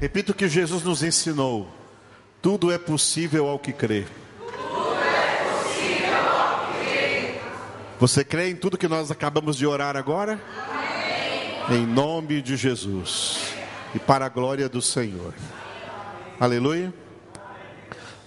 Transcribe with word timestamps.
Repito 0.00 0.32
o 0.32 0.34
que 0.34 0.48
Jesus 0.48 0.82
nos 0.82 1.02
ensinou: 1.02 1.68
tudo 2.42 2.70
é 2.70 2.78
possível 2.78 3.48
ao 3.48 3.58
que 3.58 3.72
crê. 3.72 4.06
Você 7.98 8.22
crê 8.22 8.50
em 8.50 8.56
tudo 8.56 8.76
que 8.76 8.86
nós 8.86 9.10
acabamos 9.10 9.56
de 9.56 9.66
orar 9.66 9.96
agora? 9.96 10.38
Amém. 11.68 11.80
Em 11.80 11.86
nome 11.86 12.42
de 12.42 12.54
Jesus 12.54 13.54
e 13.94 13.98
para 13.98 14.26
a 14.26 14.28
glória 14.28 14.68
do 14.68 14.82
Senhor. 14.82 15.32
Aleluia. 16.38 16.92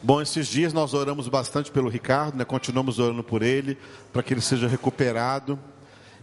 Bom, 0.02 0.20
esses 0.20 0.48
dias 0.48 0.74
nós 0.74 0.96
oramos 0.96 1.28
bastante 1.28 1.70
pelo 1.70 1.88
Ricardo, 1.88 2.36
né? 2.36 2.46
continuamos 2.46 2.98
orando 2.98 3.24
por 3.24 3.44
ele, 3.44 3.78
para 4.12 4.24
que 4.24 4.34
ele 4.34 4.42
seja 4.42 4.68
recuperado. 4.68 5.60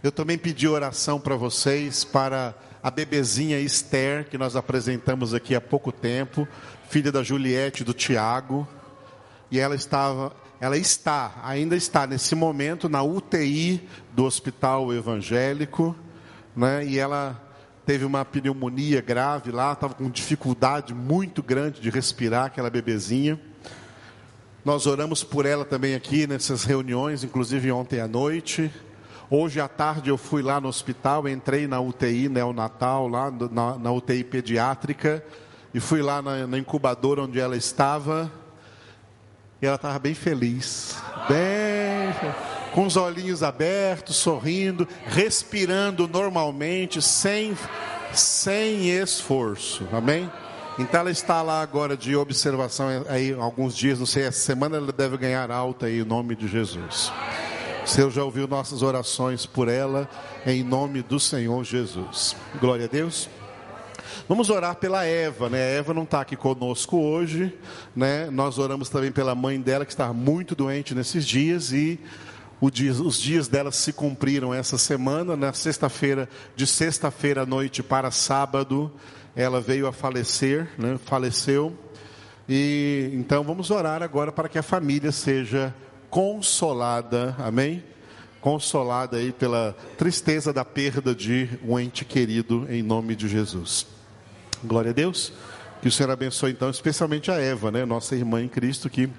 Eu 0.03 0.11
também 0.11 0.37
pedi 0.37 0.67
oração 0.67 1.17
para 1.17 1.35
vocês, 1.37 2.03
para 2.03 2.53
a 2.81 2.91
bebezinha 2.91 3.59
Esther, 3.59 4.29
que 4.29 4.37
nós 4.37 4.55
apresentamos 4.55 5.33
aqui 5.33 5.55
há 5.55 5.61
pouco 5.61 5.91
tempo, 5.91 6.47
filha 6.89 7.11
da 7.11 7.23
Juliette 7.23 7.81
e 7.81 7.85
do 7.85 7.93
Tiago. 7.93 8.67
E 9.49 9.59
ela 9.59 9.75
estava, 9.75 10.35
ela 10.59 10.77
está, 10.77 11.39
ainda 11.43 11.75
está 11.75 12.05
nesse 12.05 12.35
momento 12.35 12.87
na 12.89 13.01
UTI 13.03 13.87
do 14.13 14.25
Hospital 14.25 14.93
Evangélico, 14.93 15.95
né? 16.55 16.85
E 16.85 16.99
ela 16.99 17.41
teve 17.85 18.03
uma 18.03 18.25
pneumonia 18.25 18.99
grave 18.99 19.51
lá, 19.51 19.71
estava 19.71 19.93
com 19.93 20.09
dificuldade 20.09 20.93
muito 20.93 21.41
grande 21.41 21.79
de 21.79 21.89
respirar, 21.89 22.45
aquela 22.45 22.69
bebezinha. 22.69 23.39
Nós 24.65 24.85
oramos 24.85 25.23
por 25.23 25.45
ela 25.45 25.63
também 25.63 25.95
aqui 25.95 26.27
nessas 26.27 26.65
reuniões, 26.65 27.23
inclusive 27.23 27.71
ontem 27.71 28.01
à 28.01 28.07
noite. 28.07 28.69
Hoje 29.29 29.59
à 29.59 29.67
tarde 29.67 30.09
eu 30.09 30.17
fui 30.17 30.41
lá 30.41 30.61
no 30.61 30.69
hospital, 30.69 31.27
entrei 31.27 31.67
na 31.67 31.81
UTI 31.81 32.29
neonatal, 32.29 33.09
lá 33.09 33.29
na, 33.29 33.77
na 33.77 33.91
UTI 33.91 34.23
pediátrica, 34.23 35.21
e 35.73 35.81
fui 35.81 36.01
lá 36.01 36.21
na, 36.21 36.47
na 36.47 36.57
incubadora 36.57 37.23
onde 37.23 37.37
ela 37.37 37.57
estava. 37.57 38.31
E 39.61 39.65
ela 39.65 39.75
estava 39.75 39.99
bem 39.99 40.13
feliz, 40.13 40.95
bem 41.27 42.13
com 42.71 42.85
os 42.85 42.95
olhinhos 42.95 43.43
abertos, 43.43 44.15
sorrindo, 44.15 44.87
respirando 45.07 46.07
normalmente, 46.07 47.01
sem, 47.01 47.57
sem 48.13 48.91
esforço. 48.91 49.85
Amém? 49.91 50.31
Então 50.79 51.01
ela 51.01 51.11
está 51.11 51.41
lá 51.41 51.61
agora 51.61 51.97
de 51.97 52.15
observação 52.15 52.87
aí 53.09 53.33
alguns 53.33 53.75
dias, 53.75 53.99
não 53.99 54.05
sei, 54.05 54.23
essa 54.23 54.39
semana 54.39 54.77
ela 54.77 54.91
deve 54.93 55.17
ganhar 55.17 55.51
alta 55.51 55.87
aí 55.87 55.99
em 55.99 56.05
nome 56.05 56.35
de 56.35 56.47
Jesus. 56.47 57.11
O 57.87 57.89
Senhor 57.89 58.11
já 58.11 58.21
ouviu 58.21 58.49
nossas 58.49 58.81
orações 58.81 59.45
por 59.45 59.69
ela 59.69 60.09
em 60.45 60.61
nome 60.61 61.01
do 61.01 61.21
Senhor 61.21 61.63
Jesus. 61.63 62.35
Glória 62.59 62.83
a 62.83 62.87
Deus. 62.89 63.29
Vamos 64.27 64.49
orar 64.49 64.75
pela 64.75 65.05
Eva, 65.05 65.49
né? 65.49 65.57
A 65.57 65.67
Eva 65.67 65.93
não 65.93 66.03
está 66.03 66.19
aqui 66.19 66.35
conosco 66.35 66.97
hoje, 66.97 67.57
né? 67.95 68.29
Nós 68.29 68.59
oramos 68.59 68.89
também 68.89 69.09
pela 69.09 69.33
mãe 69.33 69.61
dela 69.61 69.85
que 69.85 69.93
está 69.93 70.11
muito 70.11 70.53
doente 70.53 70.93
nesses 70.93 71.25
dias 71.25 71.71
e 71.71 71.97
os 72.59 73.17
dias 73.17 73.47
dela 73.47 73.71
se 73.71 73.93
cumpriram 73.93 74.53
essa 74.53 74.77
semana, 74.77 75.37
na 75.37 75.53
sexta-feira, 75.53 76.27
de 76.57 76.67
sexta-feira 76.67 77.43
à 77.43 77.45
noite 77.45 77.81
para 77.81 78.11
sábado, 78.11 78.91
ela 79.33 79.61
veio 79.61 79.87
a 79.87 79.93
falecer, 79.93 80.67
né? 80.77 80.99
faleceu. 81.05 81.73
E 82.49 83.11
então 83.13 83.45
vamos 83.45 83.71
orar 83.71 84.03
agora 84.03 84.29
para 84.29 84.49
que 84.49 84.59
a 84.59 84.63
família 84.63 85.13
seja 85.13 85.73
consolada, 86.09 87.35
amém? 87.39 87.83
Consolada 88.41 89.17
aí 89.17 89.31
pela 89.31 89.75
tristeza 89.97 90.53
da 90.53 90.63
perda 90.63 91.13
de 91.13 91.49
um 91.63 91.79
ente 91.79 92.05
querido, 92.05 92.65
em 92.69 92.81
nome 92.81 93.15
de 93.15 93.27
Jesus. 93.27 93.87
Glória 94.63 94.91
a 94.91 94.93
Deus. 94.93 95.33
Que 95.81 95.87
o 95.87 95.91
Senhor 95.91 96.11
abençoe 96.11 96.51
então, 96.51 96.69
especialmente 96.69 97.29
a 97.29 97.35
Eva, 97.35 97.71
né? 97.71 97.85
Nossa 97.85 98.15
irmã 98.15 98.41
em 98.41 98.47
Cristo 98.47 98.89
que 98.89 99.09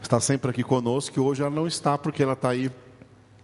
está 0.00 0.18
sempre 0.18 0.50
aqui 0.50 0.62
conosco, 0.62 1.12
que 1.12 1.20
hoje 1.20 1.42
ela 1.42 1.50
não 1.50 1.66
está 1.66 1.98
porque 1.98 2.22
ela 2.22 2.32
está 2.32 2.50
aí 2.50 2.70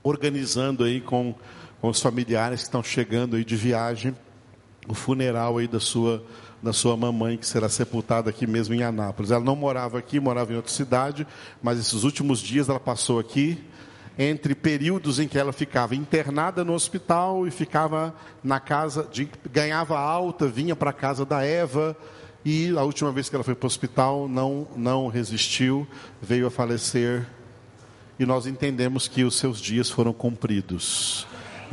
organizando 0.03 0.85
aí 0.85 1.01
com, 1.01 1.35
com 1.81 1.89
os 1.89 2.01
familiares 2.01 2.61
que 2.61 2.67
estão 2.67 2.83
chegando 2.83 3.37
aí 3.37 3.45
de 3.45 3.57
viagem 3.57 4.17
o 4.89 4.95
funeral 4.95 5.59
aí 5.59 5.67
da 5.67 5.81
sua 5.81 6.23
da 6.65 6.73
sua 6.73 6.97
mamãe 6.97 7.37
que 7.37 7.47
será 7.47 7.69
sepultada 7.69 8.31
aqui 8.31 8.47
mesmo 8.47 8.75
em 8.75 8.83
Anápolis. 8.83 9.31
Ela 9.31 9.45
não 9.45 9.55
morava 9.55 9.99
aqui, 9.99 10.19
morava 10.19 10.53
em 10.53 10.57
outra 10.57 10.73
cidade, 10.73 11.27
mas 11.63 11.79
esses 11.79 12.03
últimos 12.05 12.41
dias 12.41 12.71
ela 12.71 12.81
passou 12.81 13.19
aqui 13.19 13.63
entre 14.19 14.55
períodos 14.55 15.19
em 15.19 15.29
que 15.29 15.39
ela 15.39 15.53
ficava 15.53 15.95
internada 15.95 16.65
no 16.65 16.73
hospital 16.73 17.47
e 17.47 17.51
ficava 17.51 18.15
na 18.43 18.59
casa 18.59 19.07
de 19.13 19.29
ganhava 19.53 19.99
alta, 19.99 20.47
vinha 20.47 20.75
para 20.75 20.91
a 20.91 20.93
casa 20.93 21.27
da 21.27 21.45
Eva, 21.45 21.97
e 22.45 22.71
a 22.77 22.83
última 22.83 23.13
vez 23.13 23.29
que 23.29 23.35
ela 23.35 23.45
foi 23.45 23.55
para 23.55 23.67
o 23.67 23.69
hospital 23.69 24.29
não, 24.29 24.67
não 24.77 25.09
resistiu, 25.09 25.87
veio 26.23 26.47
a 26.47 26.51
falecer. 26.51 27.27
E 28.19 28.25
nós 28.25 28.47
entendemos 28.47 29.09
que 29.09 29.25
os 29.25 29.37
seus 29.37 29.61
dias 29.61 29.91
foram 29.91 30.13
cumpridos. 30.13 31.27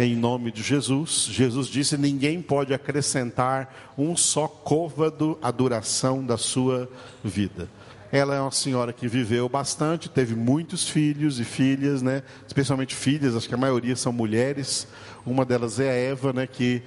Em 0.03 0.16
nome 0.16 0.51
de 0.51 0.63
Jesus, 0.63 1.28
Jesus 1.29 1.67
disse: 1.67 1.95
ninguém 1.95 2.41
pode 2.41 2.73
acrescentar 2.73 3.94
um 3.95 4.17
só 4.17 4.47
côvado 4.47 5.38
à 5.44 5.51
duração 5.51 6.25
da 6.25 6.38
sua 6.38 6.89
vida. 7.23 7.69
Ela 8.11 8.35
é 8.35 8.41
uma 8.41 8.50
senhora 8.50 8.91
que 8.91 9.07
viveu 9.07 9.47
bastante, 9.47 10.09
teve 10.09 10.34
muitos 10.34 10.90
filhos 10.90 11.40
e 11.40 11.44
filhas, 11.44 12.01
né? 12.01 12.23
Especialmente 12.47 12.95
filhas, 12.95 13.35
acho 13.35 13.47
que 13.47 13.53
a 13.53 13.57
maioria 13.57 13.95
são 13.95 14.11
mulheres. 14.11 14.88
Uma 15.23 15.45
delas 15.45 15.79
é 15.79 15.91
a 15.91 15.94
Eva, 15.94 16.34
né? 16.34 16.47
Que 16.47 16.81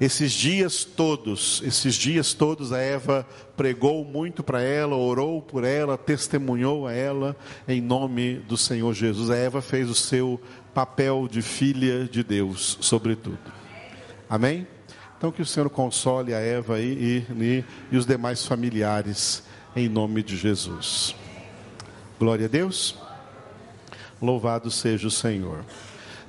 esses 0.00 0.32
dias 0.32 0.82
todos, 0.82 1.60
esses 1.62 1.94
dias 1.94 2.32
todos 2.32 2.72
a 2.72 2.78
Eva 2.78 3.26
pregou 3.54 4.02
muito 4.02 4.42
para 4.42 4.62
ela, 4.62 4.96
orou 4.96 5.42
por 5.42 5.62
ela, 5.62 5.98
testemunhou 5.98 6.86
a 6.86 6.92
ela 6.94 7.36
em 7.68 7.82
nome 7.82 8.36
do 8.48 8.56
Senhor 8.56 8.94
Jesus. 8.94 9.28
A 9.28 9.36
Eva 9.36 9.60
fez 9.60 9.90
o 9.90 9.94
seu 9.94 10.40
papel 10.74 11.28
de 11.30 11.42
filha 11.42 12.04
de 12.04 12.22
Deus, 12.22 12.78
sobretudo. 12.80 13.38
Amém? 14.28 14.66
Então 15.16 15.30
que 15.30 15.42
o 15.42 15.46
Senhor 15.46 15.68
console 15.68 16.32
a 16.32 16.38
Eva 16.38 16.80
e, 16.80 17.24
e, 17.30 17.64
e 17.92 17.96
os 17.96 18.06
demais 18.06 18.46
familiares 18.46 19.42
em 19.76 19.88
nome 19.88 20.22
de 20.22 20.36
Jesus. 20.36 21.14
Glória 22.18 22.46
a 22.46 22.48
Deus. 22.48 22.96
Louvado 24.20 24.70
seja 24.70 25.08
o 25.08 25.10
Senhor. 25.10 25.64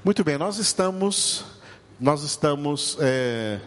Muito 0.03 0.24
bem, 0.24 0.38
nós 0.38 0.57
estamos 0.57 1.46
nós 2.00 2.24
estamos 2.24 2.97
é, 3.00 3.59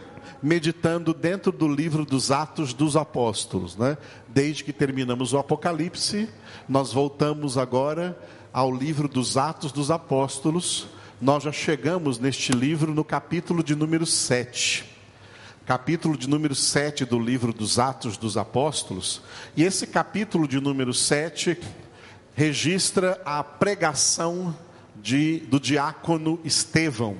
meditando 0.43 1.13
dentro 1.13 1.51
do 1.51 1.67
livro 1.67 2.05
dos 2.05 2.31
Atos 2.31 2.73
dos 2.73 2.97
Apóstolos, 2.97 3.77
né? 3.77 3.97
Desde 4.27 4.63
que 4.63 4.73
terminamos 4.73 5.31
o 5.31 5.37
Apocalipse, 5.37 6.29
nós 6.67 6.91
voltamos 6.91 7.57
agora 7.57 8.19
ao 8.55 8.73
livro 8.73 9.09
dos 9.09 9.35
Atos 9.35 9.73
dos 9.73 9.91
Apóstolos. 9.91 10.87
Nós 11.19 11.43
já 11.43 11.51
chegamos 11.51 12.17
neste 12.17 12.53
livro 12.53 12.93
no 12.93 13.03
capítulo 13.03 13.61
de 13.61 13.75
número 13.75 14.05
7. 14.05 14.85
Capítulo 15.65 16.17
de 16.17 16.29
número 16.29 16.55
7 16.55 17.03
do 17.03 17.19
livro 17.19 17.51
dos 17.51 17.77
Atos 17.79 18.15
dos 18.15 18.37
Apóstolos. 18.37 19.21
E 19.57 19.63
esse 19.65 19.85
capítulo 19.85 20.47
de 20.47 20.61
número 20.61 20.93
7 20.93 21.59
registra 22.33 23.21
a 23.25 23.43
pregação 23.43 24.55
de, 24.95 25.39
do 25.49 25.59
diácono 25.59 26.39
Estevão 26.45 27.17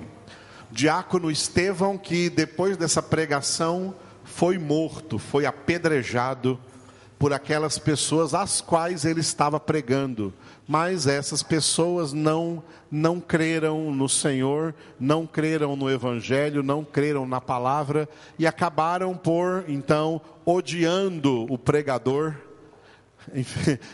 diácono 0.71 1.29
Estevão, 1.29 1.97
que 1.97 2.29
depois 2.29 2.77
dessa 2.77 3.01
pregação 3.01 3.93
foi 4.23 4.57
morto, 4.57 5.19
foi 5.19 5.45
apedrejado 5.45 6.57
por 7.19 7.33
aquelas 7.33 7.77
pessoas 7.77 8.33
às 8.33 8.61
quais 8.61 9.03
ele 9.03 9.19
estava 9.19 9.59
pregando. 9.59 10.33
Mas 10.67 11.05
essas 11.05 11.43
pessoas 11.43 12.11
não 12.11 12.63
não 12.89 13.19
creram 13.19 13.91
no 13.93 14.07
Senhor, 14.07 14.73
não 14.99 15.27
creram 15.27 15.75
no 15.75 15.89
evangelho, 15.89 16.63
não 16.63 16.83
creram 16.83 17.27
na 17.27 17.41
palavra 17.41 18.07
e 18.39 18.47
acabaram 18.47 19.15
por 19.15 19.65
então 19.67 20.21
odiando 20.45 21.45
o 21.51 21.57
pregador. 21.57 22.35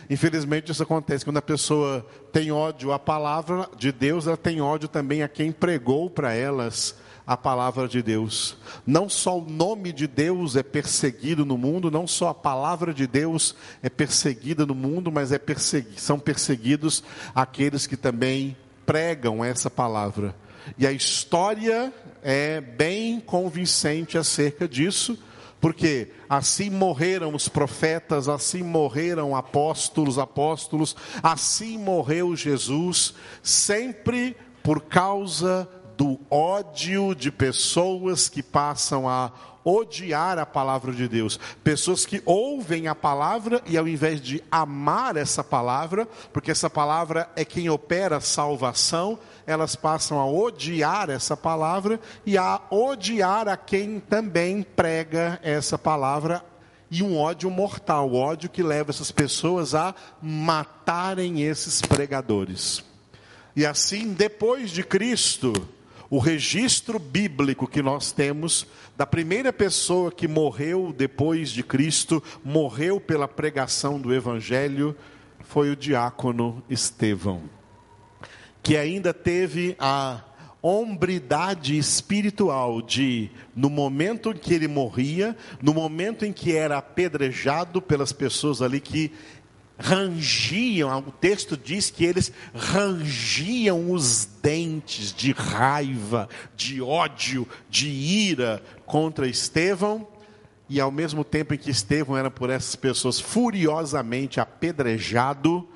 Infelizmente 0.08 0.70
isso 0.70 0.82
acontece. 0.82 1.24
Quando 1.24 1.38
a 1.38 1.42
pessoa 1.42 2.06
tem 2.30 2.52
ódio 2.52 2.92
à 2.92 2.98
palavra 2.98 3.68
de 3.76 3.90
Deus, 3.90 4.26
ela 4.26 4.36
tem 4.36 4.60
ódio 4.60 4.88
também 4.88 5.22
a 5.22 5.28
quem 5.28 5.50
pregou 5.50 6.08
para 6.08 6.32
elas 6.32 6.94
a 7.32 7.36
palavra 7.36 7.88
de 7.88 8.02
Deus. 8.02 8.56
Não 8.86 9.08
só 9.08 9.38
o 9.38 9.48
nome 9.48 9.90
de 9.90 10.06
Deus 10.06 10.54
é 10.54 10.62
perseguido 10.62 11.46
no 11.46 11.56
mundo, 11.56 11.90
não 11.90 12.06
só 12.06 12.28
a 12.28 12.34
palavra 12.34 12.92
de 12.92 13.06
Deus 13.06 13.54
é 13.82 13.88
perseguida 13.88 14.66
no 14.66 14.74
mundo, 14.74 15.10
mas 15.10 15.32
é 15.32 15.38
persegui 15.38 15.98
são 15.98 16.18
perseguidos 16.18 17.02
aqueles 17.34 17.86
que 17.86 17.96
também 17.96 18.54
pregam 18.84 19.42
essa 19.42 19.70
palavra. 19.70 20.34
E 20.76 20.86
a 20.86 20.92
história 20.92 21.92
é 22.22 22.60
bem 22.60 23.18
convincente 23.18 24.18
acerca 24.18 24.68
disso 24.68 25.18
porque 25.58 26.10
assim 26.28 26.68
morreram 26.68 27.34
os 27.36 27.48
profetas, 27.48 28.28
assim 28.28 28.64
morreram 28.64 29.36
apóstolos, 29.36 30.18
apóstolos, 30.18 30.96
assim 31.22 31.78
morreu 31.78 32.34
Jesus, 32.34 33.14
sempre 33.40 34.36
por 34.60 34.82
causa 34.82 35.68
do 36.02 36.18
ódio 36.28 37.14
de 37.14 37.30
pessoas 37.30 38.28
que 38.28 38.42
passam 38.42 39.08
a 39.08 39.30
odiar 39.64 40.36
a 40.36 40.44
palavra 40.44 40.92
de 40.92 41.06
Deus. 41.06 41.38
Pessoas 41.62 42.04
que 42.04 42.20
ouvem 42.26 42.88
a 42.88 42.94
palavra 42.94 43.62
e 43.66 43.78
ao 43.78 43.86
invés 43.86 44.20
de 44.20 44.42
amar 44.50 45.16
essa 45.16 45.44
palavra, 45.44 46.08
porque 46.32 46.50
essa 46.50 46.68
palavra 46.68 47.30
é 47.36 47.44
quem 47.44 47.70
opera 47.70 48.20
salvação, 48.20 49.16
elas 49.46 49.76
passam 49.76 50.18
a 50.18 50.26
odiar 50.26 51.08
essa 51.08 51.36
palavra 51.36 52.00
e 52.26 52.36
a 52.36 52.60
odiar 52.68 53.46
a 53.46 53.56
quem 53.56 54.00
também 54.00 54.60
prega 54.60 55.38
essa 55.40 55.78
palavra 55.78 56.44
e 56.90 57.00
um 57.00 57.16
ódio 57.16 57.48
mortal, 57.48 58.12
ódio 58.12 58.50
que 58.50 58.60
leva 58.60 58.90
essas 58.90 59.12
pessoas 59.12 59.72
a 59.72 59.94
matarem 60.20 61.42
esses 61.42 61.80
pregadores. 61.80 62.82
E 63.54 63.64
assim, 63.64 64.12
depois 64.12 64.72
de 64.72 64.82
Cristo, 64.82 65.52
o 66.12 66.18
registro 66.18 66.98
bíblico 66.98 67.66
que 67.66 67.80
nós 67.80 68.12
temos 68.12 68.66
da 68.94 69.06
primeira 69.06 69.50
pessoa 69.50 70.12
que 70.12 70.28
morreu 70.28 70.94
depois 70.94 71.48
de 71.48 71.62
Cristo, 71.62 72.22
morreu 72.44 73.00
pela 73.00 73.26
pregação 73.26 73.98
do 73.98 74.12
Evangelho, 74.12 74.94
foi 75.40 75.70
o 75.70 75.76
diácono 75.76 76.62
Estevão, 76.68 77.44
que 78.62 78.76
ainda 78.76 79.14
teve 79.14 79.74
a 79.78 80.22
hombridade 80.60 81.78
espiritual 81.78 82.82
de, 82.82 83.30
no 83.56 83.70
momento 83.70 84.32
em 84.32 84.34
que 84.34 84.52
ele 84.52 84.68
morria, 84.68 85.34
no 85.62 85.72
momento 85.72 86.26
em 86.26 86.32
que 86.32 86.54
era 86.54 86.76
apedrejado 86.76 87.80
pelas 87.80 88.12
pessoas 88.12 88.60
ali 88.60 88.80
que 88.80 89.10
rangiam, 89.82 90.96
o 91.00 91.10
texto 91.10 91.56
diz 91.56 91.90
que 91.90 92.04
eles 92.04 92.30
rangiam 92.54 93.90
os 93.90 94.28
dentes 94.40 95.12
de 95.12 95.32
raiva, 95.32 96.28
de 96.56 96.80
ódio, 96.80 97.48
de 97.68 97.88
ira 97.88 98.62
contra 98.86 99.26
Estevão, 99.26 100.06
e 100.68 100.80
ao 100.80 100.92
mesmo 100.92 101.24
tempo 101.24 101.52
em 101.52 101.58
que 101.58 101.70
Estevão 101.70 102.16
era 102.16 102.30
por 102.30 102.48
essas 102.48 102.76
pessoas 102.76 103.18
furiosamente 103.20 104.38
apedrejado, 104.40 105.68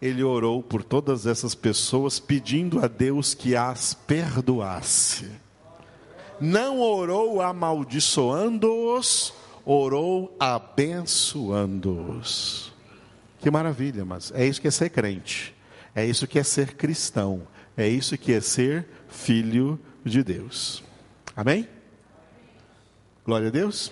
ele 0.00 0.24
orou 0.24 0.62
por 0.62 0.82
todas 0.82 1.26
essas 1.26 1.54
pessoas, 1.54 2.18
pedindo 2.18 2.82
a 2.82 2.88
Deus 2.88 3.34
que 3.34 3.54
as 3.54 3.92
perdoasse. 3.92 5.28
Não 6.40 6.80
orou 6.80 7.42
amaldiçoando-os, 7.42 9.34
orou 9.62 10.34
abençoando-os. 10.40 12.69
Que 13.40 13.50
maravilha, 13.50 14.04
mas 14.04 14.30
é 14.34 14.46
isso 14.46 14.60
que 14.60 14.68
é 14.68 14.70
ser 14.70 14.90
crente, 14.90 15.54
é 15.94 16.04
isso 16.04 16.26
que 16.26 16.38
é 16.38 16.42
ser 16.42 16.74
cristão, 16.74 17.48
é 17.74 17.88
isso 17.88 18.18
que 18.18 18.34
é 18.34 18.40
ser 18.40 18.86
filho 19.08 19.80
de 20.04 20.22
Deus. 20.22 20.84
Amém? 21.34 21.66
Glória 23.24 23.48
a 23.48 23.50
Deus. 23.50 23.90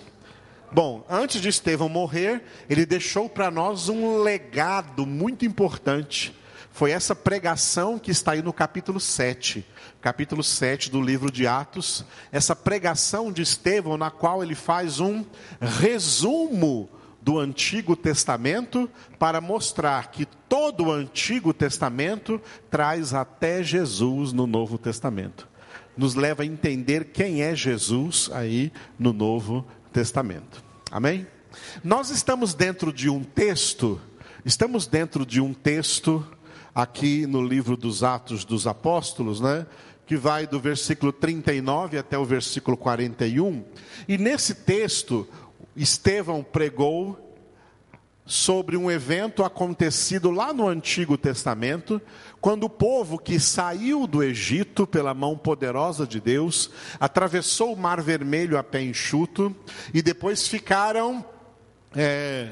Bom, 0.71 1.03
antes 1.09 1.41
de 1.41 1.49
Estevão 1.49 1.89
morrer, 1.89 2.43
ele 2.69 2.85
deixou 2.85 3.27
para 3.27 3.49
nós 3.49 3.89
um 3.89 4.21
legado 4.21 5.03
muito 5.03 5.45
importante. 5.45 6.31
Foi 6.71 6.91
essa 6.91 7.15
pregação 7.15 7.97
que 7.97 8.11
está 8.11 8.33
aí 8.33 8.43
no 8.43 8.53
capítulo 8.53 8.99
7, 8.99 9.65
capítulo 9.99 10.43
7 10.43 10.91
do 10.91 11.01
livro 11.01 11.31
de 11.31 11.47
Atos, 11.47 12.05
essa 12.31 12.55
pregação 12.55 13.31
de 13.31 13.41
Estevão, 13.41 13.97
na 13.97 14.11
qual 14.11 14.43
ele 14.43 14.53
faz 14.53 14.99
um 14.99 15.25
resumo 15.59 16.87
do 17.21 17.37
Antigo 17.37 17.95
Testamento 17.95 18.89
para 19.17 19.41
mostrar 19.41 20.11
que 20.11 20.25
todo 20.25 20.85
o 20.85 20.91
Antigo 20.91 21.53
Testamento 21.53 22.41
traz 22.69 23.13
até 23.13 23.61
Jesus 23.61 24.31
no 24.33 24.47
Novo 24.47 24.77
Testamento. 24.77 25.47
Nos 25.97 26.15
leva 26.15 26.43
a 26.43 26.45
entender 26.45 27.05
quem 27.05 27.41
é 27.41 27.55
Jesus 27.55 28.29
aí 28.33 28.71
no 28.97 29.11
Novo 29.11 29.65
Testamento. 29.91 30.63
Amém? 30.91 31.27
Nós 31.83 32.09
estamos 32.09 32.53
dentro 32.53 32.93
de 32.93 33.09
um 33.09 33.23
texto, 33.23 33.99
estamos 34.45 34.87
dentro 34.87 35.25
de 35.25 35.41
um 35.41 35.53
texto 35.53 36.25
aqui 36.73 37.25
no 37.25 37.43
livro 37.43 37.75
dos 37.75 38.03
Atos 38.03 38.45
dos 38.45 38.65
Apóstolos, 38.65 39.41
né? 39.41 39.65
Que 40.05 40.15
vai 40.15 40.47
do 40.47 40.59
versículo 40.59 41.11
39 41.11 41.97
até 41.97 42.17
o 42.17 42.25
versículo 42.25 42.77
41. 42.77 43.63
E 44.07 44.17
nesse 44.17 44.55
texto, 44.55 45.27
Estevão 45.81 46.43
pregou 46.43 47.25
sobre 48.25 48.77
um 48.77 48.91
evento 48.91 49.43
acontecido 49.43 50.29
lá 50.29 50.53
no 50.53 50.67
Antigo 50.67 51.17
Testamento, 51.17 51.99
quando 52.41 52.65
o 52.65 52.69
povo 52.69 53.17
que 53.17 53.39
saiu 53.39 54.05
do 54.05 54.21
Egito 54.21 54.85
pela 54.85 55.13
mão 55.13 55.37
poderosa 55.37 56.05
de 56.05 56.19
Deus, 56.19 56.69
atravessou 56.99 57.73
o 57.73 57.77
Mar 57.77 58.01
Vermelho 58.01 58.57
a 58.57 58.63
pé 58.63 58.81
enxuto 58.83 59.55
e 59.93 60.01
depois 60.01 60.47
ficaram 60.47 61.25
é, 61.95 62.49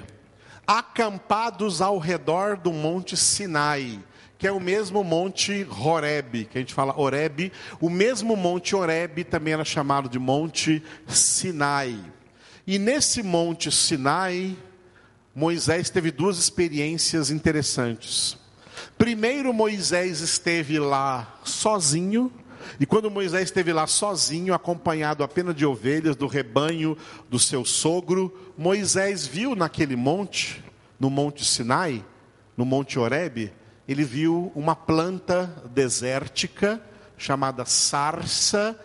acampados 0.65 1.81
ao 1.81 1.99
redor 1.99 2.57
do 2.57 2.71
Monte 2.73 3.15
Sinai 3.15 3.99
que 4.37 4.45
é 4.45 4.51
o 4.51 4.59
mesmo 4.59 5.03
monte 5.03 5.67
Horeb, 5.67 6.45
que 6.45 6.59
a 6.59 6.61
gente 6.61 6.73
fala 6.73 6.93
Horeb, 6.95 7.51
o 7.81 7.89
mesmo 7.89 8.35
monte 8.35 8.75
Horeb 8.75 9.23
também 9.23 9.53
era 9.53 9.65
chamado 9.65 10.07
de 10.07 10.19
Monte 10.19 10.83
Sinai. 11.07 11.99
E 12.67 12.77
nesse 12.77 13.23
monte 13.23 13.71
Sinai, 13.71 14.57
Moisés 15.33 15.89
teve 15.89 16.11
duas 16.11 16.37
experiências 16.37 17.31
interessantes. 17.31 18.37
Primeiro, 18.97 19.53
Moisés 19.53 20.19
esteve 20.19 20.77
lá 20.77 21.39
sozinho, 21.45 22.29
e 22.77 22.85
quando 22.85 23.09
Moisés 23.09 23.45
esteve 23.45 23.71
lá 23.71 23.87
sozinho, 23.87 24.53
acompanhado 24.53 25.23
apenas 25.23 25.55
de 25.55 25.65
ovelhas 25.65 26.17
do 26.17 26.27
rebanho 26.27 26.97
do 27.29 27.39
seu 27.39 27.63
sogro, 27.63 28.51
Moisés 28.57 29.25
viu 29.25 29.55
naquele 29.55 29.95
monte, 29.95 30.61
no 30.99 31.09
monte 31.09 31.45
Sinai, 31.45 32.03
no 32.57 32.65
monte 32.65 32.99
Horebe, 32.99 33.53
ele 33.87 34.03
viu 34.03 34.51
uma 34.53 34.75
planta 34.75 35.45
desértica 35.73 36.81
chamada 37.17 37.63
sarça 37.63 38.77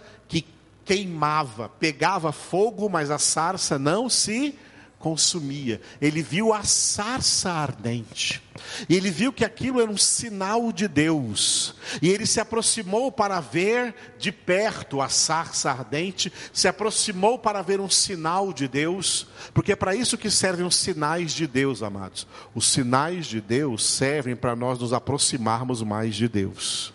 queimava, 0.84 1.68
pegava 1.68 2.32
fogo, 2.32 2.88
mas 2.88 3.10
a 3.10 3.18
sarça 3.18 3.78
não 3.78 4.08
se 4.08 4.54
consumia. 5.02 5.80
Ele 6.00 6.22
viu 6.22 6.54
a 6.54 6.62
sarça 6.62 7.50
ardente. 7.50 8.40
E 8.88 8.94
ele 8.94 9.10
viu 9.10 9.32
que 9.32 9.44
aquilo 9.44 9.80
era 9.80 9.90
um 9.90 9.96
sinal 9.96 10.70
de 10.70 10.86
Deus. 10.86 11.74
E 12.00 12.08
ele 12.08 12.24
se 12.24 12.40
aproximou 12.40 13.10
para 13.10 13.40
ver 13.40 13.94
de 14.16 14.30
perto 14.30 15.02
a 15.02 15.08
sarça 15.08 15.70
ardente, 15.70 16.32
se 16.52 16.68
aproximou 16.68 17.38
para 17.38 17.60
ver 17.60 17.80
um 17.80 17.90
sinal 17.90 18.52
de 18.52 18.68
Deus, 18.68 19.26
porque 19.52 19.72
é 19.72 19.76
para 19.76 19.94
isso 19.94 20.16
que 20.16 20.30
servem 20.30 20.64
os 20.64 20.76
sinais 20.76 21.32
de 21.32 21.46
Deus, 21.46 21.82
amados. 21.82 22.26
Os 22.54 22.70
sinais 22.70 23.26
de 23.26 23.40
Deus 23.40 23.84
servem 23.84 24.36
para 24.36 24.54
nós 24.54 24.78
nos 24.78 24.92
aproximarmos 24.92 25.82
mais 25.82 26.14
de 26.14 26.28
Deus. 26.28 26.94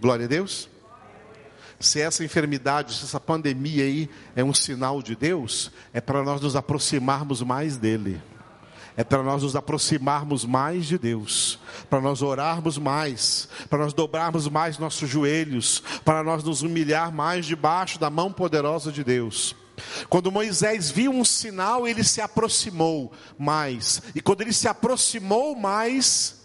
Glória 0.00 0.26
a 0.26 0.28
Deus 0.28 0.68
se 1.80 2.00
essa 2.00 2.24
enfermidade, 2.24 2.94
se 2.94 3.04
essa 3.04 3.20
pandemia 3.20 3.84
aí 3.84 4.10
é 4.34 4.42
um 4.42 4.54
sinal 4.54 5.00
de 5.00 5.14
Deus, 5.14 5.70
é 5.92 6.00
para 6.00 6.22
nós 6.22 6.40
nos 6.40 6.56
aproximarmos 6.56 7.42
mais 7.42 7.76
dele. 7.76 8.20
É 8.96 9.04
para 9.04 9.22
nós 9.22 9.44
nos 9.44 9.54
aproximarmos 9.54 10.44
mais 10.44 10.86
de 10.86 10.98
Deus, 10.98 11.60
para 11.88 12.00
nós 12.00 12.20
orarmos 12.20 12.78
mais, 12.78 13.48
para 13.70 13.78
nós 13.78 13.92
dobrarmos 13.92 14.48
mais 14.48 14.76
nossos 14.76 15.08
joelhos, 15.08 15.84
para 16.04 16.24
nós 16.24 16.42
nos 16.42 16.62
humilhar 16.62 17.12
mais 17.12 17.46
debaixo 17.46 18.00
da 18.00 18.10
mão 18.10 18.32
poderosa 18.32 18.90
de 18.90 19.04
Deus. 19.04 19.54
Quando 20.08 20.32
Moisés 20.32 20.90
viu 20.90 21.12
um 21.12 21.24
sinal, 21.24 21.86
ele 21.86 22.02
se 22.02 22.20
aproximou 22.20 23.12
mais, 23.38 24.02
e 24.16 24.20
quando 24.20 24.40
ele 24.40 24.52
se 24.52 24.66
aproximou 24.66 25.54
mais, 25.54 26.44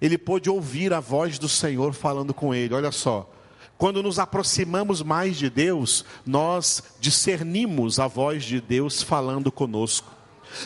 ele 0.00 0.18
pôde 0.18 0.50
ouvir 0.50 0.92
a 0.92 0.98
voz 0.98 1.38
do 1.38 1.48
Senhor 1.48 1.92
falando 1.92 2.34
com 2.34 2.52
ele. 2.52 2.74
Olha 2.74 2.90
só, 2.90 3.30
quando 3.78 4.02
nos 4.02 4.18
aproximamos 4.18 5.02
mais 5.02 5.36
de 5.36 5.48
Deus, 5.48 6.04
nós 6.26 6.82
discernimos 7.00 8.00
a 8.00 8.08
voz 8.08 8.44
de 8.44 8.60
Deus 8.60 9.02
falando 9.02 9.52
conosco. 9.52 10.18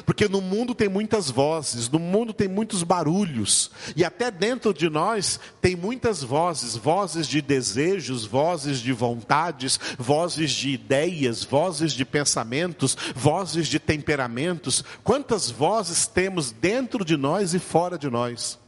Porque 0.06 0.28
no 0.28 0.40
mundo 0.40 0.74
tem 0.74 0.88
muitas 0.88 1.28
vozes, 1.28 1.90
no 1.90 1.98
mundo 1.98 2.32
tem 2.32 2.48
muitos 2.48 2.82
barulhos, 2.82 3.70
e 3.96 4.04
até 4.04 4.30
dentro 4.30 4.72
de 4.72 4.88
nós 4.88 5.40
tem 5.60 5.74
muitas 5.74 6.22
vozes, 6.22 6.76
vozes 6.76 7.26
de 7.26 7.42
desejos, 7.42 8.24
vozes 8.24 8.78
de 8.78 8.92
vontades, 8.92 9.78
vozes 9.98 10.52
de 10.52 10.70
ideias, 10.70 11.44
vozes 11.44 11.92
de 11.92 12.04
pensamentos, 12.04 12.96
vozes 13.14 13.66
de 13.66 13.78
temperamentos. 13.78 14.84
Quantas 15.02 15.50
vozes 15.50 16.06
temos 16.06 16.52
dentro 16.52 17.04
de 17.04 17.16
nós 17.16 17.52
e 17.52 17.58
fora 17.58 17.98
de 17.98 18.08
nós? 18.08 18.61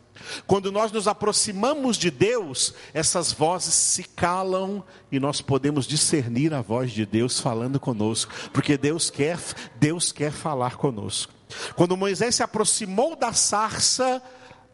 Quando 0.47 0.71
nós 0.71 0.93
nos 0.93 1.09
aproximamos 1.09 1.97
de 1.97 2.11
Deus, 2.11 2.75
essas 2.93 3.33
vozes 3.33 3.75
se 3.75 4.05
calam 4.05 4.83
e 5.11 5.19
nós 5.19 5.41
podemos 5.41 5.87
discernir 5.87 6.55
a 6.55 6.61
voz 6.61 6.93
de 6.93 7.05
Deus 7.05 7.41
falando 7.41 7.81
conosco, 7.81 8.33
porque 8.53 8.77
Deus 8.77 9.11
quer, 9.11 9.39
Deus 9.77 10.13
quer 10.13 10.33
falar 10.33 10.77
conosco. 10.77 11.33
Quando 11.75 11.97
Moisés 11.97 12.37
se 12.37 12.43
aproximou 12.43 13.17
da 13.17 13.33
sarça, 13.33 14.23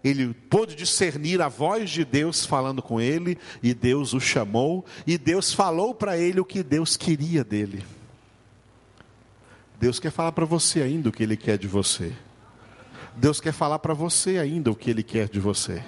ele 0.02 0.32
pôde 0.48 0.74
discernir 0.74 1.42
a 1.42 1.48
voz 1.48 1.90
de 1.90 2.04
Deus 2.04 2.46
falando 2.46 2.82
com 2.82 3.00
ele, 3.00 3.38
e 3.62 3.74
Deus 3.74 4.12
o 4.14 4.20
chamou, 4.20 4.84
e 5.06 5.18
Deus 5.18 5.52
falou 5.52 5.94
para 5.94 6.16
ele 6.16 6.40
o 6.40 6.44
que 6.44 6.62
Deus 6.62 6.96
queria 6.96 7.44
dele. 7.44 7.84
Deus 9.80 9.98
quer 9.98 10.10
falar 10.10 10.32
para 10.32 10.44
você 10.44 10.82
ainda 10.82 11.08
o 11.08 11.12
que 11.12 11.22
Ele 11.22 11.38
quer 11.38 11.56
de 11.56 11.66
você. 11.66 12.12
Deus 13.20 13.38
quer 13.38 13.52
falar 13.52 13.78
para 13.80 13.92
você 13.92 14.38
ainda 14.38 14.70
o 14.70 14.74
que 14.74 14.88
Ele 14.88 15.02
quer 15.02 15.28
de 15.28 15.38
você. 15.38 15.84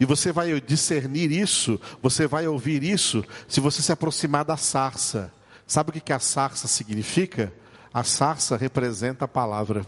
E 0.00 0.04
você 0.04 0.32
vai 0.32 0.60
discernir 0.60 1.30
isso, 1.30 1.80
você 2.02 2.26
vai 2.26 2.48
ouvir 2.48 2.82
isso, 2.82 3.24
se 3.46 3.60
você 3.60 3.80
se 3.80 3.92
aproximar 3.92 4.44
da 4.44 4.56
sarça. 4.56 5.32
Sabe 5.68 5.90
o 5.90 5.92
que 5.92 6.12
a 6.12 6.18
sarça 6.18 6.66
significa? 6.66 7.52
A 7.94 8.02
sarça 8.02 8.56
representa 8.56 9.24
a 9.24 9.28
palavra. 9.28 9.86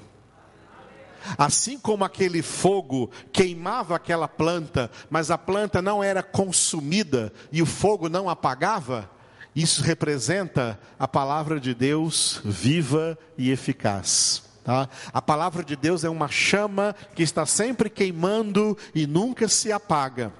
Assim 1.37 1.77
como 1.77 2.05
aquele 2.05 2.41
fogo 2.41 3.11
queimava 3.33 3.97
aquela 3.97 4.29
planta, 4.29 4.89
mas 5.11 5.33
a 5.33 5.37
planta 5.37 5.83
não 5.83 6.05
era 6.05 6.23
consumida 6.23 7.33
e 7.51 7.61
o 7.61 7.67
fogo 7.67 8.09
não 8.09 8.31
apagava, 8.31 9.11
isso 9.57 9.83
representa 9.83 10.79
a 11.01 11.09
palavra 11.09 11.59
de 11.59 11.75
Deus 11.75 12.41
viva 12.45 13.19
e 13.37 13.51
eficaz. 13.51 14.48
Tá? 14.69 14.87
A 15.15 15.23
palavra 15.23 15.65
de 15.65 15.75
Deus 15.75 16.05
é 16.05 16.11
uma 16.11 16.29
chama 16.29 16.95
que 17.15 17.23
está 17.23 17.47
sempre 17.47 17.89
queimando 17.89 18.77
e 18.95 19.07
nunca 19.07 19.49
se 19.49 19.73
apaga. 19.73 20.31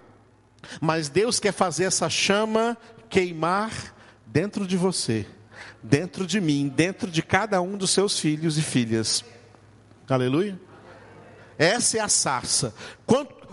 Mas 0.83 1.09
Deus 1.09 1.41
quer 1.41 1.51
fazer 1.51 1.85
essa 1.85 2.11
chama 2.11 2.77
queimar 3.09 3.73
dentro 4.27 4.67
de 4.67 4.77
você, 4.77 5.27
dentro 5.83 6.27
de 6.27 6.43
mim, 6.43 6.69
dentro 6.69 7.11
de 7.11 7.23
cada 7.23 7.63
um 7.63 7.79
dos 7.79 7.91
seus 7.91 8.21
filhos 8.21 8.59
e 8.59 8.63
filhas. 8.63 9.25
Aleluia. 10.07 10.61
Essa 11.57 11.97
é 11.97 12.01
a 12.01 12.09
sarça. 12.11 12.75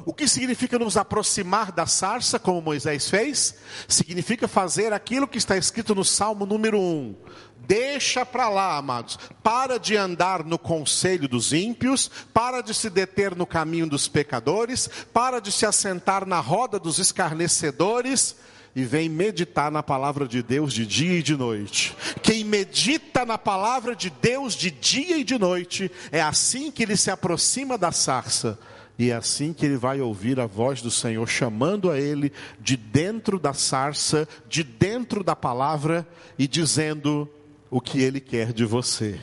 O 0.05 0.13
que 0.13 0.27
significa 0.27 0.77
nos 0.77 0.97
aproximar 0.97 1.71
da 1.71 1.87
sarça, 1.87 2.37
como 2.37 2.61
Moisés 2.61 3.09
fez? 3.09 3.55
Significa 3.87 4.45
fazer 4.45 4.91
aquilo 4.91 5.27
que 5.27 5.37
está 5.37 5.57
escrito 5.57 5.95
no 5.95 6.03
Salmo 6.03 6.45
número 6.45 6.79
1. 6.79 7.15
Deixa 7.57 8.25
para 8.25 8.47
lá, 8.49 8.77
amados. 8.77 9.17
Para 9.41 9.79
de 9.79 9.97
andar 9.97 10.43
no 10.43 10.59
conselho 10.59 11.27
dos 11.27 11.51
ímpios, 11.51 12.11
para 12.33 12.61
de 12.61 12.73
se 12.73 12.89
deter 12.89 13.35
no 13.35 13.45
caminho 13.45 13.87
dos 13.87 14.07
pecadores, 14.07 14.89
para 15.11 15.39
de 15.39 15.51
se 15.51 15.65
assentar 15.65 16.25
na 16.25 16.39
roda 16.39 16.79
dos 16.79 16.99
escarnecedores 16.99 18.35
e 18.75 18.83
vem 18.83 19.07
meditar 19.07 19.71
na 19.71 19.81
palavra 19.81 20.27
de 20.27 20.43
Deus 20.43 20.73
de 20.73 20.85
dia 20.85 21.19
e 21.19 21.23
de 21.23 21.35
noite. 21.35 21.95
Quem 22.21 22.43
medita 22.43 23.25
na 23.25 23.37
palavra 23.37 23.95
de 23.95 24.09
Deus 24.09 24.53
de 24.53 24.69
dia 24.69 25.17
e 25.17 25.23
de 25.23 25.39
noite, 25.39 25.89
é 26.11 26.21
assim 26.21 26.69
que 26.69 26.83
ele 26.83 26.97
se 26.97 27.09
aproxima 27.09 27.77
da 27.77 27.91
sarça 27.91 28.59
e 28.97 29.11
é 29.11 29.15
assim 29.15 29.53
que 29.53 29.65
ele 29.65 29.77
vai 29.77 29.99
ouvir 29.99 30.39
a 30.39 30.45
voz 30.45 30.81
do 30.81 30.89
Senhor 30.89 31.27
chamando 31.27 31.91
a 31.91 31.99
ele 31.99 32.31
de 32.59 32.77
dentro 32.77 33.37
da 33.39 33.53
sarça, 33.53 34.27
de 34.47 34.63
dentro 34.63 35.23
da 35.23 35.35
palavra 35.35 36.07
e 36.37 36.47
dizendo 36.47 37.29
o 37.75 37.81
que 37.81 38.01
ele 38.01 38.21
quer 38.21 38.53
de 38.53 38.63
você. 38.63 39.19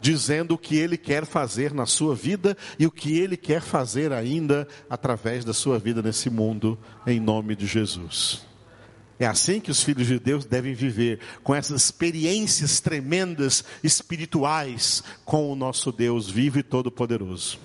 Dizendo 0.00 0.54
o 0.54 0.58
que 0.58 0.76
ele 0.76 0.96
quer 0.96 1.26
fazer 1.26 1.74
na 1.74 1.84
sua 1.84 2.14
vida 2.14 2.56
e 2.78 2.86
o 2.86 2.90
que 2.90 3.18
ele 3.18 3.36
quer 3.36 3.60
fazer 3.60 4.14
ainda 4.14 4.66
através 4.88 5.44
da 5.44 5.52
sua 5.52 5.78
vida 5.78 6.00
nesse 6.00 6.30
mundo, 6.30 6.78
em 7.06 7.20
nome 7.20 7.54
de 7.54 7.66
Jesus. 7.66 8.46
É 9.18 9.26
assim 9.26 9.60
que 9.60 9.70
os 9.70 9.82
filhos 9.82 10.06
de 10.06 10.18
Deus 10.18 10.46
devem 10.46 10.72
viver, 10.72 11.20
com 11.42 11.54
essas 11.54 11.84
experiências 11.84 12.80
tremendas 12.80 13.62
espirituais 13.84 15.04
com 15.22 15.52
o 15.52 15.54
nosso 15.54 15.92
Deus 15.92 16.30
vivo 16.30 16.60
e 16.60 16.62
todo-poderoso. 16.62 17.58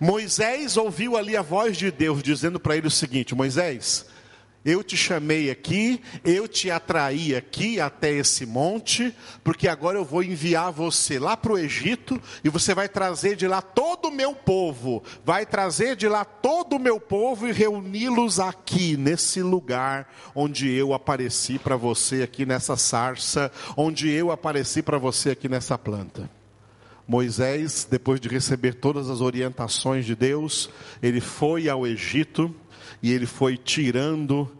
Moisés 0.00 0.78
ouviu 0.78 1.18
ali 1.18 1.36
a 1.36 1.42
voz 1.42 1.76
de 1.76 1.90
Deus 1.90 2.22
dizendo 2.22 2.58
para 2.58 2.78
ele 2.78 2.86
o 2.86 2.90
seguinte: 2.90 3.34
Moisés, 3.34 4.06
eu 4.64 4.82
te 4.84 4.96
chamei 4.96 5.50
aqui, 5.50 6.00
eu 6.22 6.46
te 6.46 6.70
atraí 6.70 7.34
aqui 7.34 7.80
até 7.80 8.12
esse 8.12 8.44
monte, 8.44 9.14
porque 9.42 9.66
agora 9.66 9.96
eu 9.96 10.04
vou 10.04 10.22
enviar 10.22 10.70
você 10.70 11.18
lá 11.18 11.36
para 11.36 11.52
o 11.52 11.58
Egito 11.58 12.20
e 12.44 12.50
você 12.50 12.74
vai 12.74 12.88
trazer 12.88 13.36
de 13.36 13.46
lá 13.46 13.62
todo 13.62 14.08
o 14.08 14.12
meu 14.12 14.34
povo, 14.34 15.02
vai 15.24 15.46
trazer 15.46 15.96
de 15.96 16.06
lá 16.08 16.24
todo 16.24 16.76
o 16.76 16.78
meu 16.78 17.00
povo 17.00 17.48
e 17.48 17.52
reuni-los 17.52 18.38
aqui, 18.38 18.96
nesse 18.96 19.42
lugar 19.42 20.12
onde 20.34 20.70
eu 20.70 20.92
apareci 20.92 21.58
para 21.58 21.76
você 21.76 22.22
aqui 22.22 22.44
nessa 22.44 22.76
sarça, 22.76 23.50
onde 23.76 24.10
eu 24.10 24.30
apareci 24.30 24.82
para 24.82 24.98
você 24.98 25.30
aqui 25.30 25.48
nessa 25.48 25.78
planta. 25.78 26.28
Moisés, 27.08 27.88
depois 27.90 28.20
de 28.20 28.28
receber 28.28 28.74
todas 28.74 29.10
as 29.10 29.20
orientações 29.20 30.04
de 30.04 30.14
Deus, 30.14 30.70
ele 31.02 31.20
foi 31.20 31.68
ao 31.68 31.84
Egito 31.84 32.54
e 33.02 33.12
ele 33.12 33.26
foi 33.26 33.56
tirando 33.56 34.50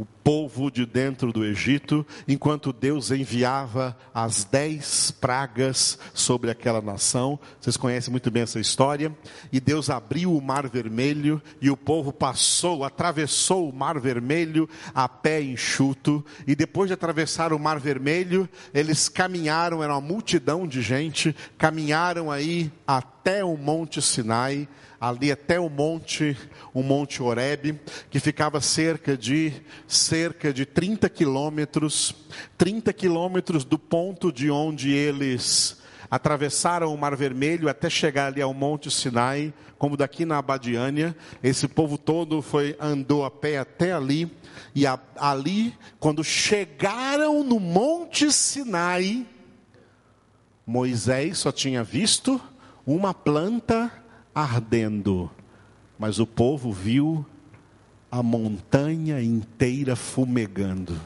o 0.00 0.06
povo 0.24 0.70
de 0.70 0.86
dentro 0.86 1.30
do 1.30 1.44
Egito, 1.44 2.06
enquanto 2.26 2.72
Deus 2.72 3.10
enviava 3.10 3.94
as 4.14 4.44
dez 4.44 5.10
pragas 5.10 5.98
sobre 6.14 6.50
aquela 6.50 6.80
nação. 6.80 7.38
Vocês 7.60 7.76
conhecem 7.76 8.10
muito 8.10 8.30
bem 8.30 8.44
essa 8.44 8.58
história. 8.58 9.14
E 9.52 9.60
Deus 9.60 9.90
abriu 9.90 10.34
o 10.34 10.40
mar 10.40 10.66
vermelho 10.66 11.42
e 11.60 11.68
o 11.68 11.76
povo 11.76 12.14
passou, 12.14 12.82
atravessou 12.82 13.68
o 13.68 13.74
mar 13.74 14.00
vermelho 14.00 14.66
a 14.94 15.06
pé 15.06 15.42
enxuto. 15.42 16.24
E 16.46 16.54
depois 16.54 16.88
de 16.88 16.94
atravessar 16.94 17.52
o 17.52 17.58
mar 17.58 17.78
vermelho, 17.78 18.48
eles 18.72 19.06
caminharam, 19.06 19.82
era 19.82 19.92
uma 19.92 20.00
multidão 20.00 20.66
de 20.66 20.80
gente, 20.80 21.36
caminharam 21.58 22.30
aí 22.30 22.72
até 22.86 23.44
o 23.44 23.54
Monte 23.54 24.00
Sinai 24.00 24.66
ali 25.00 25.32
até 25.32 25.58
o 25.58 25.70
monte, 25.70 26.36
o 26.74 26.82
monte 26.82 27.22
Horebe, 27.22 27.80
que 28.10 28.20
ficava 28.20 28.60
cerca 28.60 29.16
de 29.16 29.52
cerca 29.88 30.52
de 30.52 30.66
30 30.66 31.08
quilômetros, 31.08 32.14
30 32.58 32.92
quilômetros 32.92 33.64
do 33.64 33.78
ponto 33.78 34.30
de 34.30 34.50
onde 34.50 34.92
eles 34.92 35.80
atravessaram 36.10 36.92
o 36.92 36.98
Mar 36.98 37.16
Vermelho 37.16 37.68
até 37.68 37.88
chegar 37.88 38.26
ali 38.26 38.42
ao 38.42 38.52
Monte 38.52 38.90
Sinai, 38.90 39.54
como 39.78 39.96
daqui 39.96 40.24
na 40.24 40.38
Abadiânia. 40.38 41.16
Esse 41.42 41.68
povo 41.68 41.96
todo 41.96 42.42
foi 42.42 42.76
andou 42.80 43.24
a 43.24 43.30
pé 43.30 43.58
até 43.58 43.92
ali 43.92 44.30
e 44.74 44.86
a, 44.86 44.98
ali, 45.16 45.74
quando 45.98 46.22
chegaram 46.22 47.42
no 47.42 47.58
Monte 47.58 48.30
Sinai, 48.32 49.26
Moisés 50.66 51.38
só 51.38 51.50
tinha 51.50 51.82
visto 51.82 52.40
uma 52.86 53.14
planta 53.14 53.99
ardendo, 54.34 55.30
mas 55.98 56.18
o 56.18 56.26
povo 56.26 56.72
viu 56.72 57.24
a 58.10 58.22
montanha 58.22 59.22
inteira 59.22 59.94
fumegando. 59.94 61.00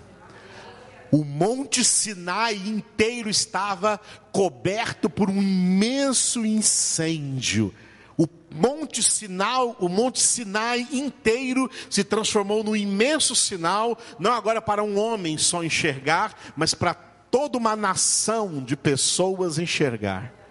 O 1.11 1.23
Monte 1.23 1.85
Sinai 1.85 2.55
inteiro 2.55 3.29
estava 3.29 4.01
coberto 4.33 5.09
por 5.09 5.31
um 5.31 5.41
imenso 5.41 6.45
incêndio. 6.45 7.73
O 8.17 8.27
Monte 8.51 9.03
Sinai, 9.03 9.77
o 9.79 9.89
Monte 9.89 10.21
Sinai 10.21 10.87
inteiro 10.91 11.71
se 11.91 12.03
transformou 12.03 12.65
num 12.65 12.75
imenso 12.75 13.35
sinal, 13.37 13.99
não 14.19 14.33
agora 14.33 14.63
para 14.63 14.83
um 14.83 14.99
homem 14.99 15.37
só 15.39 15.63
enxergar, 15.63 16.35
mas 16.57 16.75
para 16.75 16.95
toda 16.95 17.59
uma 17.59 17.77
nação 17.77 18.63
de 18.63 18.77
pessoas 18.77 19.59
enxergar. 19.59 20.44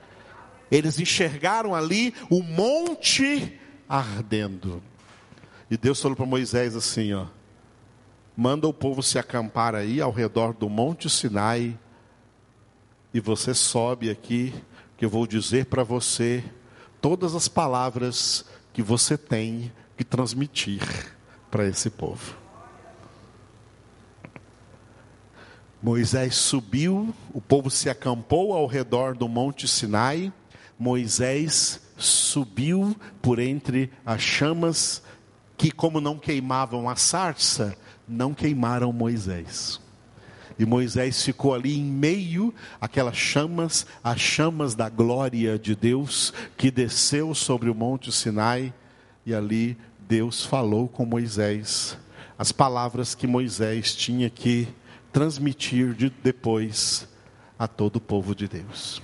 Eles 0.73 0.99
enxergaram 0.99 1.75
ali 1.75 2.15
o 2.31 2.41
monte 2.41 3.59
ardendo. 3.87 4.81
E 5.69 5.77
Deus 5.77 6.01
falou 6.01 6.17
para 6.17 6.25
Moisés 6.25 6.75
assim, 6.75 7.13
ó: 7.13 7.27
Manda 8.35 8.67
o 8.67 8.73
povo 8.73 9.03
se 9.03 9.19
acampar 9.19 9.75
aí 9.75 10.01
ao 10.01 10.11
redor 10.11 10.51
do 10.51 10.67
monte 10.67 11.07
Sinai, 11.11 11.77
e 13.13 13.19
você 13.19 13.53
sobe 13.53 14.09
aqui, 14.09 14.51
que 14.97 15.05
eu 15.05 15.11
vou 15.11 15.27
dizer 15.27 15.67
para 15.67 15.83
você 15.83 16.43
todas 16.99 17.35
as 17.35 17.47
palavras 17.47 18.43
que 18.73 18.81
você 18.81 19.15
tem 19.15 19.71
que 19.95 20.03
transmitir 20.03 20.81
para 21.51 21.67
esse 21.67 21.91
povo. 21.91 22.35
Moisés 25.79 26.33
subiu, 26.33 27.13
o 27.31 27.39
povo 27.39 27.69
se 27.69 27.91
acampou 27.91 28.53
ao 28.53 28.65
redor 28.65 29.13
do 29.13 29.27
monte 29.27 29.67
Sinai, 29.67 30.33
Moisés 30.77 31.81
subiu 31.97 32.95
por 33.21 33.39
entre 33.39 33.91
as 34.05 34.21
chamas 34.21 35.03
que, 35.57 35.71
como 35.71 36.01
não 36.01 36.17
queimavam 36.17 36.89
a 36.89 36.95
sarça, 36.95 37.75
não 38.07 38.33
queimaram 38.33 38.91
Moisés. 38.91 39.79
E 40.57 40.65
Moisés 40.65 41.23
ficou 41.23 41.53
ali 41.53 41.77
em 41.77 41.83
meio 41.83 42.53
àquelas 42.79 43.17
chamas, 43.17 43.85
as 44.03 44.19
chamas 44.19 44.75
da 44.75 44.89
glória 44.89 45.57
de 45.57 45.75
Deus 45.75 46.33
que 46.57 46.69
desceu 46.69 47.33
sobre 47.33 47.69
o 47.69 47.75
monte 47.75 48.11
Sinai, 48.11 48.73
e 49.25 49.33
ali 49.33 49.77
Deus 50.07 50.45
falou 50.45 50.87
com 50.87 51.05
Moisés 51.05 51.97
as 52.37 52.51
palavras 52.51 53.15
que 53.15 53.27
Moisés 53.27 53.95
tinha 53.95 54.29
que 54.29 54.67
transmitir 55.11 55.93
de 55.93 56.09
depois 56.09 57.07
a 57.57 57.67
todo 57.67 57.97
o 57.97 58.01
povo 58.01 58.35
de 58.35 58.47
Deus. 58.47 59.01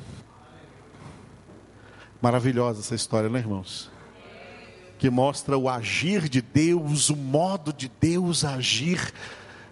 Maravilhosa 2.21 2.81
essa 2.81 2.95
história, 2.95 3.29
né, 3.29 3.39
irmãos? 3.39 3.89
que 4.99 5.09
mostra 5.09 5.57
o 5.57 5.69
agir 5.69 6.27
de 6.27 6.41
Deus, 6.41 7.09
o 7.09 7.15
modo 7.15 7.71
de 7.71 7.89
Deus 7.99 8.43
agir, 8.43 9.13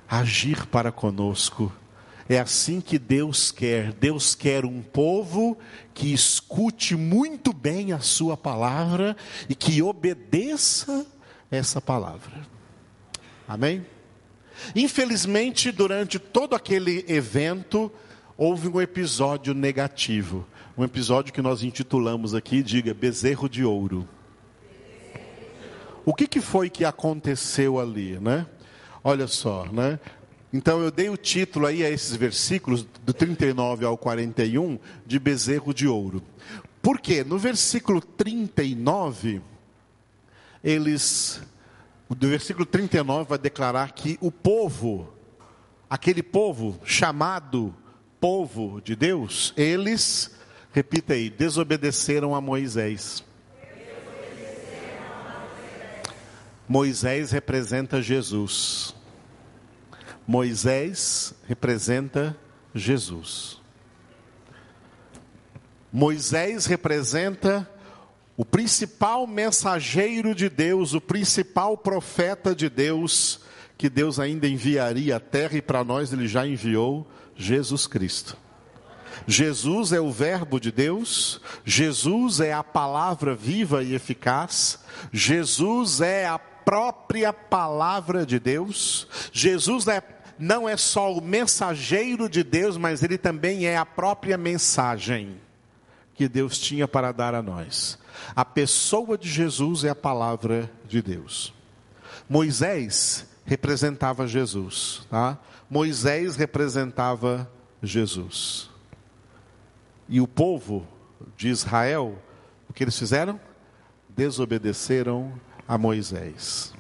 agir 0.09 0.65
para 0.67 0.89
conosco. 0.89 1.71
É 2.29 2.39
assim 2.39 2.79
que 2.79 2.97
Deus 2.97 3.51
quer. 3.51 3.91
Deus 3.91 4.33
quer 4.33 4.65
um 4.65 4.81
povo 4.81 5.57
que 5.93 6.13
escute 6.13 6.95
muito 6.95 7.51
bem 7.51 7.91
a 7.91 7.99
sua 7.99 8.37
palavra 8.37 9.15
e 9.49 9.55
que 9.55 9.81
obedeça 9.81 11.05
essa 11.51 11.81
palavra. 11.81 12.47
Amém? 13.45 13.85
Infelizmente, 14.73 15.71
durante 15.71 16.17
todo 16.19 16.55
aquele 16.55 17.03
evento, 17.07 17.91
houve 18.37 18.69
um 18.69 18.79
episódio 18.79 19.53
negativo. 19.53 20.47
Um 20.77 20.83
episódio 20.83 21.33
que 21.33 21.41
nós 21.41 21.63
intitulamos 21.63 22.35
aqui, 22.35 22.61
diga, 22.61 22.93
bezerro 22.93 23.49
de 23.49 23.63
ouro. 23.63 24.07
O 26.05 26.13
que, 26.13 26.27
que 26.27 26.39
foi 26.39 26.69
que 26.69 26.85
aconteceu 26.85 27.79
ali, 27.79 28.19
né? 28.19 28.45
Olha 29.03 29.25
só, 29.25 29.65
né? 29.65 29.99
Então 30.53 30.79
eu 30.79 30.91
dei 30.91 31.09
o 31.09 31.17
título 31.17 31.65
aí 31.65 31.83
a 31.83 31.89
esses 31.89 32.15
versículos, 32.15 32.85
do 33.03 33.11
39 33.11 33.85
ao 33.85 33.97
41, 33.97 34.77
de 35.03 35.17
bezerro 35.17 35.73
de 35.73 35.87
ouro. 35.87 36.21
Por 36.79 36.99
quê? 36.99 37.23
No 37.23 37.39
versículo 37.39 37.99
39, 37.99 39.41
eles. 40.63 41.41
O 42.07 42.13
versículo 42.15 42.67
39 42.67 43.29
vai 43.29 43.39
declarar 43.39 43.93
que 43.93 44.15
o 44.21 44.31
povo, 44.31 45.11
aquele 45.89 46.21
povo 46.21 46.79
chamado 46.85 47.73
povo 48.19 48.79
de 48.79 48.95
Deus, 48.95 49.55
eles, 49.57 50.36
repita 50.77 51.13
aí, 51.13 51.27
desobedeceram 51.27 52.35
a 52.35 52.39
Moisés. 52.39 53.23
Moisés 56.69 57.31
representa 57.31 57.99
Jesus. 57.99 58.93
Moisés 60.27 61.33
representa 61.47 62.37
Jesus. 62.75 63.59
Moisés 65.91 66.67
representa 66.67 67.67
o 68.35 68.45
principal 68.45 69.25
mensageiro 69.25 70.35
de 70.35 70.47
Deus, 70.47 70.93
o 70.93 71.01
principal 71.01 71.75
profeta 71.75 72.53
de 72.53 72.69
Deus, 72.69 73.39
que 73.79 73.89
Deus 73.89 74.19
ainda 74.19 74.47
enviaria 74.47 75.15
à 75.15 75.19
terra 75.19 75.57
e 75.57 75.61
para 75.61 75.83
nós 75.83 76.13
ele 76.13 76.27
já 76.27 76.45
enviou 76.45 77.09
Jesus 77.35 77.87
Cristo. 77.87 78.37
Jesus 79.25 79.93
é 79.93 79.99
o 79.99 80.11
Verbo 80.11 80.59
de 80.59 80.71
Deus, 80.71 81.41
Jesus 81.65 82.39
é 82.39 82.53
a 82.53 82.63
palavra 82.63 83.35
viva 83.35 83.83
e 83.83 83.93
eficaz, 83.93 84.79
Jesus 85.11 86.01
é 86.01 86.27
a 86.27 86.37
própria 86.37 87.31
palavra 87.31 88.25
de 88.25 88.39
Deus, 88.39 89.07
Jesus 89.31 89.87
é 89.87 90.01
não 90.39 90.69
é 90.69 90.77
só 90.77 91.11
o 91.13 91.21
mensageiro 91.21 92.29
de 92.29 92.43
Deus, 92.43 92.77
mas 92.77 93.01
ele 93.01 93.17
também 93.17 93.65
é 93.65 93.75
a 93.75 93.85
própria 93.85 94.37
mensagem 94.37 95.41
que 96.13 96.27
Deus 96.27 96.59
tinha 96.59 96.87
para 96.87 97.11
dar 97.11 97.33
a 97.33 97.41
nós. 97.41 97.97
A 98.35 98.43
pessoa 98.45 99.17
de 99.17 99.29
Jesus 99.29 99.83
é 99.83 99.89
a 99.89 99.95
palavra 99.95 100.69
de 100.87 101.01
Deus. 101.01 101.53
Moisés 102.29 103.25
representava 103.45 104.27
Jesus, 104.27 105.07
tá? 105.09 105.39
Moisés 105.69 106.35
representava 106.35 107.49
Jesus. 107.81 108.69
E 110.09 110.21
o 110.21 110.27
povo 110.27 110.87
de 111.35 111.49
Israel, 111.49 112.17
o 112.69 112.73
que 112.73 112.83
eles 112.83 112.97
fizeram? 112.97 113.39
Desobedeceram 114.09 115.33
a 115.67 115.77
Moisés. 115.77 116.73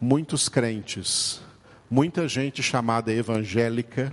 Muitos 0.00 0.48
crentes 0.48 1.42
muita 1.94 2.26
gente 2.26 2.60
chamada 2.60 3.12
evangélica, 3.12 4.12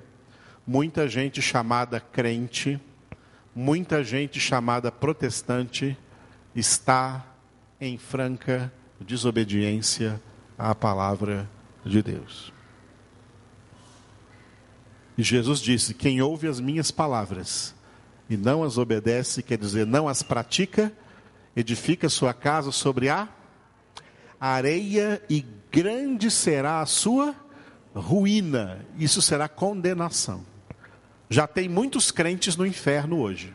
muita 0.67 1.07
gente 1.07 1.41
chamada 1.41 1.99
crente, 1.99 2.79
muita 3.55 4.03
gente 4.03 4.39
chamada 4.39 4.91
protestante 4.91 5.97
está 6.55 7.25
em 7.79 7.97
franca 7.97 8.71
desobediência 8.99 10.21
à 10.57 10.75
palavra 10.75 11.49
de 11.83 12.03
Deus. 12.03 12.53
E 15.17 15.23
Jesus 15.23 15.59
disse: 15.59 15.95
Quem 15.95 16.21
ouve 16.21 16.47
as 16.47 16.59
minhas 16.59 16.91
palavras 16.91 17.73
e 18.31 18.37
não 18.37 18.63
as 18.63 18.77
obedece, 18.77 19.43
quer 19.43 19.57
dizer, 19.57 19.85
não 19.85 20.07
as 20.07 20.23
pratica, 20.23 20.89
edifica 21.53 22.07
sua 22.07 22.33
casa 22.33 22.71
sobre 22.71 23.09
a 23.09 23.27
areia 24.39 25.21
e 25.29 25.45
grande 25.69 26.31
será 26.31 26.79
a 26.79 26.85
sua 26.85 27.35
ruína, 27.93 28.85
isso 28.97 29.21
será 29.21 29.49
condenação. 29.49 30.45
Já 31.29 31.45
tem 31.45 31.67
muitos 31.67 32.09
crentes 32.09 32.55
no 32.55 32.65
inferno 32.65 33.19
hoje. 33.19 33.53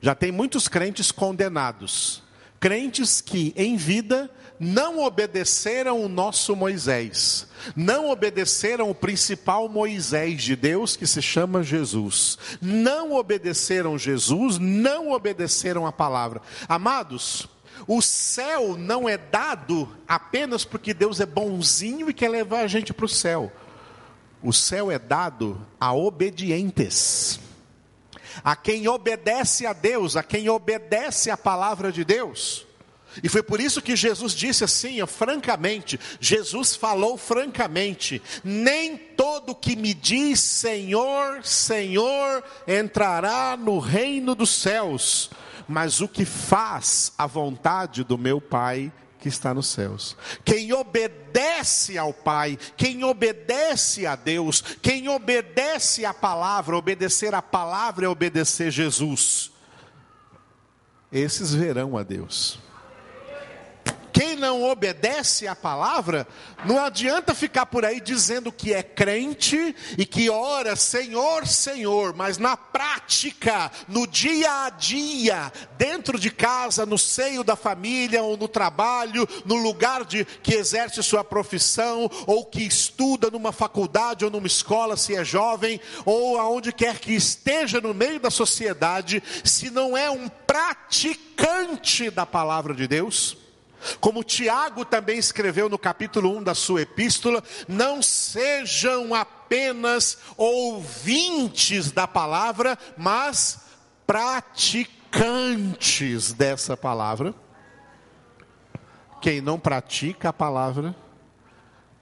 Já 0.00 0.12
tem 0.12 0.32
muitos 0.32 0.66
crentes 0.66 1.12
condenados. 1.12 2.24
Crentes 2.60 3.20
que 3.20 3.52
em 3.56 3.76
vida 3.76 4.30
não 4.58 5.00
obedeceram 5.04 6.02
o 6.02 6.08
nosso 6.08 6.56
Moisés, 6.56 7.46
não 7.76 8.10
obedeceram 8.10 8.90
o 8.90 8.94
principal 8.94 9.68
Moisés 9.68 10.42
de 10.42 10.56
Deus 10.56 10.96
que 10.96 11.06
se 11.06 11.22
chama 11.22 11.62
Jesus, 11.62 12.36
não 12.60 13.12
obedeceram 13.12 13.96
Jesus, 13.96 14.58
não 14.58 15.12
obedeceram 15.12 15.86
a 15.86 15.92
palavra. 15.92 16.42
Amados, 16.68 17.48
o 17.86 18.02
céu 18.02 18.76
não 18.76 19.08
é 19.08 19.16
dado 19.16 19.88
apenas 20.06 20.64
porque 20.64 20.92
Deus 20.92 21.20
é 21.20 21.26
bonzinho 21.26 22.10
e 22.10 22.14
quer 22.14 22.28
levar 22.28 22.60
a 22.60 22.66
gente 22.66 22.92
para 22.92 23.06
o 23.06 23.08
céu. 23.08 23.52
O 24.42 24.52
céu 24.52 24.90
é 24.90 24.98
dado 24.98 25.60
a 25.80 25.92
obedientes, 25.92 27.40
a 28.44 28.54
quem 28.56 28.88
obedece 28.88 29.66
a 29.66 29.72
Deus, 29.72 30.16
a 30.16 30.22
quem 30.22 30.48
obedece 30.48 31.30
a 31.30 31.36
palavra 31.36 31.90
de 31.92 32.04
Deus. 32.04 32.66
E 33.22 33.28
foi 33.28 33.42
por 33.42 33.60
isso 33.60 33.82
que 33.82 33.96
Jesus 33.96 34.32
disse 34.32 34.64
assim, 34.64 35.04
francamente, 35.06 35.98
Jesus 36.20 36.76
falou 36.76 37.16
francamente: 37.16 38.22
nem 38.44 38.96
todo 38.96 39.54
que 39.54 39.74
me 39.74 39.94
diz 39.94 40.40
Senhor, 40.40 41.42
Senhor 41.42 42.44
entrará 42.66 43.56
no 43.56 43.78
reino 43.78 44.34
dos 44.34 44.50
céus, 44.50 45.30
mas 45.66 46.00
o 46.00 46.08
que 46.08 46.24
faz 46.24 47.12
a 47.18 47.26
vontade 47.26 48.04
do 48.04 48.18
meu 48.18 48.40
Pai 48.40 48.92
que 49.18 49.28
está 49.28 49.52
nos 49.52 49.66
céus. 49.66 50.16
Quem 50.44 50.72
obedece 50.72 51.98
ao 51.98 52.12
Pai, 52.12 52.58
quem 52.76 53.02
obedece 53.04 54.06
a 54.06 54.14
Deus, 54.14 54.62
quem 54.80 55.08
obedece 55.08 56.04
à 56.04 56.14
palavra, 56.14 56.76
obedecer 56.76 57.34
a 57.34 57.42
palavra 57.42 58.06
é 58.06 58.08
obedecer 58.08 58.70
Jesus. 58.70 59.50
Esses 61.10 61.54
verão 61.54 61.96
a 61.96 62.02
Deus. 62.02 62.58
Quem 64.18 64.34
não 64.34 64.64
obedece 64.64 65.46
à 65.46 65.54
palavra, 65.54 66.26
não 66.64 66.84
adianta 66.84 67.36
ficar 67.36 67.66
por 67.66 67.84
aí 67.84 68.00
dizendo 68.00 68.50
que 68.50 68.74
é 68.74 68.82
crente 68.82 69.76
e 69.96 70.04
que 70.04 70.28
ora 70.28 70.74
Senhor, 70.74 71.46
Senhor, 71.46 72.12
mas 72.16 72.36
na 72.36 72.56
prática, 72.56 73.70
no 73.86 74.08
dia 74.08 74.64
a 74.64 74.70
dia, 74.70 75.52
dentro 75.76 76.18
de 76.18 76.32
casa, 76.32 76.84
no 76.84 76.98
seio 76.98 77.44
da 77.44 77.54
família 77.54 78.20
ou 78.20 78.36
no 78.36 78.48
trabalho, 78.48 79.24
no 79.44 79.54
lugar 79.54 80.04
de 80.04 80.24
que 80.24 80.54
exerce 80.54 81.00
sua 81.00 81.22
profissão 81.22 82.10
ou 82.26 82.44
que 82.44 82.64
estuda 82.64 83.30
numa 83.30 83.52
faculdade 83.52 84.24
ou 84.24 84.32
numa 84.32 84.48
escola, 84.48 84.96
se 84.96 85.14
é 85.14 85.24
jovem, 85.24 85.80
ou 86.04 86.36
aonde 86.40 86.72
quer 86.72 86.98
que 86.98 87.12
esteja 87.12 87.80
no 87.80 87.94
meio 87.94 88.18
da 88.18 88.30
sociedade, 88.30 89.22
se 89.44 89.70
não 89.70 89.96
é 89.96 90.10
um 90.10 90.28
praticante 90.28 92.10
da 92.10 92.26
palavra 92.26 92.74
de 92.74 92.88
Deus, 92.88 93.36
como 94.00 94.24
Tiago 94.24 94.84
também 94.84 95.18
escreveu 95.18 95.68
no 95.68 95.78
capítulo 95.78 96.36
1 96.38 96.42
da 96.42 96.54
sua 96.54 96.82
epístola, 96.82 97.42
não 97.66 98.02
sejam 98.02 99.14
apenas 99.14 100.18
ouvintes 100.36 101.90
da 101.90 102.06
palavra, 102.06 102.78
mas 102.96 103.60
praticantes 104.06 106.32
dessa 106.32 106.76
palavra. 106.76 107.34
Quem 109.20 109.40
não 109.40 109.58
pratica 109.58 110.28
a 110.28 110.32
palavra, 110.32 110.94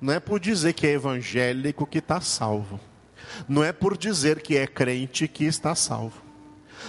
não 0.01 0.13
é 0.13 0.21
por 0.21 0.39
dizer 0.39 0.75
que 0.75 0.87
é 0.87 0.93
evangélico 0.93 1.87
que 1.87 1.99
está 1.99 2.21
salvo, 2.21 2.79
não 3.49 3.65
é 3.65 3.73
por 3.73 3.97
dizer 3.97 4.43
que 4.43 4.57
é 4.57 4.67
crente 4.67 5.27
que 5.27 5.45
está 5.45 5.75
salvo, 5.75 6.21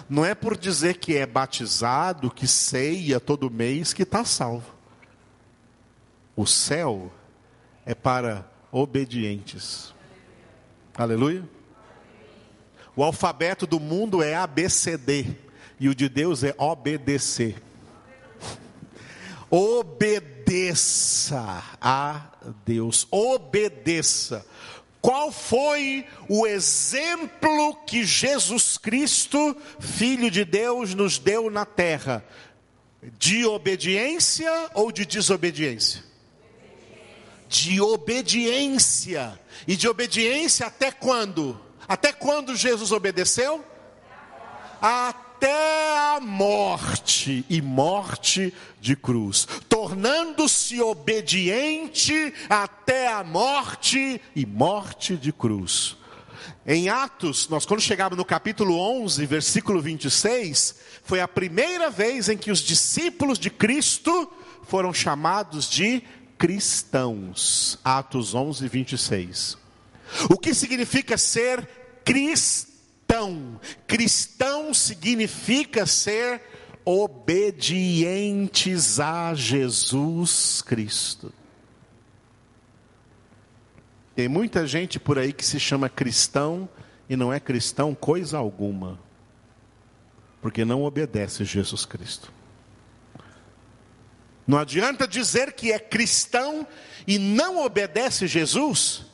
não 0.10 0.26
é 0.26 0.36
por 0.36 0.58
dizer 0.58 0.98
que 0.98 1.16
é 1.16 1.26
batizado, 1.26 2.30
que 2.30 2.46
ceia 2.46 3.20
todo 3.20 3.50
mês 3.50 3.94
que 3.94 4.04
está 4.04 4.26
salvo. 4.26 4.77
O 6.38 6.46
céu 6.46 7.12
é 7.84 7.96
para 7.96 8.48
obedientes. 8.72 9.92
Aleluia. 10.96 11.44
O 12.96 13.04
alfabeto 13.04 13.66
do 13.66 13.80
mundo 13.80 14.22
é 14.22 14.36
ABCD 14.36 15.36
e 15.80 15.90
o 15.90 15.96
de 15.96 16.08
Deus 16.08 16.44
é 16.44 16.54
obedecer. 16.56 17.56
Obedeça 19.50 21.64
a 21.82 22.30
Deus, 22.66 23.08
obedeça. 23.10 24.46
Qual 25.02 25.32
foi 25.32 26.06
o 26.30 26.46
exemplo 26.46 27.76
que 27.86 28.04
Jesus 28.04 28.78
Cristo, 28.78 29.56
Filho 29.80 30.30
de 30.30 30.46
Deus, 30.46 30.94
nos 30.94 31.18
deu 31.18 31.50
na 31.50 31.66
terra? 31.66 32.24
De 33.18 33.46
obediência 33.46 34.52
ou 34.74 34.92
de 34.92 35.06
desobediência? 35.06 36.07
De 37.48 37.80
obediência. 37.80 39.40
E 39.68 39.76
de 39.76 39.88
obediência 39.88 40.68
até 40.68 40.92
quando? 40.92 41.60
Até 41.88 42.12
quando 42.12 42.56
Jesus 42.56 42.92
obedeceu? 42.92 43.64
Até 44.82 45.98
a 45.98 46.20
morte 46.20 47.46
e 47.50 47.62
morte 47.62 48.54
de 48.82 48.96
cruz, 48.96 49.48
tornando-se 49.70 50.82
obediente 50.82 52.34
até 52.50 53.08
a 53.08 53.24
morte 53.24 54.22
e 54.36 54.46
morte 54.46 55.16
de 55.16 55.32
cruz. 55.32 55.96
Em 56.66 56.90
Atos, 56.90 57.48
nós 57.48 57.66
quando 57.66 57.82
chegamos 57.82 58.18
no 58.18 58.26
capítulo 58.26 58.78
11, 58.78 59.26
versículo 59.26 59.82
26, 59.82 60.76
foi 61.04 61.22
a 61.22 61.28
primeira 61.28 61.90
vez 61.90 62.28
em 62.30 62.38
que 62.38 62.52
os 62.52 62.60
discípulos 62.60 63.40
de 63.40 63.50
Cristo 63.50 64.32
foram 64.64 64.94
chamados 64.94 65.70
de 65.70 66.04
cristãos. 66.38 67.80
Atos 67.84 68.36
11, 68.36 68.68
26. 68.68 69.58
O 70.30 70.38
que 70.38 70.54
significa 70.54 71.18
ser 71.18 71.68
cristão? 72.06 73.60
Cristão 73.86 74.74
significa 74.74 75.86
ser 75.86 76.42
obedientes 76.86 79.00
a 79.00 79.34
Jesus 79.34 80.62
Cristo. 80.62 81.34
Tem 84.16 84.28
muita 84.28 84.66
gente 84.66 85.00
por 85.00 85.20
aí 85.20 85.32
que 85.32 85.46
se 85.46 85.60
chama 85.60 85.90
cristão 85.90 86.68
e 87.10 87.16
não 87.16 87.32
é 87.32 87.40
cristão 87.40 87.94
coisa 87.94 88.38
alguma, 88.38 89.00
porque 90.42 90.66
não 90.66 90.84
obedece 90.84 91.46
Jesus 91.46 91.86
Cristo. 91.86 92.32
Não 94.48 94.58
adianta 94.58 95.06
dizer 95.06 95.52
que 95.54 95.74
é 95.74 95.78
cristão 95.78 96.66
e 97.06 97.20
não 97.20 97.64
obedece 97.66 98.26
Jesus, 98.28 99.06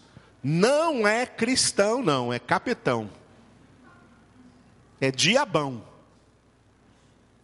não 0.43 1.07
é 1.07 1.25
cristão, 1.25 2.03
não, 2.03 2.31
é 2.31 2.37
capetão, 2.37 3.09
é 5.01 5.09
diabão, 5.09 5.83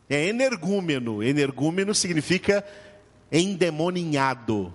é 0.10 0.28
energúmeno. 0.28 1.24
Energúmeno 1.24 1.96
significa 1.96 2.64
endemoninhado. 3.32 4.74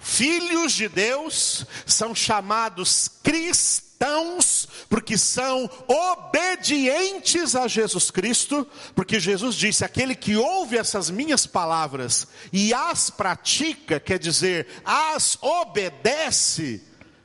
Filhos 0.00 0.72
de 0.72 0.88
Deus 0.88 1.66
são 1.84 2.14
chamados 2.14 3.08
cristãos 3.22 4.66
porque 4.88 5.18
são 5.18 5.70
obedientes 5.86 7.54
a 7.54 7.68
Jesus 7.68 8.10
Cristo, 8.10 8.66
porque 8.94 9.20
Jesus 9.20 9.54
disse: 9.54 9.84
aquele 9.84 10.14
que 10.14 10.36
ouve 10.36 10.78
essas 10.78 11.10
minhas 11.10 11.46
palavras 11.46 12.26
e 12.52 12.72
as 12.72 13.10
pratica, 13.10 14.00
quer 14.00 14.18
dizer, 14.18 14.66
as 14.84 15.36
obedece, 15.42 16.82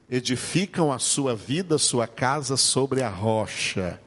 edificam 0.09 0.91
a 0.91 0.99
sua 0.99 1.33
vida, 1.33 1.77
sua 1.77 2.07
casa 2.07 2.57
sobre 2.57 3.01
a 3.01 3.09
rocha 3.09 3.99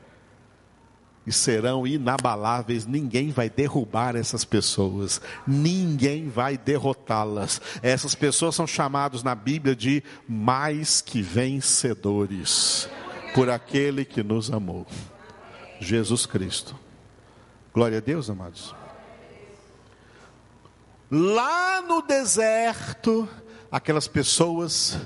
e 1.28 1.32
serão 1.32 1.86
inabaláveis. 1.86 2.86
Ninguém 2.86 3.30
vai 3.30 3.50
derrubar 3.50 4.16
essas 4.16 4.44
pessoas, 4.44 5.20
ninguém 5.46 6.28
vai 6.28 6.56
derrotá-las. 6.56 7.60
Essas 7.82 8.14
pessoas 8.14 8.54
são 8.54 8.66
chamados 8.66 9.22
na 9.22 9.34
Bíblia 9.34 9.76
de 9.76 10.02
mais 10.26 11.02
que 11.02 11.20
vencedores, 11.20 12.88
por 13.34 13.50
aquele 13.50 14.06
que 14.06 14.22
nos 14.22 14.50
amou, 14.50 14.86
Jesus 15.78 16.24
Cristo. 16.24 16.74
Glória 17.74 17.98
a 17.98 18.00
Deus, 18.00 18.30
amados. 18.30 18.74
Lá 21.10 21.82
no 21.82 22.02
deserto, 22.02 23.28
aquelas 23.70 24.08
pessoas 24.08 24.98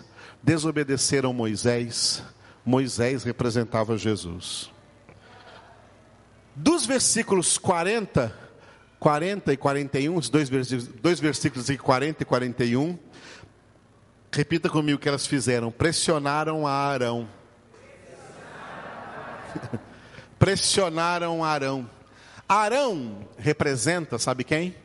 desobedeceram 0.43 1.33
Moisés. 1.33 2.23
Moisés 2.65 3.25
representava 3.25 3.99
Jesus. 3.99 4.72
Dos 6.55 6.85
versículos 6.85 7.57
40, 7.57 8.35
40 9.01 9.53
e 9.55 9.57
41, 9.57 10.15
os 10.15 10.29
dois 10.29 10.51
dois 11.01 11.19
versículos 11.19 11.67
de 11.67 11.79
40 11.79 12.23
e 12.23 12.27
41, 12.27 12.99
repita 14.31 14.69
comigo 14.69 14.99
o 14.99 15.01
que 15.01 15.09
elas 15.09 15.27
fizeram: 15.27 15.71
pressionaram 15.71 16.67
a 16.67 16.73
Arão. 16.73 17.27
pressionaram 20.38 21.43
Arão. 21.43 21.88
Arão 22.47 23.27
representa, 23.38 24.19
sabe 24.19 24.45
quem? 24.45 24.77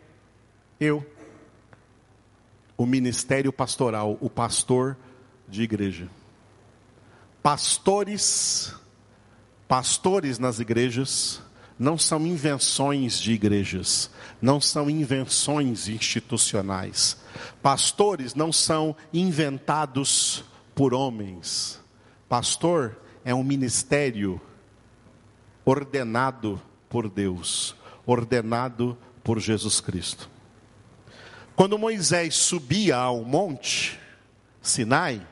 Eu. 0.80 1.06
O 2.77 2.86
ministério 2.86 3.51
pastoral, 3.51 4.17
o 4.21 4.30
pastor 4.30 4.95
de 5.49 5.63
igreja. 5.63 6.08
Pastores, 7.43 8.73
pastores 9.67 10.39
nas 10.39 10.60
igrejas, 10.60 11.41
não 11.77 11.97
são 11.97 12.25
invenções 12.25 13.19
de 13.19 13.33
igrejas, 13.33 14.09
não 14.41 14.59
são 14.59 14.89
invenções 14.89 15.87
institucionais. 15.87 17.17
Pastores 17.61 18.33
não 18.33 18.51
são 18.51 18.95
inventados 19.13 20.43
por 20.73 20.93
homens. 20.93 21.79
Pastor 22.27 22.97
é 23.23 23.33
um 23.33 23.43
ministério 23.43 24.41
ordenado 25.63 26.59
por 26.89 27.09
Deus, 27.09 27.75
ordenado 28.05 28.97
por 29.23 29.39
Jesus 29.39 29.79
Cristo. 29.79 30.29
Quando 31.55 31.77
Moisés 31.77 32.35
subia 32.35 32.95
ao 32.95 33.23
monte 33.23 33.99
Sinai, 34.61 35.25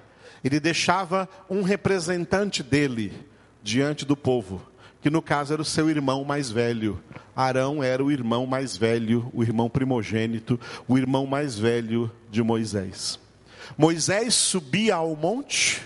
ele 0.44 0.60
deixava 0.60 1.28
um 1.50 1.62
representante 1.62 2.62
dele 2.62 3.14
diante 3.64 4.06
do 4.06 4.16
povo 4.16 4.62
que 5.06 5.10
no 5.12 5.22
caso 5.22 5.54
era 5.54 5.62
o 5.62 5.66
seu 5.66 5.88
irmão 5.88 6.24
mais 6.24 6.50
velho. 6.50 7.00
Arão 7.36 7.84
era 7.84 8.04
o 8.04 8.12
irmão 8.12 8.48
mais 8.48 8.76
velho, 8.76 9.30
o 9.36 9.44
irmão 9.44 9.70
primogênito, 9.70 10.60
o 10.88 10.98
irmão 10.98 11.28
mais 11.28 11.60
velho 11.60 12.12
de 12.32 12.42
Moisés. 12.42 13.20
Moisés 13.78 14.34
subia 14.34 14.96
ao 14.96 15.16
monte 15.16 15.80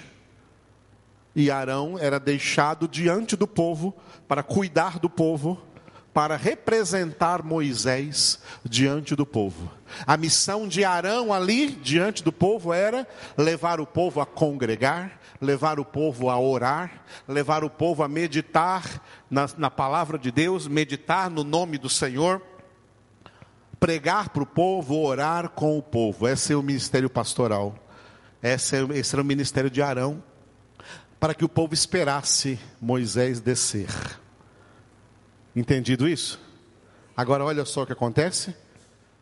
e 1.35 1.51
Arão 1.51 1.99
era 1.99 2.17
deixado 2.17 2.87
diante 2.87 3.35
do 3.35 3.45
povo 3.45 3.93
para 4.25 4.41
cuidar 4.41 4.99
do 4.99 5.09
povo, 5.09 5.61
para 6.13 6.37
representar 6.37 7.43
Moisés 7.43 8.39
diante 8.63 9.17
do 9.17 9.25
povo. 9.25 9.69
A 10.07 10.15
missão 10.15 10.65
de 10.65 10.85
Arão 10.85 11.33
ali 11.33 11.67
diante 11.67 12.23
do 12.23 12.31
povo 12.31 12.71
era 12.71 13.05
levar 13.37 13.81
o 13.81 13.85
povo 13.85 14.21
a 14.21 14.25
congregar, 14.25 15.18
levar 15.41 15.79
o 15.79 15.85
povo 15.85 16.29
a 16.29 16.39
orar, 16.39 17.03
levar 17.27 17.63
o 17.63 17.69
povo 17.69 18.03
a 18.03 18.07
meditar 18.07 19.01
na, 19.29 19.47
na 19.57 19.71
palavra 19.71 20.17
de 20.17 20.31
Deus, 20.31 20.67
meditar 20.67 21.29
no 21.29 21.43
nome 21.43 21.77
do 21.77 21.89
Senhor, 21.89 22.41
pregar 23.79 24.29
para 24.29 24.43
o 24.43 24.45
povo, 24.45 25.01
orar 25.01 25.49
com 25.49 25.77
o 25.77 25.81
povo. 25.81 26.27
Esse 26.27 26.53
é 26.53 26.55
o 26.55 26.61
ministério 26.61 27.09
pastoral. 27.09 27.75
Esse, 28.43 28.75
é, 28.75 28.97
esse 28.97 29.15
era 29.15 29.21
o 29.21 29.25
ministério 29.25 29.69
de 29.69 29.81
Arão, 29.81 30.21
para 31.19 31.33
que 31.33 31.45
o 31.45 31.49
povo 31.49 31.73
esperasse 31.73 32.59
Moisés 32.81 33.39
descer. 33.39 33.89
Entendido 35.55 36.07
isso? 36.07 36.39
Agora 37.15 37.43
olha 37.43 37.65
só 37.65 37.83
o 37.83 37.85
que 37.85 37.93
acontece. 37.93 38.55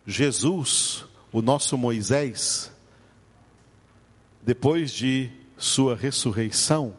Jesus, 0.05 1.05
o 1.31 1.41
nosso 1.41 1.77
Moisés, 1.77 2.71
depois 4.41 4.91
de 4.91 5.31
sua 5.57 5.95
ressurreição, 5.95 6.93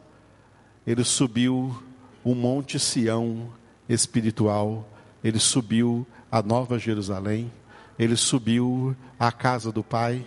ele 0.86 1.04
subiu 1.04 1.80
o 2.24 2.34
Monte 2.34 2.78
Sião 2.78 3.52
espiritual, 3.88 4.88
ele 5.22 5.38
subiu 5.38 6.06
a 6.30 6.42
Nova 6.42 6.78
Jerusalém, 6.78 7.50
ele 7.98 8.16
subiu 8.16 8.96
à 9.18 9.30
casa 9.30 9.70
do 9.70 9.82
Pai, 9.84 10.26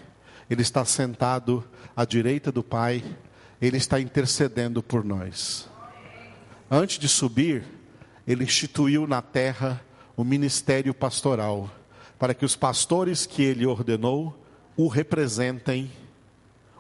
ele 0.50 0.62
está 0.62 0.84
sentado 0.86 1.63
à 1.96 2.06
direita 2.06 2.52
do 2.52 2.63
Pai, 2.63 3.04
ele 3.62 3.78
está 3.78 4.00
intercedendo 4.00 4.82
por 4.82 5.04
nós. 5.04 5.70
Antes 6.70 6.98
de 6.98 7.08
subir, 7.08 7.63
ele 8.26 8.44
instituiu 8.44 9.06
na 9.06 9.22
terra 9.22 9.82
o 10.15 10.24
ministério 10.24 10.94
pastoral, 10.94 11.70
para 12.17 12.34
que 12.34 12.46
os 12.46 12.56
pastores 12.56 13.26
que 13.26 13.41
ele 13.41 13.65
ordenou 13.65 14.38
o 14.78 14.88
representem, 14.88 15.91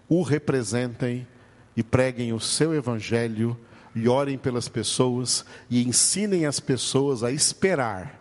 o 0.07 0.21
representem 0.21 1.27
e 1.75 1.83
preguem 1.83 2.33
o 2.33 2.39
seu 2.39 2.73
evangelho 2.73 3.57
e 3.93 4.07
orem 4.07 4.37
pelas 4.37 4.67
pessoas 4.67 5.45
e 5.69 5.85
ensinem 5.85 6.45
as 6.45 6.59
pessoas 6.59 7.23
a 7.23 7.31
esperar 7.31 8.19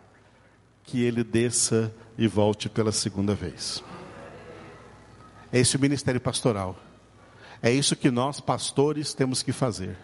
que 0.84 1.02
ele 1.02 1.22
desça 1.22 1.92
e 2.18 2.26
volte 2.26 2.68
pela 2.68 2.92
segunda 2.92 3.34
vez. 3.34 3.82
É 5.52 5.58
esse 5.58 5.76
o 5.76 5.80
ministério 5.80 6.20
pastoral. 6.20 6.76
É 7.62 7.70
isso 7.70 7.96
que 7.96 8.10
nós, 8.10 8.40
pastores, 8.40 9.12
temos 9.14 9.42
que 9.42 9.52
fazer: 9.52 9.96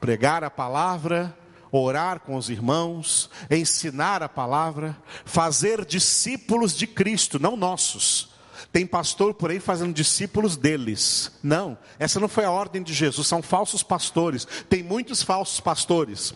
pregar 0.00 0.42
a 0.42 0.50
palavra, 0.50 1.36
orar 1.70 2.20
com 2.20 2.36
os 2.36 2.50
irmãos, 2.50 3.30
ensinar 3.50 4.22
a 4.22 4.28
palavra, 4.28 4.96
fazer 5.24 5.84
discípulos 5.84 6.76
de 6.76 6.86
Cristo, 6.86 7.38
não 7.38 7.56
nossos. 7.56 8.29
Tem 8.72 8.86
pastor 8.86 9.34
por 9.34 9.50
aí 9.50 9.60
fazendo 9.60 9.92
discípulos 9.92 10.56
deles. 10.56 11.32
Não, 11.42 11.76
essa 11.98 12.20
não 12.20 12.28
foi 12.28 12.44
a 12.44 12.50
ordem 12.50 12.82
de 12.82 12.92
Jesus, 12.92 13.26
são 13.26 13.42
falsos 13.42 13.82
pastores. 13.82 14.46
Tem 14.68 14.82
muitos 14.82 15.22
falsos 15.22 15.60
pastores. 15.60 16.34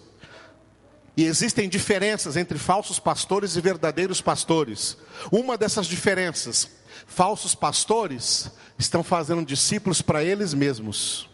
E 1.16 1.24
existem 1.24 1.68
diferenças 1.68 2.36
entre 2.36 2.58
falsos 2.58 2.98
pastores 2.98 3.56
e 3.56 3.60
verdadeiros 3.60 4.20
pastores. 4.20 4.96
Uma 5.30 5.56
dessas 5.56 5.86
diferenças, 5.86 6.68
falsos 7.06 7.54
pastores 7.54 8.50
estão 8.78 9.02
fazendo 9.02 9.44
discípulos 9.44 10.02
para 10.02 10.24
eles 10.24 10.52
mesmos. 10.52 11.28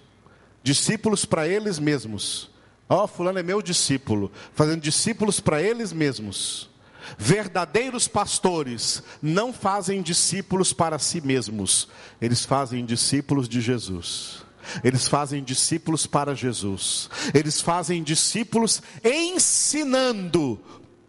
Discípulos 0.63 1.25
para 1.25 1.49
eles 1.49 1.79
mesmos. 1.79 2.51
Ó, 2.89 3.05
oh, 3.05 3.07
fulano 3.07 3.39
é 3.39 3.43
meu 3.43 3.63
discípulo, 3.63 4.31
fazendo 4.53 4.81
discípulos 4.81 5.41
para 5.41 5.63
eles 5.63 5.93
mesmos. 5.93 6.70
Verdadeiros 7.19 8.09
pastores 8.09 9.03
não 9.21 9.53
fazem 9.53 10.03
discípulos 10.03 10.73
para 10.73 10.99
si 10.99 11.21
mesmos, 11.21 11.89
eles 12.21 12.45
fazem 12.45 12.85
discípulos 12.85 13.49
de 13.49 13.61
Jesus. 13.61 14.43
Eles 14.85 15.09
fazem 15.09 15.43
discípulos 15.43 16.07
para 16.07 16.35
Jesus. 16.35 17.09
Eles 17.35 17.61
fazem 17.61 18.03
discípulos 18.03 18.83
ensinando 19.03 20.61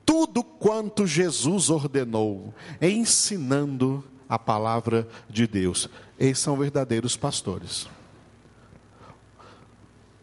tudo 0.06 0.43
quanto 0.43 1.06
Jesus 1.06 1.69
ordenou, 1.69 2.54
ensinando 2.82 4.04
a 4.27 4.39
palavra 4.39 5.08
de 5.30 5.45
Deus. 5.45 5.89
Eles 6.17 6.39
são 6.39 6.58
verdadeiros 6.58 7.17
pastores. 7.17 7.88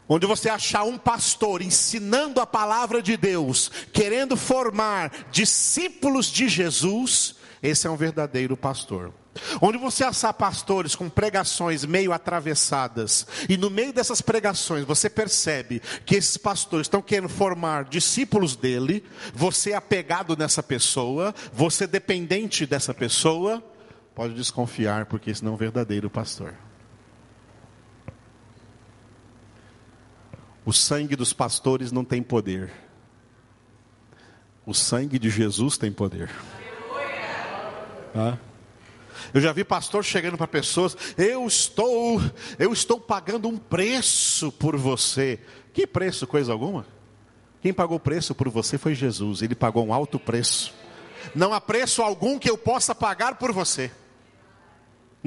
Onde 0.08 0.26
você 0.26 0.48
achar 0.48 0.84
um 0.84 0.96
pastor 0.96 1.60
ensinando 1.60 2.40
a 2.40 2.46
palavra 2.46 3.02
de 3.02 3.16
Deus, 3.16 3.70
querendo 3.92 4.36
formar 4.36 5.12
discípulos 5.30 6.26
de 6.26 6.48
Jesus, 6.48 7.34
esse 7.62 7.86
é 7.86 7.90
um 7.90 7.96
verdadeiro 7.96 8.56
pastor. 8.56 9.12
Onde 9.60 9.78
você 9.78 10.02
achar 10.02 10.32
pastores 10.32 10.96
com 10.96 11.08
pregações 11.08 11.84
meio 11.84 12.12
atravessadas, 12.12 13.26
e 13.48 13.56
no 13.56 13.70
meio 13.70 13.92
dessas 13.92 14.20
pregações 14.20 14.84
você 14.84 15.08
percebe 15.08 15.80
que 16.04 16.16
esses 16.16 16.36
pastores 16.36 16.86
estão 16.86 17.02
querendo 17.02 17.28
formar 17.28 17.84
discípulos 17.84 18.56
dele, 18.56 19.04
você 19.34 19.72
é 19.72 19.76
apegado 19.76 20.36
nessa 20.36 20.62
pessoa, 20.62 21.34
você 21.52 21.84
é 21.84 21.86
dependente 21.86 22.66
dessa 22.66 22.94
pessoa, 22.94 23.62
pode 24.14 24.34
desconfiar, 24.34 25.06
porque 25.06 25.30
esse 25.30 25.44
não 25.44 25.52
é 25.52 25.54
um 25.54 25.58
verdadeiro 25.58 26.10
pastor. 26.10 26.54
O 30.68 30.72
sangue 30.74 31.16
dos 31.16 31.32
pastores 31.32 31.90
não 31.90 32.04
tem 32.04 32.22
poder. 32.22 32.70
O 34.66 34.74
sangue 34.74 35.18
de 35.18 35.30
Jesus 35.30 35.78
tem 35.78 35.90
poder. 35.90 36.30
Eu 39.32 39.40
já 39.40 39.50
vi 39.50 39.64
pastor 39.64 40.04
chegando 40.04 40.36
para 40.36 40.46
pessoas, 40.46 40.94
eu 41.16 41.46
estou, 41.46 42.20
eu 42.58 42.70
estou 42.70 43.00
pagando 43.00 43.48
um 43.48 43.56
preço 43.56 44.52
por 44.52 44.76
você. 44.76 45.40
Que 45.72 45.86
preço, 45.86 46.26
coisa 46.26 46.52
alguma? 46.52 46.84
Quem 47.62 47.72
pagou 47.72 47.98
preço 47.98 48.34
por 48.34 48.50
você 48.50 48.76
foi 48.76 48.94
Jesus, 48.94 49.40
ele 49.40 49.54
pagou 49.54 49.86
um 49.86 49.94
alto 49.94 50.18
preço. 50.18 50.74
Não 51.34 51.54
há 51.54 51.62
preço 51.62 52.02
algum 52.02 52.38
que 52.38 52.50
eu 52.50 52.58
possa 52.58 52.94
pagar 52.94 53.36
por 53.36 53.52
você. 53.52 53.90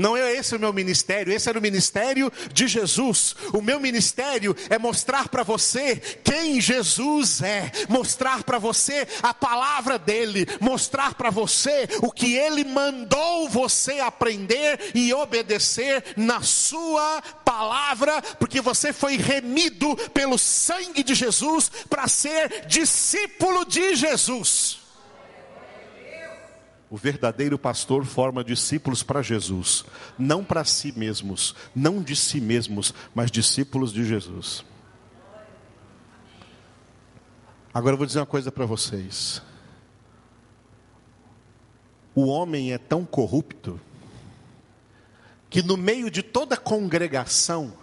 Não 0.02 0.18
é 0.18 0.34
esse 0.34 0.56
o 0.56 0.60
meu 0.60 0.74
ministério, 0.74 1.32
esse 1.32 1.48
era 1.48 1.60
o 1.60 1.62
ministério 1.62 2.34
de 2.52 2.68
Jesus. 2.68 3.36
O 3.54 3.62
meu 3.62 3.80
ministério 3.80 4.56
é 4.68 4.80
mostrar 4.80 5.30
para 5.30 5.44
você 5.44 5.96
quem 6.24 6.60
Jesus 6.60 7.42
é, 7.44 7.72
mostrar 7.88 8.44
para 8.44 8.58
você 8.58 9.08
a 9.22 9.32
palavra 9.32 10.00
dele, 10.00 10.48
mostrar 10.60 11.14
para 11.14 11.30
você 11.30 11.88
o 12.02 12.12
que 12.12 12.34
ele 12.34 12.64
mandou 12.64 13.48
você 13.48 14.00
aprender 14.00 14.92
e 14.96 15.14
obedecer 15.14 16.04
na 16.18 16.42
sua 16.42 17.22
palavra, 17.46 18.24
porque 18.40 18.60
você 18.60 18.92
foi 18.92 19.18
remido 19.18 19.96
pelo 20.16 20.40
sangue 20.40 21.04
de 21.04 21.14
Jesus 21.14 21.72
para 21.88 22.08
ser 22.08 22.66
discípulo 22.66 23.66
de 23.66 23.96
Jesus. 23.96 24.81
O 26.92 26.98
verdadeiro 26.98 27.58
pastor 27.58 28.04
forma 28.04 28.44
discípulos 28.44 29.02
para 29.02 29.22
Jesus, 29.22 29.86
não 30.20 30.44
para 30.44 30.66
si 30.66 30.92
mesmos, 30.92 31.56
não 31.74 32.04
de 32.04 32.18
si 32.18 32.42
mesmos, 32.42 32.94
mas 33.16 33.32
discípulos 33.32 33.94
de 33.94 34.04
Jesus. 34.04 34.66
Agora 37.74 37.94
eu 37.94 37.98
vou 37.98 38.06
dizer 38.06 38.20
uma 38.20 38.26
coisa 38.26 38.52
para 38.52 38.66
vocês. 38.66 39.42
O 42.14 42.26
homem 42.26 42.74
é 42.74 42.78
tão 42.78 43.06
corrupto 43.06 43.80
que 45.50 45.64
no 45.64 45.78
meio 45.78 46.12
de 46.12 46.22
toda 46.22 46.58
congregação 46.58 47.74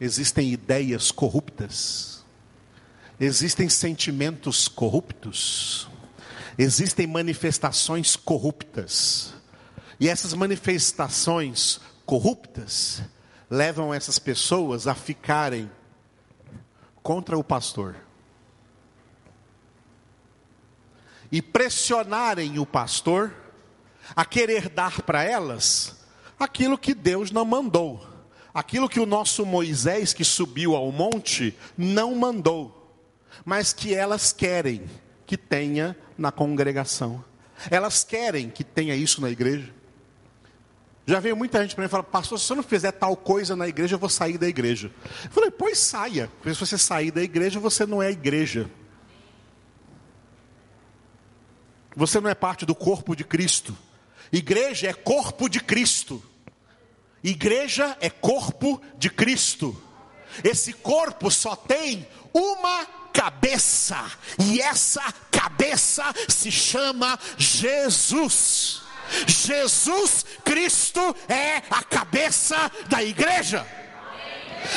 existem 0.00 0.50
ideias 0.50 1.12
corruptas, 1.12 2.24
existem 3.20 3.68
sentimentos 3.68 4.66
corruptos 4.66 5.87
existem 6.58 7.06
manifestações 7.06 8.16
corruptas. 8.16 9.32
E 10.00 10.08
essas 10.08 10.34
manifestações 10.34 11.80
corruptas 12.04 13.00
levam 13.48 13.94
essas 13.94 14.18
pessoas 14.18 14.88
a 14.88 14.94
ficarem 14.94 15.70
contra 17.00 17.38
o 17.38 17.44
pastor. 17.44 17.96
E 21.30 21.40
pressionarem 21.40 22.58
o 22.58 22.66
pastor 22.66 23.32
a 24.16 24.24
querer 24.24 24.68
dar 24.68 25.02
para 25.02 25.22
elas 25.22 25.96
aquilo 26.38 26.76
que 26.76 26.94
Deus 26.94 27.30
não 27.30 27.44
mandou. 27.44 28.06
Aquilo 28.52 28.88
que 28.88 28.98
o 28.98 29.06
nosso 29.06 29.46
Moisés 29.46 30.12
que 30.12 30.24
subiu 30.24 30.74
ao 30.74 30.90
monte 30.90 31.56
não 31.76 32.16
mandou, 32.16 32.96
mas 33.44 33.72
que 33.72 33.94
elas 33.94 34.32
querem 34.32 34.88
que 35.28 35.36
tenha 35.36 35.94
na 36.16 36.32
congregação. 36.32 37.22
Elas 37.70 38.02
querem 38.02 38.48
que 38.48 38.64
tenha 38.64 38.96
isso 38.96 39.20
na 39.20 39.28
igreja. 39.28 39.70
Já 41.06 41.20
veio 41.20 41.36
muita 41.36 41.60
gente 41.60 41.74
para 41.74 41.86
mim 41.86 41.90
e 41.92 42.02
pastor, 42.04 42.40
se 42.40 42.50
eu 42.50 42.56
não 42.56 42.62
fizer 42.62 42.92
tal 42.92 43.14
coisa 43.14 43.54
na 43.54 43.68
igreja, 43.68 43.94
eu 43.94 43.98
vou 43.98 44.08
sair 44.08 44.38
da 44.38 44.48
igreja. 44.48 44.90
Eu 45.24 45.30
falei, 45.30 45.50
pois 45.50 45.78
saia, 45.78 46.30
porque 46.38 46.54
se 46.54 46.60
você 46.60 46.78
sair 46.78 47.10
da 47.10 47.22
igreja, 47.22 47.60
você 47.60 47.84
não 47.84 48.02
é 48.02 48.10
igreja. 48.10 48.70
Você 51.94 52.20
não 52.20 52.30
é 52.30 52.34
parte 52.34 52.64
do 52.64 52.74
corpo 52.74 53.14
de 53.14 53.24
Cristo. 53.24 53.76
Igreja 54.32 54.88
é 54.88 54.94
corpo 54.94 55.46
de 55.48 55.60
Cristo. 55.60 56.22
Igreja 57.22 57.96
é 58.00 58.08
corpo 58.08 58.80
de 58.96 59.10
Cristo. 59.10 59.76
Esse 60.42 60.72
corpo 60.72 61.30
só 61.30 61.54
tem 61.54 62.06
uma 62.32 62.97
cabeça, 63.18 64.12
e 64.38 64.60
essa 64.60 65.02
cabeça 65.28 66.04
se 66.28 66.52
chama 66.52 67.18
Jesus. 67.36 68.80
Jesus 69.26 70.24
Cristo 70.44 71.00
é 71.28 71.56
a 71.68 71.82
cabeça 71.82 72.70
da 72.88 73.02
igreja. 73.02 73.66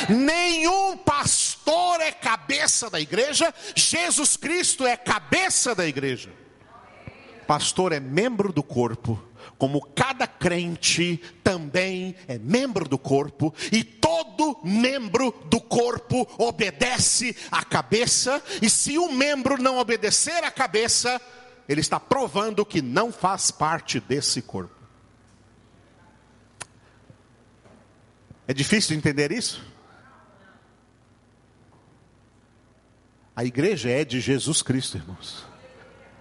Nenhum 0.08 0.96
pastor 0.96 2.00
é 2.00 2.10
cabeça 2.10 2.90
da 2.90 3.00
igreja, 3.00 3.54
Jesus 3.76 4.36
Cristo 4.36 4.84
é 4.84 4.96
cabeça 4.96 5.72
da 5.72 5.86
igreja. 5.86 6.32
Pastor 7.46 7.92
é 7.92 8.00
membro 8.00 8.52
do 8.52 8.62
corpo 8.62 9.22
como 9.62 9.80
cada 9.80 10.26
crente 10.26 11.22
também 11.44 12.16
é 12.26 12.36
membro 12.36 12.88
do 12.88 12.98
corpo, 12.98 13.54
e 13.70 13.84
todo 13.84 14.58
membro 14.64 15.30
do 15.44 15.60
corpo 15.60 16.28
obedece 16.36 17.36
à 17.48 17.64
cabeça, 17.64 18.42
e 18.60 18.68
se 18.68 18.98
um 18.98 19.12
membro 19.12 19.62
não 19.62 19.78
obedecer 19.78 20.42
à 20.42 20.50
cabeça, 20.50 21.20
ele 21.68 21.80
está 21.80 22.00
provando 22.00 22.66
que 22.66 22.82
não 22.82 23.12
faz 23.12 23.52
parte 23.52 24.00
desse 24.00 24.42
corpo. 24.42 24.74
É 28.48 28.52
difícil 28.52 28.96
entender 28.96 29.30
isso? 29.30 29.64
A 33.36 33.44
igreja 33.44 33.88
é 33.88 34.04
de 34.04 34.20
Jesus 34.20 34.60
Cristo, 34.60 34.96
irmãos. 34.96 35.46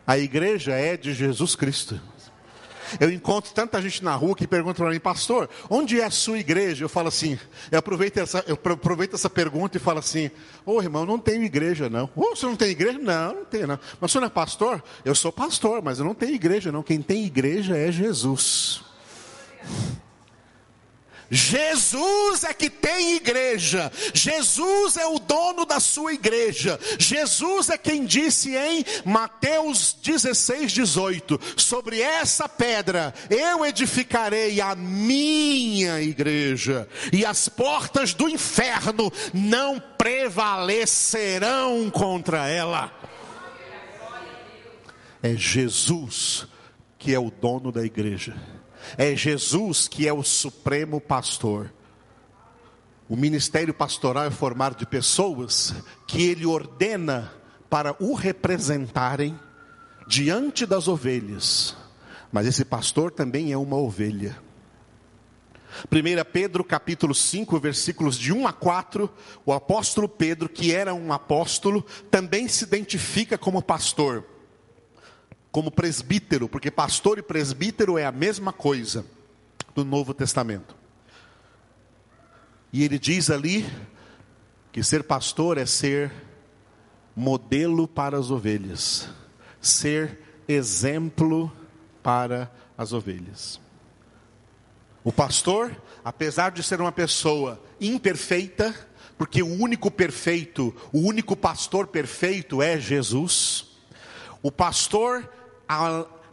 A 0.06 0.16
igreja 0.20 0.74
é 0.74 0.96
de 0.96 1.12
Jesus 1.12 1.56
Cristo. 1.56 2.00
Eu 3.00 3.12
encontro 3.12 3.54
tanta 3.54 3.82
gente 3.82 4.04
na 4.04 4.16
rua 4.16 4.36
que 4.36 4.48
pergunta 4.48 4.82
para 4.82 4.92
mim, 4.92 5.00
pastor, 5.00 5.50
onde 5.70 6.00
é 6.00 6.06
a 6.06 6.12
sua 6.12 6.40
igreja? 6.40 6.84
Eu 6.84 6.90
falo 6.90 7.08
assim, 7.08 7.38
eu 7.72 7.80
aproveito 7.80 8.18
essa, 8.18 8.44
eu 8.48 8.56
aproveito 8.56 9.14
essa 9.14 9.30
pergunta 9.30 9.78
e 9.78 9.80
falo 9.80 10.00
assim, 10.00 10.32
ô 10.66 10.74
oh, 10.74 10.82
irmão, 10.82 11.06
não 11.06 11.20
tenho 11.20 11.44
igreja 11.44 11.90
não. 11.90 12.06
Ô, 12.16 12.32
oh, 12.32 12.36
você 12.36 12.46
não 12.46 12.56
tem 12.56 12.70
igreja? 12.70 12.98
Não, 12.98 13.36
não 13.36 13.46
tenho 13.46 13.68
não. 13.68 13.80
Mas 14.00 14.12
você 14.12 14.20
não 14.20 14.28
é 14.28 14.30
pastor? 14.30 14.84
Eu 15.06 15.16
sou 15.16 15.32
pastor, 15.32 15.82
mas 15.82 16.00
eu 16.00 16.06
não 16.06 16.14
tenho 16.14 16.36
igreja 16.36 16.72
não. 16.72 16.84
Quem 16.84 17.02
tem 17.02 17.26
igreja 17.26 17.78
é 17.78 17.92
Jesus. 17.92 18.84
Jesus 21.34 22.44
é 22.44 22.54
que 22.54 22.70
tem 22.70 23.16
igreja, 23.16 23.90
Jesus 24.14 24.98
é 24.98 25.08
o 25.08 25.18
dono 25.18 25.66
da 25.66 25.80
sua 25.80 26.14
igreja, 26.14 26.78
Jesus 27.00 27.70
é 27.70 27.78
quem 27.78 28.06
disse 28.06 28.54
em 28.54 28.84
Mateus 29.06 29.96
16, 30.04 30.74
18: 30.74 31.40
sobre 31.56 32.02
essa 32.02 32.50
pedra 32.50 33.14
eu 33.30 33.66
edificarei 33.66 34.60
a 34.60 34.76
minha 34.76 36.02
igreja, 36.02 36.86
e 37.14 37.26
as 37.26 37.48
portas 37.48 38.14
do 38.14 38.28
inferno 38.28 39.10
não 39.34 39.80
prevalecerão 39.80 41.90
contra 41.90 42.50
ela. 42.50 42.92
É 45.24 45.36
Jesus 45.36 46.46
que 47.00 47.16
é 47.16 47.20
o 47.20 47.32
dono 47.32 47.72
da 47.72 47.86
igreja. 47.86 48.36
É 48.98 49.16
Jesus 49.16 49.88
que 49.88 50.08
é 50.08 50.14
o 50.14 50.24
supremo 50.24 51.00
pastor. 51.00 51.72
O 53.08 53.16
ministério 53.16 53.74
pastoral 53.74 54.26
é 54.26 54.32
formado 54.32 54.78
de 54.78 54.86
pessoas 54.86 55.74
que 56.08 56.24
ele 56.24 56.46
ordena 56.46 57.32
para 57.70 57.96
o 58.00 58.14
representarem 58.14 59.38
diante 60.08 60.66
das 60.66 60.88
ovelhas. 60.88 61.76
Mas 62.32 62.48
esse 62.48 62.64
pastor 62.64 63.12
também 63.12 63.52
é 63.52 63.58
uma 63.58 63.76
ovelha. 63.76 64.38
1 65.92 66.32
Pedro 66.32 66.64
capítulo 66.64 67.16
5, 67.16 67.60
versículos 67.60 68.18
de 68.18 68.34
1 68.34 68.48
a 68.48 68.54
4, 68.54 69.10
o 69.46 69.54
apóstolo 69.54 70.08
Pedro, 70.08 70.50
que 70.50 70.74
era 70.74 70.94
um 70.94 71.14
apóstolo, 71.14 71.86
também 72.10 72.48
se 72.48 72.64
identifica 72.64 73.38
como 73.38 73.62
pastor 73.62 74.26
como 75.52 75.70
presbítero, 75.70 76.48
porque 76.48 76.72
pastor 76.72 77.18
e 77.18 77.22
presbítero 77.22 77.98
é 77.98 78.06
a 78.06 78.12
mesma 78.12 78.54
coisa 78.54 79.06
do 79.76 79.84
Novo 79.84 80.14
Testamento. 80.14 80.76
E 82.72 82.84
ele 82.84 82.98
diz 82.98 83.30
ali 83.30 83.70
que 84.72 84.82
ser 84.82 85.04
pastor 85.04 85.58
é 85.58 85.66
ser 85.66 86.12
modelo 87.16 87.88
para 87.88 88.18
as 88.18 88.32
ovelhas, 88.32 89.10
ser 89.60 90.20
exemplo 90.48 91.52
para 92.02 92.50
as 92.78 92.94
ovelhas. 92.94 93.60
O 95.04 95.12
pastor, 95.12 95.76
apesar 96.04 96.52
de 96.52 96.64
ser 96.64 96.80
uma 96.80 96.92
pessoa 96.92 97.62
imperfeita, 97.80 98.74
porque 99.18 99.44
o 99.44 99.48
único 99.48 99.92
perfeito, 99.92 100.74
o 100.94 101.00
único 101.00 101.36
pastor 101.36 101.88
perfeito 101.88 102.62
é 102.62 102.80
Jesus, 102.80 103.68
o 104.42 104.52
pastor 104.52 105.30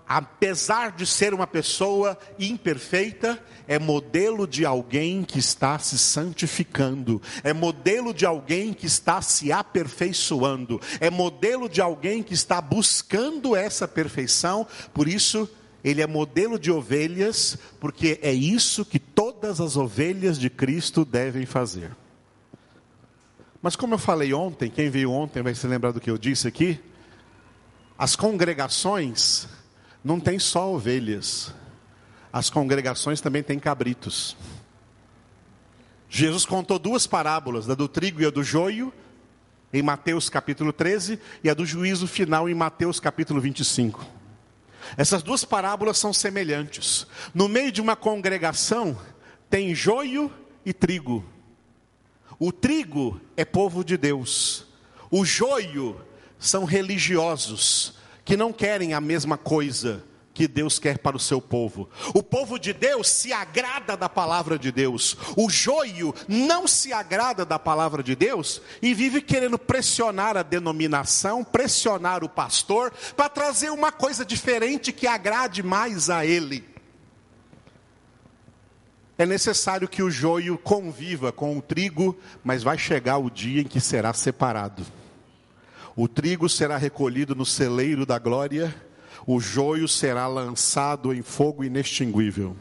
apesar 0.09 0.93
de 0.93 1.07
ser 1.07 1.35
uma 1.35 1.47
pessoa 1.47 2.19
imperfeita, 2.39 3.39
é 3.67 3.79
modelo 3.79 4.47
de 4.47 4.65
alguém 4.65 5.23
que 5.23 5.39
está 5.39 5.79
se 5.79 5.99
santificando, 5.99 7.21
é 7.45 7.53
modelo 7.53 8.15
de 8.15 8.25
alguém 8.25 8.73
que 8.73 8.87
está 8.87 9.21
se 9.21 9.53
aperfeiçoando, 9.53 10.81
é 10.99 11.11
modelo 11.11 11.69
de 11.69 11.83
alguém 11.83 12.23
que 12.23 12.33
está 12.33 12.61
buscando 12.63 13.55
essa 13.55 13.87
perfeição, 13.87 14.67
por 14.95 15.07
isso 15.07 15.49
ele 15.85 16.01
é 16.01 16.07
modelo 16.07 16.59
de 16.59 16.73
ovelhas, 16.73 17.59
porque 17.79 18.19
é 18.23 18.33
isso 18.33 18.85
que 18.85 18.99
todas 18.99 19.61
as 19.61 19.77
ovelhas 19.77 20.39
de 20.39 20.49
Cristo 20.49 21.05
devem 21.05 21.45
fazer. 21.45 21.91
Mas 23.61 23.77
como 23.77 23.95
eu 23.95 23.99
falei 23.99 24.33
ontem, 24.33 24.71
quem 24.71 24.89
veio 24.89 25.11
ontem 25.11 25.43
vai 25.43 25.55
se 25.55 25.67
lembrar 25.67 25.93
do 25.93 26.01
que 26.01 26.11
eu 26.11 26.17
disse 26.17 26.49
aqui, 26.49 26.81
as 27.99 28.15
congregações 28.15 29.49
não 30.05 30.21
têm 30.21 30.39
só 30.39 30.73
ovelhas, 30.73 31.53
as 32.33 32.49
congregações 32.49 33.21
também 33.21 33.43
têm 33.43 33.59
cabritos. 33.59 34.37
Jesus 36.09 36.47
contou 36.47 36.79
duas 36.79 37.09
parábolas, 37.09 37.67
da 37.67 37.75
do 37.75 37.89
trigo 37.89 38.23
e 38.23 38.27
a 38.27 38.31
do 38.31 38.45
joio, 38.45 38.95
em 39.73 39.83
Mateus 39.83 40.31
capítulo 40.31 40.73
13, 40.73 41.19
e 41.43 41.51
a 41.51 41.55
do 41.55 41.67
juízo 41.67 42.07
final 42.07 42.49
em 42.49 42.55
Mateus 42.55 43.01
capítulo 43.01 43.41
25. 43.41 44.07
Essas 44.97 45.23
duas 45.23 45.45
parábolas 45.45 45.99
são 45.99 46.13
semelhantes. 46.13 47.07
No 47.35 47.49
meio 47.49 47.73
de 47.73 47.81
uma 47.81 47.97
congregação, 47.97 48.97
tem 49.51 49.75
joio 49.75 50.33
e 50.65 50.73
trigo. 50.73 51.25
O 52.39 52.53
trigo 52.53 53.21
é 53.37 53.45
povo 53.45 53.85
de 53.85 53.97
Deus, 53.97 54.65
o 55.11 55.25
joio 55.25 56.01
são 56.39 56.65
religiosos 56.65 57.95
que 58.25 58.37
não 58.37 58.53
querem 58.53 58.95
a 58.95 59.01
mesma 59.01 59.37
coisa 59.37 60.05
que 60.39 60.47
Deus 60.47 60.79
quer 60.79 60.99
para 60.99 61.17
o 61.17 61.21
seu 61.21 61.41
povo. 61.41 61.91
O 62.15 62.23
povo 62.23 62.61
de 62.61 62.73
Deus 62.73 63.09
se 63.09 63.33
agrada 63.33 63.97
da 63.97 64.09
palavra 64.09 64.57
de 64.57 64.71
Deus. 64.71 65.17
O 65.37 65.51
joio 65.51 66.15
não 66.29 66.69
se 66.69 66.93
agrada 66.93 67.45
da 67.45 67.59
palavra 67.59 68.05
de 68.05 68.15
Deus 68.15 68.63
e 68.81 68.95
vive 68.95 69.21
querendo 69.21 69.59
pressionar 69.59 70.37
a 70.37 70.45
denominação, 70.45 71.43
pressionar 71.43 72.23
o 72.23 72.29
pastor 72.29 72.93
para 73.17 73.29
trazer 73.29 73.71
uma 73.71 73.91
coisa 73.91 74.25
diferente 74.25 74.93
que 74.93 75.09
agrade 75.09 75.61
mais 75.61 76.09
a 76.09 76.25
ele. 76.25 76.65
É 79.19 79.27
necessário 79.27 79.89
que 79.89 80.05
o 80.05 80.11
joio 80.11 80.57
conviva 80.57 81.33
com 81.33 81.59
o 81.59 81.61
trigo, 81.61 82.17
mas 82.45 82.63
vai 82.63 82.79
chegar 82.79 83.19
o 83.19 83.29
dia 83.29 83.63
em 83.63 83.65
que 83.65 83.81
será 83.81 84.13
separado. 84.13 84.87
O 85.99 86.07
trigo 86.07 86.49
será 86.49 86.77
recolhido 86.77 87.35
no 87.35 87.45
celeiro 87.45 88.07
da 88.07 88.21
glória, 88.21 88.73
o 89.27 89.41
joio 89.41 89.89
será 89.89 90.29
lançado 90.29 91.13
em 91.13 91.23
fogo 91.23 91.65
inextinguível. 91.65 92.57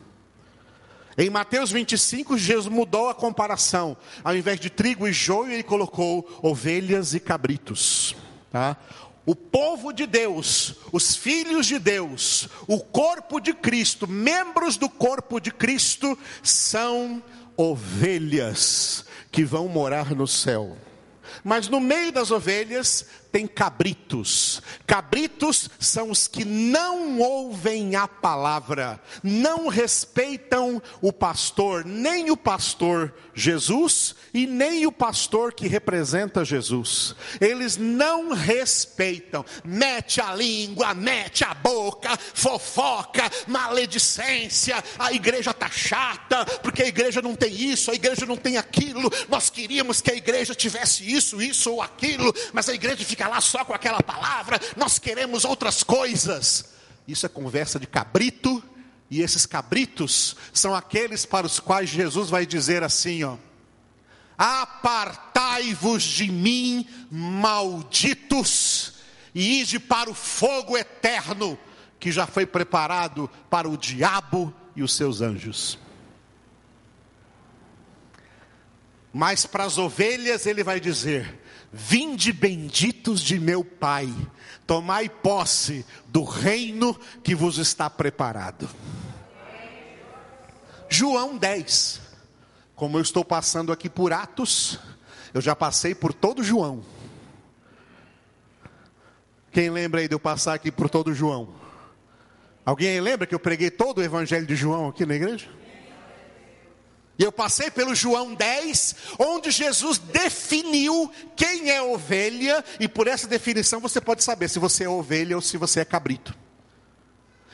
Em 1.16 1.30
Mateus 1.30 1.72
25, 1.72 2.36
Jesus 2.36 2.66
mudou 2.66 3.10
a 3.10 3.14
comparação. 3.14 3.96
Ao 4.24 4.36
invés 4.36 4.60
de 4.60 4.72
trigo 4.72 5.08
e 5.08 5.14
joio, 5.14 5.52
ele 5.52 5.62
colocou 5.62 6.28
ovelhas 6.42 7.14
e 7.14 7.20
cabritos. 7.20 8.16
Tá? 8.50 8.76
O 9.24 9.36
povo 9.36 9.94
de 9.94 10.08
Deus, 10.08 10.78
os 10.92 11.16
filhos 11.16 11.68
de 11.68 11.78
Deus, 11.78 12.50
o 12.68 12.80
corpo 12.80 13.40
de 13.40 13.54
Cristo, 13.54 14.08
membros 14.08 14.78
do 14.78 14.90
corpo 14.90 15.40
de 15.40 15.52
Cristo, 15.52 16.18
são 16.42 17.22
ovelhas 17.56 19.06
que 19.32 19.44
vão 19.44 19.68
morar 19.68 20.16
no 20.16 20.28
céu. 20.28 20.76
Mas 21.44 21.68
no 21.68 21.80
meio 21.80 22.12
das 22.12 22.32
ovelhas 22.32 23.06
tem 23.32 23.48
cabritos. 23.48 24.62
Cabritos 24.86 25.70
são 25.80 26.12
os 26.12 26.28
que 26.28 26.46
não 26.46 27.20
ouvem 27.20 27.96
a 27.96 28.08
palavra, 28.08 29.00
não 29.24 29.68
respeitam 29.68 30.82
o 31.02 31.12
pastor, 31.12 31.86
nem 31.86 32.32
o 32.32 32.38
pastor 32.38 33.14
Jesus 33.34 34.16
e 34.34 34.48
nem 34.48 34.86
o 34.86 34.92
pastor 34.92 35.54
que 35.54 35.68
representa 35.68 36.44
Jesus. 36.44 37.16
Eles 37.40 37.78
não 37.78 38.34
respeitam, 38.34 39.46
mete 39.64 40.20
a 40.20 40.34
língua, 40.34 40.94
mete 40.94 41.44
a 41.44 41.54
boca, 41.54 42.18
fofoca, 42.34 43.30
maledicência. 43.48 44.84
A 44.98 45.14
igreja 45.14 45.54
tá 45.54 45.70
chata, 45.70 46.46
porque 46.62 46.84
a 46.84 46.88
igreja 46.88 47.22
não 47.22 47.36
tem 47.36 47.54
isso, 47.54 47.92
a 47.92 47.96
igreja 47.96 48.26
não 48.26 48.38
tem 48.38 48.58
aquilo. 48.58 49.12
Nós 49.30 49.50
queríamos 49.50 50.02
que 50.02 50.12
a 50.12 50.16
igreja 50.16 50.56
tivesse 50.56 51.10
isso, 51.10 51.42
isso 51.42 51.72
ou 51.72 51.82
aquilo, 51.82 52.34
mas 52.54 52.70
a 52.70 52.74
igreja 52.74 53.04
fica 53.06 53.17
lá 53.26 53.40
só 53.40 53.64
com 53.64 53.74
aquela 53.74 54.04
palavra, 54.04 54.60
nós 54.76 55.00
queremos 55.00 55.46
outras 55.46 55.82
coisas. 55.82 56.74
Isso 57.08 57.26
é 57.26 57.30
conversa 57.30 57.80
de 57.80 57.88
cabrito, 57.88 58.62
e 59.10 59.22
esses 59.22 59.46
cabritos 59.46 60.36
são 60.52 60.76
aqueles 60.76 61.26
para 61.26 61.48
os 61.48 61.60
quais 61.60 61.90
Jesus 61.90 62.30
vai 62.30 62.46
dizer 62.46 62.84
assim, 62.84 63.24
ó: 63.24 63.38
Apartai-vos 64.38 66.04
de 66.04 66.30
mim, 66.30 66.86
malditos, 67.10 68.96
e 69.34 69.62
ide 69.62 69.80
para 69.80 70.10
o 70.10 70.14
fogo 70.14 70.78
eterno 70.78 71.58
que 72.00 72.12
já 72.12 72.28
foi 72.28 72.46
preparado 72.46 73.30
para 73.50 73.70
o 73.70 73.78
diabo 73.78 74.54
e 74.76 74.84
os 74.84 74.94
seus 74.94 75.22
anjos. 75.22 75.80
Mas 79.12 79.46
para 79.46 79.64
as 79.64 79.78
ovelhas 79.78 80.46
ele 80.46 80.64
vai 80.64 80.80
dizer: 80.80 81.40
Vinde 81.72 82.32
benditos 82.32 83.22
de 83.22 83.40
meu 83.40 83.64
Pai, 83.64 84.14
tomai 84.66 85.10
posse 85.10 85.86
do 86.08 86.24
reino 86.24 86.98
que 87.24 87.36
vos 87.36 87.58
está 87.58 87.90
preparado. 87.90 88.70
João 90.90 91.38
10. 91.38 92.02
Como 92.76 92.98
eu 92.98 93.02
estou 93.02 93.26
passando 93.26 93.72
aqui 93.72 93.90
por 93.90 94.14
Atos, 94.14 94.80
eu 95.34 95.42
já 95.42 95.56
passei 95.56 95.94
por 95.94 96.14
todo 96.14 96.44
João. 96.44 96.84
Quem 99.52 99.70
lembra 99.70 100.02
aí 100.02 100.08
de 100.08 100.14
eu 100.14 100.20
passar 100.20 100.54
aqui 100.54 100.72
por 100.72 100.90
todo 100.90 101.14
João? 101.14 101.50
Alguém 102.64 103.02
lembra 103.02 103.26
que 103.26 103.34
eu 103.34 103.40
preguei 103.40 103.72
todo 103.72 103.98
o 103.98 104.04
Evangelho 104.04 104.46
de 104.46 104.56
João 104.56 104.90
aqui 104.90 105.06
na 105.06 105.16
igreja? 105.16 105.50
E 107.18 107.24
eu 107.24 107.32
passei 107.32 107.72
pelo 107.72 107.96
João 107.96 108.36
10, 108.36 108.96
onde 109.18 109.50
Jesus 109.50 109.98
definiu 109.98 111.12
quem 111.36 111.72
é 111.72 111.82
ovelha, 111.82 112.64
e 112.80 112.88
por 112.88 113.08
essa 113.08 113.28
definição 113.28 113.80
você 113.80 114.00
pode 114.00 114.24
saber 114.24 114.48
se 114.50 114.60
você 114.60 114.84
é 114.84 114.90
ovelha 114.90 115.36
ou 115.36 115.42
se 115.42 115.58
você 115.58 115.80
é 115.80 115.86
cabrito. 115.86 116.36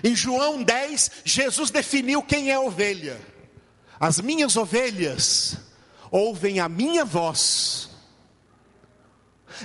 Em 0.03 0.13
João 0.13 0.61
10, 0.61 1.11
Jesus 1.23 1.69
definiu 1.69 2.21
quem 2.21 2.51
é 2.51 2.59
ovelha. 2.59 3.19
As 3.97 4.19
minhas 4.19 4.57
ovelhas 4.57 5.57
ouvem 6.11 6.59
a 6.59 6.67
minha 6.67 7.05
voz, 7.05 7.89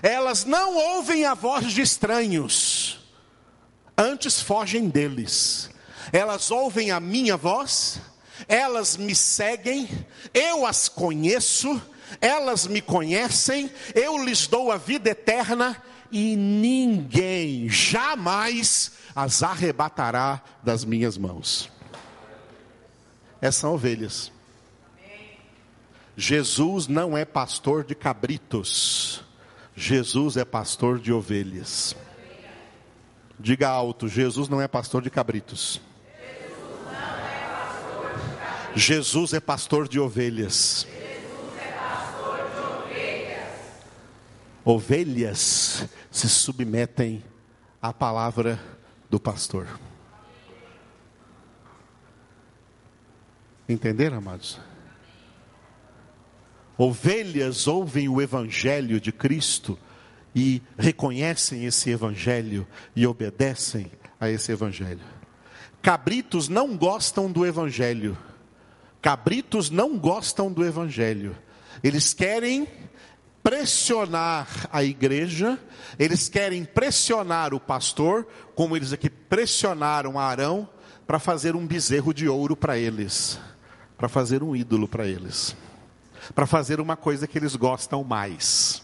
elas 0.00 0.44
não 0.44 0.76
ouvem 0.76 1.24
a 1.24 1.34
voz 1.34 1.72
de 1.72 1.82
estranhos, 1.82 3.00
antes 3.96 4.40
fogem 4.40 4.88
deles, 4.88 5.70
elas 6.12 6.52
ouvem 6.52 6.92
a 6.92 7.00
minha 7.00 7.36
voz 7.36 8.00
elas 8.46 8.96
me 8.96 9.14
seguem, 9.14 9.88
eu 10.32 10.66
as 10.66 10.88
conheço, 10.88 11.80
elas 12.20 12.66
me 12.66 12.80
conhecem, 12.80 13.70
eu 13.94 14.22
lhes 14.24 14.46
dou 14.46 14.70
a 14.70 14.76
vida 14.76 15.10
eterna 15.10 15.82
e 16.10 16.36
ninguém 16.36 17.68
jamais 17.68 18.92
as 19.14 19.42
arrebatará 19.42 20.42
das 20.62 20.84
minhas 20.84 21.18
mãos. 21.18 21.70
Essas 23.40 23.60
são 23.60 23.74
ovelhas. 23.74 24.32
Jesus 26.16 26.88
não 26.88 27.16
é 27.16 27.24
pastor 27.24 27.84
de 27.84 27.94
cabritos, 27.94 29.22
Jesus 29.76 30.36
é 30.36 30.44
pastor 30.44 30.98
de 30.98 31.12
ovelhas. 31.12 31.94
Diga 33.38 33.68
alto: 33.68 34.08
Jesus 34.08 34.48
não 34.48 34.60
é 34.60 34.66
pastor 34.66 35.00
de 35.00 35.10
cabritos. 35.10 35.80
Jesus 38.78 39.32
é 39.32 39.40
pastor 39.40 39.88
de 39.88 39.98
ovelhas. 39.98 40.86
Ovelhas 44.64 45.84
se 46.10 46.28
submetem 46.28 47.24
à 47.82 47.92
palavra 47.92 48.60
do 49.10 49.18
pastor. 49.18 49.66
Entenderam, 53.68 54.18
amados? 54.18 54.60
Ovelhas 56.76 57.66
ouvem 57.66 58.08
o 58.08 58.22
evangelho 58.22 59.00
de 59.00 59.10
Cristo 59.10 59.76
e 60.34 60.62
reconhecem 60.78 61.64
esse 61.64 61.90
evangelho 61.90 62.64
e 62.94 63.04
obedecem 63.06 63.90
a 64.20 64.30
esse 64.30 64.52
evangelho. 64.52 65.04
Cabritos 65.82 66.48
não 66.48 66.76
gostam 66.76 67.30
do 67.30 67.44
evangelho 67.44 68.16
Cabritos 69.00 69.70
não 69.70 69.96
gostam 69.96 70.52
do 70.52 70.64
evangelho. 70.64 71.36
Eles 71.82 72.12
querem 72.12 72.66
pressionar 73.42 74.68
a 74.72 74.82
igreja, 74.82 75.58
eles 75.98 76.28
querem 76.28 76.64
pressionar 76.64 77.54
o 77.54 77.60
pastor, 77.60 78.26
como 78.54 78.76
eles 78.76 78.92
aqui 78.92 79.08
pressionaram 79.08 80.18
Arão 80.18 80.68
para 81.06 81.18
fazer 81.18 81.56
um 81.56 81.66
bezerro 81.66 82.12
de 82.12 82.28
ouro 82.28 82.56
para 82.56 82.76
eles, 82.76 83.38
para 83.96 84.08
fazer 84.08 84.42
um 84.42 84.54
ídolo 84.54 84.86
para 84.86 85.06
eles, 85.06 85.56
para 86.34 86.46
fazer 86.46 86.80
uma 86.80 86.96
coisa 86.96 87.26
que 87.26 87.38
eles 87.38 87.56
gostam 87.56 88.04
mais. 88.04 88.82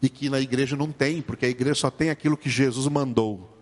E 0.00 0.08
que 0.08 0.30
na 0.30 0.40
igreja 0.40 0.76
não 0.76 0.92
tem, 0.92 1.20
porque 1.20 1.46
a 1.46 1.48
igreja 1.48 1.74
só 1.74 1.90
tem 1.90 2.10
aquilo 2.10 2.36
que 2.36 2.48
Jesus 2.48 2.86
mandou. 2.86 3.58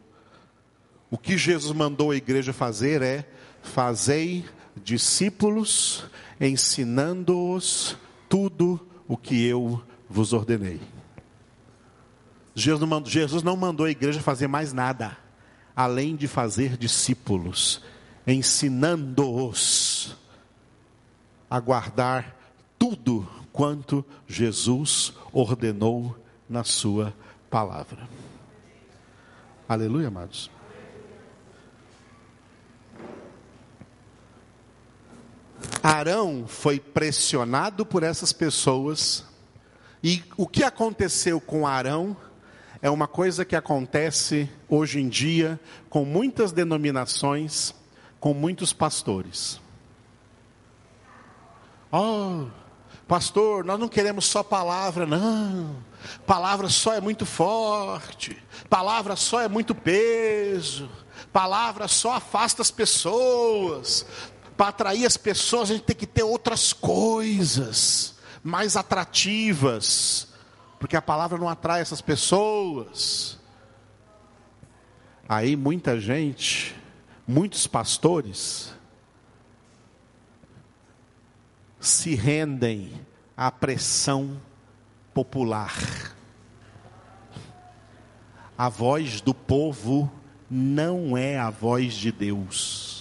O 1.10 1.16
que 1.16 1.38
Jesus 1.38 1.74
mandou 1.74 2.10
a 2.10 2.16
igreja 2.16 2.52
fazer 2.52 3.02
é: 3.02 3.28
fazei 3.62 4.44
discípulos, 4.82 6.04
ensinando-os 6.40 7.96
tudo 8.28 8.80
o 9.06 9.16
que 9.16 9.44
eu 9.46 9.82
vos 10.08 10.32
ordenei. 10.32 10.80
Jesus 12.54 13.42
não, 13.42 13.56
mandou, 13.56 13.86
a 13.86 13.90
igreja 13.90 14.20
fazer 14.20 14.46
mais 14.46 14.72
nada, 14.72 15.16
além 15.74 16.14
de 16.14 16.28
fazer 16.28 16.76
discípulos, 16.76 17.82
ensinando-os 18.26 20.16
a 21.50 21.58
guardar 21.58 22.36
tudo 22.78 23.28
quanto 23.52 24.04
Jesus 24.26 25.12
ordenou 25.32 26.16
na 26.48 26.64
Sua 26.64 27.14
palavra. 27.50 28.08
Aleluia, 29.68 30.08
amados. 30.08 30.53
Arão 35.82 36.46
foi 36.46 36.80
pressionado 36.80 37.84
por 37.84 38.02
essas 38.02 38.32
pessoas, 38.32 39.24
e 40.02 40.22
o 40.36 40.46
que 40.46 40.62
aconteceu 40.62 41.40
com 41.40 41.66
Arão 41.66 42.16
é 42.82 42.90
uma 42.90 43.08
coisa 43.08 43.44
que 43.44 43.56
acontece 43.56 44.50
hoje 44.68 45.00
em 45.00 45.08
dia 45.08 45.58
com 45.88 46.04
muitas 46.04 46.52
denominações, 46.52 47.74
com 48.20 48.34
muitos 48.34 48.72
pastores. 48.72 49.60
Oh, 51.90 52.46
pastor, 53.08 53.64
nós 53.64 53.78
não 53.78 53.88
queremos 53.88 54.26
só 54.26 54.42
palavra, 54.42 55.06
não. 55.06 55.76
Palavra 56.26 56.68
só 56.68 56.92
é 56.92 57.00
muito 57.00 57.24
forte, 57.24 58.36
palavra 58.68 59.16
só 59.16 59.40
é 59.40 59.48
muito 59.48 59.74
peso, 59.74 60.90
palavra 61.32 61.88
só 61.88 62.12
afasta 62.12 62.60
as 62.60 62.70
pessoas, 62.70 64.04
para 64.56 64.68
atrair 64.68 65.04
as 65.04 65.16
pessoas, 65.16 65.70
a 65.70 65.74
gente 65.74 65.84
tem 65.84 65.96
que 65.96 66.06
ter 66.06 66.22
outras 66.22 66.72
coisas 66.72 68.14
mais 68.42 68.76
atrativas, 68.76 70.28
porque 70.78 70.96
a 70.96 71.02
palavra 71.02 71.38
não 71.38 71.48
atrai 71.48 71.80
essas 71.80 72.00
pessoas. 72.00 73.38
Aí 75.28 75.56
muita 75.56 75.98
gente, 75.98 76.76
muitos 77.26 77.66
pastores, 77.66 78.72
se 81.80 82.14
rendem 82.14 82.92
à 83.36 83.50
pressão 83.50 84.40
popular. 85.12 86.14
A 88.56 88.68
voz 88.68 89.20
do 89.20 89.34
povo 89.34 90.10
não 90.48 91.16
é 91.16 91.38
a 91.38 91.50
voz 91.50 91.94
de 91.94 92.12
Deus. 92.12 92.93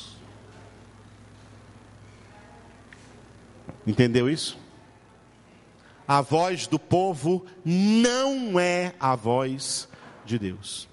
Entendeu 3.85 4.29
isso? 4.29 4.57
A 6.07 6.21
voz 6.21 6.67
do 6.67 6.77
povo 6.77 7.45
não 7.63 8.59
é 8.59 8.93
a 8.99 9.15
voz 9.15 9.87
de 10.25 10.37
Deus. 10.37 10.87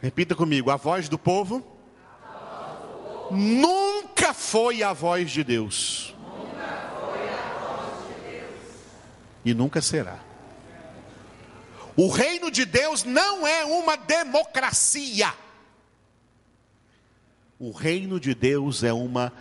Repita 0.00 0.34
comigo: 0.34 0.70
a 0.70 0.76
voz 0.76 1.08
do 1.08 1.18
povo, 1.18 1.64
nunca 3.30 4.32
foi 4.32 4.82
a 4.82 4.92
voz 4.92 5.30
de 5.30 5.44
Deus. 5.44 6.14
E 9.44 9.54
nunca 9.54 9.80
será. 9.80 10.18
O 11.96 12.08
reino 12.08 12.50
de 12.50 12.64
Deus 12.64 13.04
não 13.04 13.46
é 13.46 13.64
uma 13.64 13.96
democracia. 13.96 15.32
O 17.58 17.72
reino 17.72 18.18
de 18.18 18.34
Deus 18.34 18.82
é 18.82 18.92
uma 18.92 19.32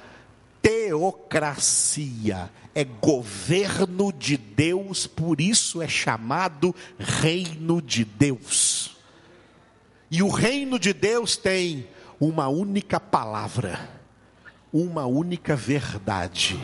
teocracia, 0.89 2.49
é 2.73 2.83
governo 2.83 4.11
de 4.11 4.35
Deus, 4.35 5.05
por 5.05 5.39
isso 5.39 5.83
é 5.83 5.87
chamado 5.87 6.75
reino 6.97 7.79
de 7.79 8.03
Deus. 8.03 8.97
E 10.09 10.23
o 10.23 10.29
reino 10.29 10.79
de 10.79 10.91
Deus 10.91 11.37
tem 11.37 11.87
uma 12.19 12.47
única 12.47 12.99
palavra, 12.99 13.87
uma 14.73 15.05
única 15.05 15.55
verdade, 15.55 16.59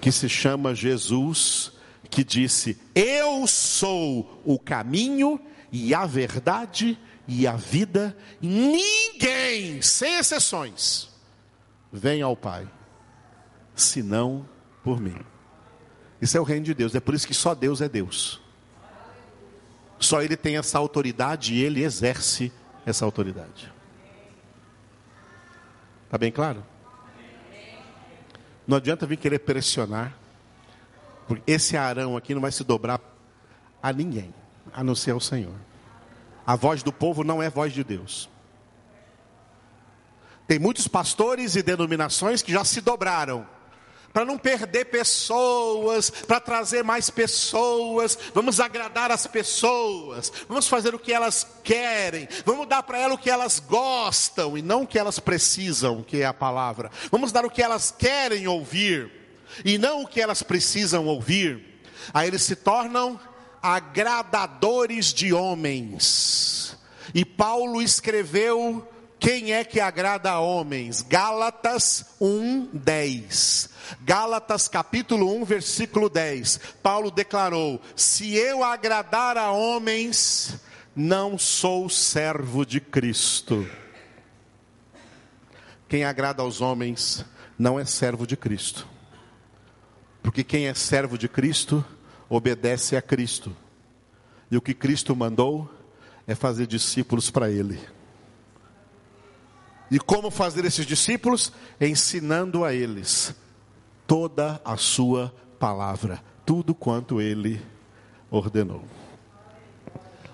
que 0.00 0.12
se 0.12 0.28
chama 0.28 0.72
Jesus, 0.72 1.72
que 2.08 2.22
disse: 2.22 2.78
Eu 2.94 3.44
sou 3.48 4.40
o 4.44 4.56
caminho 4.56 5.40
e 5.72 5.92
a 5.92 6.06
verdade 6.06 6.96
e 7.26 7.44
a 7.44 7.56
vida, 7.56 8.16
ninguém, 8.40 9.82
sem 9.82 10.14
exceções, 10.14 11.08
vem 11.92 12.22
ao 12.22 12.36
Pai 12.36 12.68
senão 13.82 14.48
por 14.82 15.00
mim. 15.00 15.16
Isso 16.20 16.36
é 16.36 16.40
o 16.40 16.44
reino 16.44 16.64
de 16.64 16.74
Deus, 16.74 16.94
é 16.94 17.00
por 17.00 17.14
isso 17.14 17.26
que 17.26 17.34
só 17.34 17.54
Deus 17.54 17.80
é 17.80 17.88
Deus. 17.88 18.40
Só 19.98 20.22
Ele 20.22 20.36
tem 20.36 20.56
essa 20.56 20.78
autoridade 20.78 21.54
e 21.54 21.62
Ele 21.62 21.82
exerce 21.82 22.52
essa 22.84 23.04
autoridade. 23.04 23.72
Está 26.04 26.16
bem 26.16 26.32
claro? 26.32 26.64
Não 28.66 28.76
adianta 28.76 29.06
vir 29.06 29.16
querer 29.16 29.40
pressionar, 29.40 30.16
porque 31.26 31.42
esse 31.46 31.76
Arão 31.76 32.16
aqui 32.16 32.34
não 32.34 32.40
vai 32.40 32.52
se 32.52 32.64
dobrar 32.64 33.00
a 33.82 33.92
ninguém, 33.92 34.32
a 34.72 34.82
não 34.82 34.94
ser 34.94 35.12
ao 35.12 35.20
Senhor. 35.20 35.54
A 36.46 36.56
voz 36.56 36.82
do 36.82 36.92
povo 36.92 37.22
não 37.22 37.42
é 37.42 37.50
voz 37.50 37.72
de 37.72 37.84
Deus. 37.84 38.28
Tem 40.46 40.58
muitos 40.58 40.88
pastores 40.88 41.56
e 41.56 41.62
denominações 41.62 42.40
que 42.40 42.50
já 42.50 42.64
se 42.64 42.80
dobraram 42.80 43.46
para 44.12 44.24
não 44.24 44.38
perder 44.38 44.86
pessoas, 44.86 46.10
para 46.10 46.40
trazer 46.40 46.82
mais 46.82 47.10
pessoas, 47.10 48.18
vamos 48.34 48.58
agradar 48.58 49.10
as 49.10 49.26
pessoas, 49.26 50.32
vamos 50.48 50.66
fazer 50.66 50.94
o 50.94 50.98
que 50.98 51.12
elas 51.12 51.46
querem, 51.62 52.28
vamos 52.44 52.66
dar 52.66 52.82
para 52.82 52.98
elas 52.98 53.16
o 53.16 53.20
que 53.20 53.30
elas 53.30 53.60
gostam 53.60 54.56
e 54.56 54.62
não 54.62 54.82
o 54.82 54.86
que 54.86 54.98
elas 54.98 55.18
precisam, 55.18 56.02
que 56.02 56.22
é 56.22 56.26
a 56.26 56.34
palavra. 56.34 56.90
Vamos 57.10 57.32
dar 57.32 57.44
o 57.44 57.50
que 57.50 57.62
elas 57.62 57.94
querem 57.96 58.46
ouvir 58.46 59.10
e 59.64 59.78
não 59.78 60.02
o 60.02 60.06
que 60.06 60.20
elas 60.20 60.42
precisam 60.42 61.06
ouvir. 61.06 61.80
Aí 62.12 62.28
eles 62.28 62.42
se 62.42 62.56
tornam 62.56 63.20
agradadores 63.62 65.12
de 65.12 65.32
homens. 65.32 66.76
E 67.14 67.24
Paulo 67.24 67.80
escreveu 67.80 68.86
quem 69.18 69.52
é 69.52 69.64
que 69.64 69.80
agrada 69.80 70.30
a 70.30 70.40
homens? 70.40 71.02
Gálatas 71.02 72.04
1, 72.20 72.70
10. 72.72 73.70
Gálatas 74.02 74.68
capítulo 74.68 75.34
1, 75.40 75.44
versículo 75.44 76.08
10. 76.08 76.60
Paulo 76.82 77.10
declarou: 77.10 77.80
Se 77.96 78.34
eu 78.34 78.62
agradar 78.62 79.36
a 79.36 79.50
homens, 79.50 80.58
não 80.94 81.38
sou 81.38 81.88
servo 81.88 82.64
de 82.64 82.80
Cristo. 82.80 83.68
Quem 85.88 86.04
agrada 86.04 86.42
aos 86.42 86.60
homens 86.60 87.24
não 87.58 87.78
é 87.78 87.84
servo 87.84 88.26
de 88.26 88.36
Cristo. 88.36 88.86
Porque 90.22 90.44
quem 90.44 90.66
é 90.66 90.74
servo 90.74 91.16
de 91.16 91.28
Cristo 91.28 91.84
obedece 92.28 92.96
a 92.96 93.02
Cristo. 93.02 93.56
E 94.50 94.56
o 94.56 94.60
que 94.60 94.74
Cristo 94.74 95.16
mandou 95.16 95.70
é 96.26 96.34
fazer 96.34 96.66
discípulos 96.66 97.30
para 97.30 97.50
Ele. 97.50 97.80
E 99.90 99.98
como 99.98 100.30
fazer 100.30 100.66
esses 100.66 100.84
discípulos? 100.84 101.50
Ensinando 101.80 102.64
a 102.64 102.74
eles 102.74 103.34
toda 104.08 104.58
a 104.64 104.78
sua 104.78 105.32
palavra, 105.60 106.24
tudo 106.46 106.74
quanto 106.74 107.20
ele 107.20 107.60
ordenou. 108.30 108.82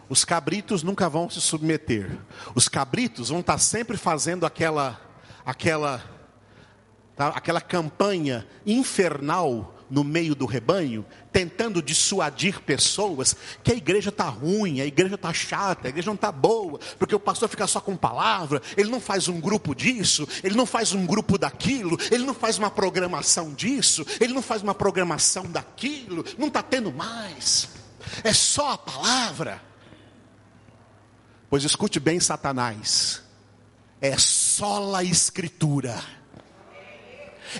Os 0.08 0.24
cabritos 0.24 0.84
nunca 0.84 1.08
vão 1.08 1.28
se 1.28 1.40
submeter. 1.40 2.16
Os 2.54 2.68
cabritos 2.68 3.30
vão 3.30 3.40
estar 3.40 3.58
sempre 3.58 3.96
fazendo 3.96 4.46
aquela 4.46 5.00
aquela 5.44 6.02
tá, 7.16 7.28
aquela 7.28 7.60
campanha 7.60 8.46
infernal 8.64 9.73
no 9.90 10.02
meio 10.02 10.34
do 10.34 10.46
rebanho, 10.46 11.04
tentando 11.32 11.82
dissuadir 11.82 12.60
pessoas 12.60 13.36
que 13.62 13.72
a 13.72 13.74
igreja 13.74 14.10
está 14.10 14.28
ruim, 14.28 14.80
a 14.80 14.86
igreja 14.86 15.14
está 15.14 15.32
chata, 15.32 15.86
a 15.86 15.90
igreja 15.90 16.06
não 16.06 16.14
está 16.14 16.32
boa, 16.32 16.78
porque 16.98 17.14
o 17.14 17.20
pastor 17.20 17.48
fica 17.48 17.66
só 17.66 17.80
com 17.80 17.96
palavra, 17.96 18.62
ele 18.76 18.90
não 18.90 19.00
faz 19.00 19.28
um 19.28 19.40
grupo 19.40 19.74
disso, 19.74 20.26
ele 20.42 20.56
não 20.56 20.66
faz 20.66 20.92
um 20.92 21.06
grupo 21.06 21.38
daquilo, 21.38 21.98
ele 22.10 22.24
não 22.24 22.34
faz 22.34 22.58
uma 22.58 22.70
programação 22.70 23.52
disso, 23.52 24.04
ele 24.20 24.32
não 24.32 24.42
faz 24.42 24.62
uma 24.62 24.74
programação 24.74 25.44
daquilo, 25.50 26.24
não 26.38 26.48
está 26.48 26.62
tendo 26.62 26.92
mais, 26.92 27.68
é 28.22 28.32
só 28.32 28.72
a 28.72 28.78
palavra. 28.78 29.60
Pois 31.48 31.62
escute 31.62 32.00
bem, 32.00 32.18
Satanás, 32.18 33.22
é 34.00 34.16
só 34.18 34.94
a 34.94 35.04
Escritura 35.04 36.02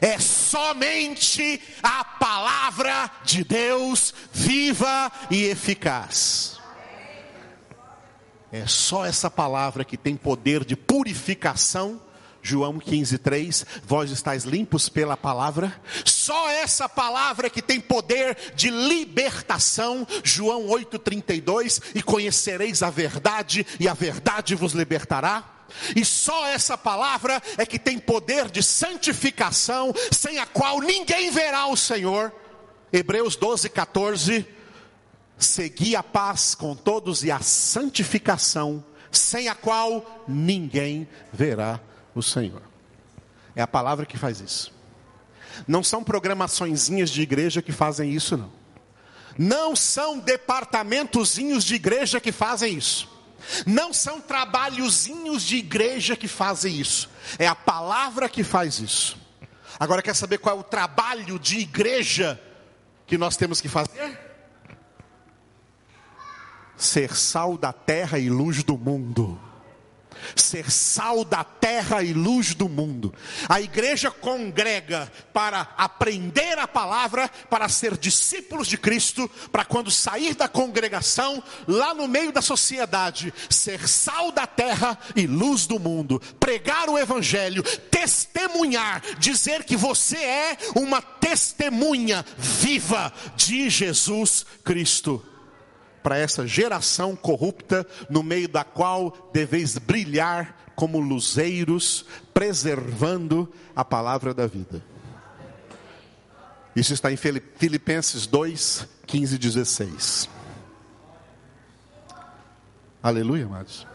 é 0.01 0.19
somente 0.19 1.61
a 1.83 2.05
palavra 2.05 3.11
de 3.25 3.45
Deus 3.45 4.15
viva 4.33 5.11
e 5.31 5.45
eficaz. 5.45 6.59
É 8.53 8.67
só 8.67 9.05
essa 9.05 9.29
palavra 9.29 9.85
que 9.85 9.97
tem 9.97 10.17
poder 10.17 10.65
de 10.65 10.77
purificação. 10.77 12.01
João 12.41 12.79
15:3, 12.79 13.65
vós 13.85 14.11
estáis 14.11 14.45
limpos 14.45 14.89
pela 14.89 15.17
palavra. 15.17 15.75
Só 16.05 16.51
essa 16.51 16.89
palavra 16.89 17.49
que 17.51 17.63
tem 17.63 17.81
poder 17.81 18.37
de 18.55 18.71
libertação. 18.71 20.07
João 20.23 20.69
8:32, 20.69 21.81
e 21.95 22.03
conhecereis 22.03 22.83
a 22.83 22.91
verdade 22.91 23.67
e 23.81 23.89
a 23.89 23.95
verdade 23.95 24.55
vos 24.55 24.73
libertará. 24.73 25.54
E 25.95 26.05
só 26.05 26.47
essa 26.47 26.77
palavra 26.77 27.43
é 27.57 27.67
que 27.67 27.79
tem 27.79 27.99
poder 27.99 28.51
de 28.51 28.63
santificação, 28.63 29.93
sem 30.11 30.39
a 30.39 30.47
qual 30.47 30.81
ninguém 30.81 31.31
verá 31.31 31.67
o 31.67 31.77
Senhor. 31.77 32.33
Hebreus 32.93 33.37
12, 33.37 33.69
14. 33.69 34.47
Segui 35.37 35.97
a 35.97 36.03
paz 36.03 36.55
com 36.55 36.77
todos 36.77 37.25
e 37.25 37.31
a 37.31 37.41
santificação, 37.41 38.85
sem 39.11 39.49
a 39.49 39.55
qual 39.55 40.25
ninguém 40.29 41.09
verá 41.33 41.81
o 42.15 42.23
Senhor. 42.23 42.63
É 43.57 43.63
a 43.63 43.67
palavra 43.67 44.07
que 44.07 44.17
faz 44.17 44.41
isso. 44.41 44.73
Não 45.67 45.83
são 45.83 46.03
programaçõezinhas 46.03 47.11
de 47.11 47.23
igreja 47.23 47.63
que 47.63 47.73
fazem 47.73 48.13
isso, 48.13 48.37
não. 48.37 48.53
Não 49.37 49.75
são 49.75 50.19
departamentozinhos 50.19 51.65
de 51.65 51.75
igreja 51.75 52.21
que 52.21 52.33
fazem 52.33 52.77
isso. 52.77 53.09
Não 53.67 53.93
são 53.93 54.21
trabalhozinhos 54.21 55.43
de 55.43 55.57
igreja 55.57 56.17
que 56.17 56.29
fazem 56.29 56.79
isso, 56.79 57.09
é 57.39 57.47
a 57.47 57.55
palavra 57.55 58.29
que 58.29 58.45
faz 58.45 58.79
isso. 58.79 59.17
Agora 59.79 60.03
quer 60.03 60.15
saber 60.15 60.39
qual 60.39 60.57
é 60.57 60.61
o 60.61 60.65
trabalho 60.65 61.39
de 61.39 61.59
igreja 61.59 62.41
que 63.07 63.19
nós 63.19 63.37
temos 63.37 63.61
que 63.61 63.69
fazer? 63.69 64.19
Ser 66.77 67.15
sal 67.15 67.57
da 67.57 67.73
terra 67.73 68.19
e 68.19 68.31
luz 68.31 68.63
do 68.63 68.77
mundo 68.77 69.41
ser 70.37 70.71
sal 70.71 71.25
da 71.25 71.45
terra 71.45 72.03
e 72.03 72.13
luz 72.13 72.55
do 72.55 72.69
mundo. 72.69 73.15
A 73.49 73.61
igreja 73.61 74.11
congrega 74.11 75.11
para 75.33 75.75
aprender 75.77 76.59
a 76.59 76.67
palavra, 76.67 77.29
para 77.49 77.69
ser 77.69 77.97
discípulos 77.97 78.67
de 78.67 78.77
Cristo, 78.77 79.31
para 79.51 79.65
quando 79.65 79.91
sair 79.91 80.35
da 80.35 80.49
congregação, 80.49 81.43
lá 81.67 81.95
no 81.95 82.09
meio 82.09 82.33
da 82.33 82.43
sociedade, 82.43 83.33
ser 83.49 83.89
sal 83.89 84.33
da 84.33 84.47
terra 84.47 84.99
e 85.15 85.27
luz 85.27 85.67
do 85.67 85.79
mundo, 85.79 86.21
pregar 86.39 86.89
o 86.89 86.99
evangelho, 86.99 87.63
testemunhar, 87.91 89.03
dizer 89.19 89.65
que 89.65 89.77
você 89.77 90.17
é 90.17 90.59
uma 90.75 91.01
testemunha 91.01 92.25
viva 92.37 93.13
de 93.37 93.69
Jesus 93.69 94.47
Cristo 94.65 95.34
para 96.05 96.19
essa 96.19 96.47
geração 96.47 97.17
corrupta, 97.17 97.87
no 98.11 98.23
meio 98.23 98.47
da 98.47 98.63
qual 98.63 99.31
deveis 99.33 99.79
brilhar 99.79 100.55
como 100.77 101.01
luzeiros, 101.01 102.05
preservando 102.35 103.51
a 103.75 103.83
palavra 103.83 104.35
da 104.35 104.47
vida. 104.47 104.85
Isso 106.77 106.93
está 106.93 107.11
em 107.11 107.17
Filipenses 107.17 108.27
2, 108.27 108.87
15 109.07 109.35
e 109.35 109.39
16. 109.39 110.29
Aleluia, 113.03 113.47
amados. 113.47 113.87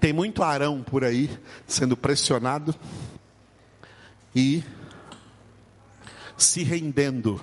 Tem 0.00 0.12
muito 0.12 0.42
Arão 0.42 0.82
por 0.82 1.04
aí 1.04 1.30
sendo 1.64 1.96
pressionado 1.96 2.74
e 4.34 4.64
se 6.36 6.64
rendendo 6.64 7.40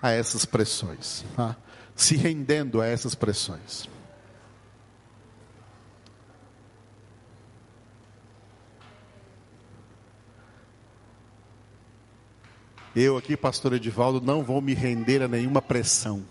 a 0.00 0.10
essas 0.10 0.44
pressões, 0.44 1.24
tá? 1.34 1.56
se 1.94 2.16
rendendo 2.16 2.80
a 2.80 2.86
essas 2.86 3.14
pressões. 3.14 3.88
Eu 12.94 13.18
aqui, 13.18 13.36
pastor 13.36 13.74
Edivaldo, 13.74 14.22
não 14.22 14.42
vou 14.42 14.62
me 14.62 14.72
render 14.72 15.20
a 15.20 15.28
nenhuma 15.28 15.60
pressão. 15.60 16.24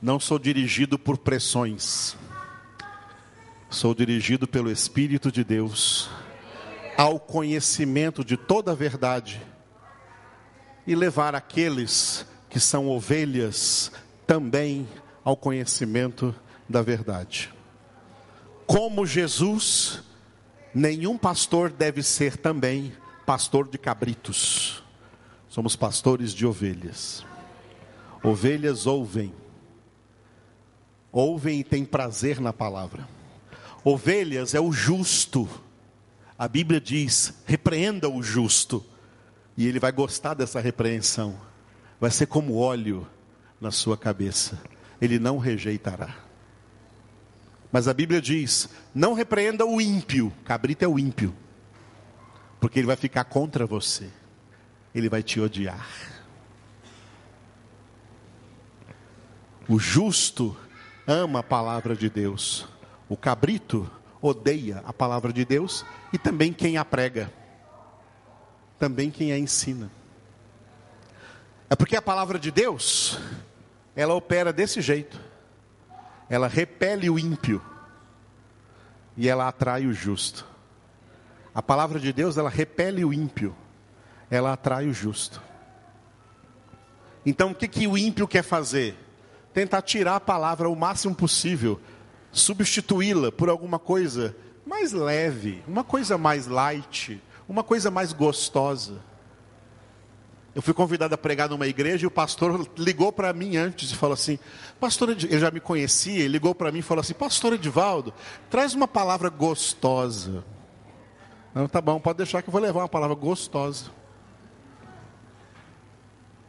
Não 0.00 0.20
sou 0.20 0.38
dirigido 0.38 0.96
por 0.96 1.18
pressões. 1.18 2.16
Sou 3.68 3.92
dirigido 3.92 4.46
pelo 4.46 4.70
Espírito 4.70 5.32
de 5.32 5.42
Deus 5.42 6.08
ao 6.96 7.18
conhecimento 7.18 8.24
de 8.24 8.36
toda 8.36 8.70
a 8.70 8.74
verdade 8.74 9.42
e 10.86 10.94
levar 10.94 11.34
aqueles 11.34 12.24
que 12.48 12.60
são 12.60 12.88
ovelhas 12.88 13.90
também 14.26 14.88
ao 15.24 15.36
conhecimento 15.36 16.34
da 16.68 16.82
verdade. 16.82 17.52
Como 18.66 19.06
Jesus, 19.06 20.02
nenhum 20.74 21.18
pastor 21.18 21.70
deve 21.70 22.02
ser 22.02 22.36
também 22.36 22.92
pastor 23.24 23.68
de 23.68 23.78
cabritos. 23.78 24.82
Somos 25.48 25.74
pastores 25.74 26.32
de 26.32 26.46
ovelhas. 26.46 27.24
Ovelhas 28.22 28.86
ouvem. 28.86 29.32
Ouvem 31.10 31.60
e 31.60 31.64
têm 31.64 31.84
prazer 31.84 32.40
na 32.40 32.52
palavra. 32.52 33.08
Ovelhas 33.84 34.54
é 34.54 34.60
o 34.60 34.72
justo. 34.72 35.48
A 36.38 36.46
Bíblia 36.46 36.80
diz: 36.80 37.34
repreenda 37.46 38.08
o 38.08 38.22
justo 38.22 38.84
e 39.56 39.66
ele 39.66 39.80
vai 39.80 39.92
gostar 39.92 40.34
dessa 40.34 40.60
repreensão. 40.60 41.38
Vai 41.98 42.10
ser 42.10 42.26
como 42.26 42.56
óleo 42.56 43.06
na 43.60 43.70
sua 43.70 43.96
cabeça. 43.96 44.60
Ele 45.00 45.18
não 45.18 45.38
rejeitará. 45.38 46.14
Mas 47.72 47.88
a 47.88 47.94
Bíblia 47.94 48.20
diz: 48.20 48.68
não 48.94 49.12
repreenda 49.14 49.64
o 49.64 49.80
ímpio, 49.80 50.32
cabrito 50.44 50.84
é 50.84 50.88
o 50.88 50.98
ímpio, 50.98 51.34
porque 52.60 52.78
ele 52.78 52.86
vai 52.86 52.96
ficar 52.96 53.24
contra 53.24 53.66
você, 53.66 54.08
ele 54.94 55.08
vai 55.08 55.22
te 55.22 55.40
odiar. 55.40 55.86
O 59.68 59.78
justo 59.78 60.56
ama 61.06 61.40
a 61.40 61.42
palavra 61.42 61.96
de 61.96 62.08
Deus, 62.08 62.68
o 63.08 63.16
cabrito 63.16 63.90
odeia 64.22 64.82
a 64.86 64.92
palavra 64.92 65.32
de 65.32 65.44
Deus 65.44 65.84
e 66.12 66.18
também 66.18 66.52
quem 66.52 66.76
a 66.78 66.84
prega, 66.84 67.32
também 68.78 69.10
quem 69.10 69.32
a 69.32 69.38
ensina. 69.38 69.90
É 71.68 71.74
porque 71.74 71.96
a 71.96 72.02
palavra 72.02 72.38
de 72.38 72.50
Deus, 72.50 73.18
ela 73.94 74.14
opera 74.14 74.52
desse 74.52 74.80
jeito. 74.80 75.20
Ela 76.28 76.48
repele 76.48 77.08
o 77.08 77.18
ímpio 77.18 77.62
e 79.16 79.28
ela 79.28 79.48
atrai 79.48 79.86
o 79.86 79.92
justo. 79.92 80.46
A 81.54 81.62
palavra 81.62 81.98
de 81.98 82.12
Deus, 82.12 82.36
ela 82.36 82.50
repele 82.50 83.04
o 83.04 83.12
ímpio, 83.12 83.56
ela 84.30 84.52
atrai 84.52 84.86
o 84.86 84.92
justo. 84.92 85.40
Então, 87.24 87.50
o 87.50 87.54
que, 87.54 87.66
que 87.66 87.86
o 87.86 87.96
ímpio 87.96 88.28
quer 88.28 88.42
fazer? 88.42 88.94
Tentar 89.54 89.82
tirar 89.82 90.16
a 90.16 90.20
palavra 90.20 90.68
o 90.68 90.76
máximo 90.76 91.14
possível, 91.14 91.80
substituí-la 92.30 93.32
por 93.32 93.48
alguma 93.48 93.78
coisa 93.78 94.36
mais 94.66 94.92
leve, 94.92 95.62
uma 95.66 95.82
coisa 95.82 96.18
mais 96.18 96.46
light, 96.46 97.20
uma 97.48 97.62
coisa 97.62 97.90
mais 97.90 98.12
gostosa. 98.12 99.00
Eu 100.56 100.62
fui 100.62 100.72
convidado 100.72 101.14
a 101.14 101.18
pregar 101.18 101.50
numa 101.50 101.66
igreja 101.66 102.04
e 102.04 102.06
o 102.06 102.10
pastor 102.10 102.66
ligou 102.78 103.12
para 103.12 103.30
mim 103.34 103.58
antes 103.58 103.90
e 103.90 103.94
falou 103.94 104.14
assim: 104.14 104.38
Pastor, 104.80 105.10
ele 105.10 105.38
já 105.38 105.50
me 105.50 105.60
conhecia, 105.60 106.20
ele 106.20 106.28
ligou 106.28 106.54
para 106.54 106.72
mim 106.72 106.78
e 106.78 106.82
falou 106.82 107.02
assim: 107.02 107.12
Pastor 107.12 107.52
Edivaldo, 107.52 108.12
traz 108.48 108.72
uma 108.72 108.88
palavra 108.88 109.28
gostosa. 109.28 110.42
Não, 111.54 111.68
tá 111.68 111.80
bom, 111.80 112.00
pode 112.00 112.16
deixar 112.16 112.40
que 112.40 112.48
eu 112.48 112.52
vou 112.52 112.60
levar 112.60 112.80
uma 112.80 112.88
palavra 112.88 113.14
gostosa. 113.14 113.90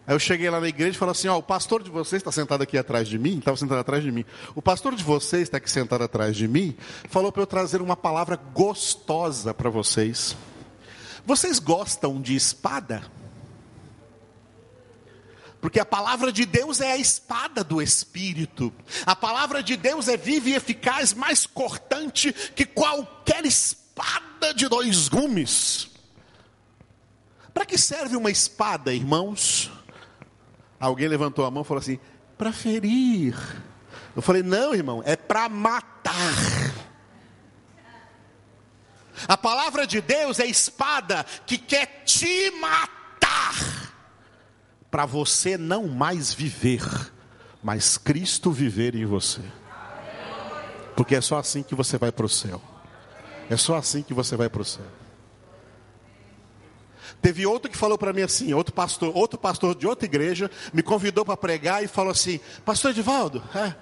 Aí 0.07 0.15
eu 0.15 0.19
cheguei 0.19 0.49
lá 0.49 0.61
na 0.61 0.69
igreja 0.69 0.91
e 0.91 0.97
falei 0.97 1.11
assim: 1.11 1.27
Ó, 1.27 1.37
o 1.37 1.43
pastor 1.43 1.83
de 1.83 1.91
vocês 1.91 2.21
está 2.21 2.31
sentado 2.31 2.61
aqui 2.61 2.77
atrás 2.77 3.09
de 3.09 3.19
mim, 3.19 3.39
estava 3.39 3.57
sentado 3.57 3.79
atrás 3.79 4.01
de 4.01 4.09
mim. 4.09 4.23
O 4.55 4.61
pastor 4.61 4.95
de 4.95 5.03
vocês 5.03 5.43
está 5.43 5.57
aqui 5.57 5.69
sentado 5.69 6.05
atrás 6.05 6.33
de 6.33 6.47
mim, 6.47 6.77
falou 7.09 7.29
para 7.29 7.41
eu 7.41 7.47
trazer 7.47 7.81
uma 7.81 7.97
palavra 7.97 8.39
gostosa 8.53 9.53
para 9.53 9.69
vocês. 9.69 10.33
Vocês 11.27 11.59
gostam 11.59 12.21
de 12.21 12.37
espada? 12.37 13.03
Porque 15.59 15.77
a 15.77 15.85
palavra 15.85 16.31
de 16.31 16.45
Deus 16.45 16.79
é 16.79 16.93
a 16.93 16.97
espada 16.97 17.65
do 17.65 17.81
Espírito. 17.81 18.73
A 19.05 19.13
palavra 19.13 19.61
de 19.61 19.75
Deus 19.75 20.07
é 20.07 20.15
viva 20.15 20.47
e 20.47 20.53
eficaz, 20.53 21.13
mais 21.13 21.45
cortante 21.45 22.31
que 22.31 22.65
qualquer 22.65 23.45
espada 23.45 24.53
de 24.55 24.69
dois 24.69 25.09
gumes. 25.09 25.89
Para 27.53 27.65
que 27.65 27.77
serve 27.77 28.15
uma 28.15 28.31
espada, 28.31 28.93
irmãos? 28.93 29.69
Alguém 30.79 31.09
levantou 31.09 31.43
a 31.43 31.51
mão 31.51 31.63
e 31.63 31.65
falou 31.65 31.81
assim: 31.81 31.99
para 32.37 32.53
ferir. 32.53 33.35
Eu 34.15 34.21
falei: 34.21 34.43
não, 34.43 34.73
irmão, 34.73 35.03
é 35.05 35.17
para 35.17 35.49
matar. 35.49 36.13
A 39.27 39.37
palavra 39.37 39.87
de 39.87 40.01
Deus 40.01 40.39
é 40.39 40.45
espada 40.45 41.25
que 41.45 41.57
quer 41.57 42.03
te 42.05 42.51
matar 42.51 43.87
para 44.91 45.05
você 45.05 45.57
não 45.57 45.87
mais 45.87 46.33
viver, 46.33 46.83
mas 47.63 47.97
Cristo 47.97 48.51
viver 48.51 48.95
em 48.95 49.05
você. 49.05 49.41
Porque 50.95 51.15
é 51.15 51.21
só 51.21 51.37
assim 51.37 51.61
que 51.61 51.75
você 51.75 51.97
vai 51.97 52.11
para 52.11 52.25
o 52.25 52.29
céu. 52.29 52.61
É 53.49 53.55
só 53.55 53.75
assim 53.75 54.01
que 54.01 54.13
você 54.13 54.35
vai 54.35 54.49
para 54.49 54.61
o 54.61 54.65
céu. 54.65 54.85
Teve 57.21 57.45
outro 57.45 57.69
que 57.69 57.77
falou 57.77 57.97
para 57.97 58.13
mim 58.13 58.21
assim, 58.21 58.53
outro 58.53 58.73
pastor, 58.73 59.15
outro 59.15 59.39
pastor 59.39 59.75
de 59.75 59.87
outra 59.87 60.05
igreja, 60.05 60.51
me 60.73 60.83
convidou 60.83 61.25
para 61.25 61.37
pregar 61.37 61.83
e 61.83 61.87
falou 61.87 62.11
assim: 62.11 62.39
Pastor 62.63 62.91
Edivaldo, 62.91 63.43
é, 63.55 63.75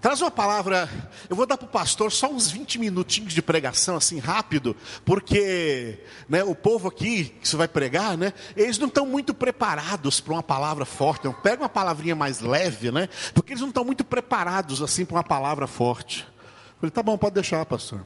Traz 0.00 0.20
uma 0.20 0.30
palavra, 0.30 0.88
eu 1.28 1.34
vou 1.34 1.46
dar 1.46 1.56
para 1.56 1.66
o 1.66 1.70
pastor 1.70 2.12
só 2.12 2.30
uns 2.30 2.50
20 2.50 2.78
minutinhos 2.78 3.32
de 3.32 3.40
pregação, 3.40 3.96
assim, 3.96 4.18
rápido, 4.18 4.76
porque 5.04 5.98
né, 6.28 6.44
o 6.44 6.54
povo 6.54 6.86
aqui, 6.88 7.24
que 7.40 7.48
você 7.48 7.56
vai 7.56 7.66
pregar, 7.66 8.16
né, 8.16 8.32
eles 8.56 8.78
não 8.78 8.88
estão 8.88 9.06
muito 9.06 9.32
preparados 9.32 10.20
para 10.20 10.34
uma 10.34 10.42
palavra 10.42 10.84
forte. 10.84 11.20
Então, 11.20 11.32
pega 11.32 11.62
uma 11.62 11.68
palavrinha 11.68 12.14
mais 12.14 12.40
leve, 12.40 12.92
né, 12.92 13.08
porque 13.34 13.52
eles 13.52 13.62
não 13.62 13.70
estão 13.70 13.84
muito 13.84 14.04
preparados, 14.04 14.82
assim, 14.82 15.04
para 15.04 15.16
uma 15.16 15.24
palavra 15.24 15.66
forte. 15.66 16.26
Eu 16.28 16.80
falei, 16.80 16.90
tá 16.90 17.02
bom, 17.02 17.16
pode 17.16 17.34
deixar, 17.34 17.64
pastor. 17.64 18.04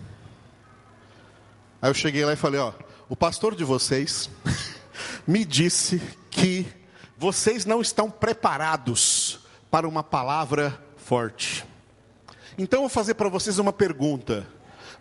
Aí 1.82 1.90
eu 1.90 1.94
cheguei 1.94 2.24
lá 2.24 2.32
e 2.32 2.36
falei, 2.36 2.60
ó, 2.60 2.72
o 3.08 3.16
pastor 3.16 3.54
de 3.54 3.64
vocês 3.64 4.30
me 5.26 5.44
disse 5.44 6.00
que 6.30 6.66
vocês 7.18 7.66
não 7.66 7.80
estão 7.80 8.08
preparados 8.10 9.40
para 9.70 9.88
uma 9.88 10.02
palavra 10.02 10.80
forte. 10.96 11.69
Então 12.60 12.80
eu 12.80 12.82
vou 12.82 12.90
fazer 12.90 13.14
para 13.14 13.30
vocês 13.30 13.58
uma 13.58 13.72
pergunta. 13.72 14.46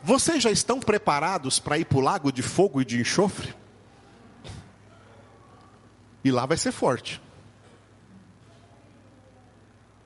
Vocês 0.02 0.42
já 0.42 0.50
estão 0.50 0.80
preparados 0.80 1.60
para 1.60 1.78
ir 1.78 1.84
para 1.84 1.98
o 1.98 2.02
lago 2.02 2.32
de 2.32 2.42
fogo 2.42 2.82
e 2.82 2.86
de 2.86 3.02
enxofre? 3.02 3.54
E 6.24 6.32
lá 6.32 6.46
vai 6.46 6.56
ser 6.56 6.72
forte. 6.72 7.22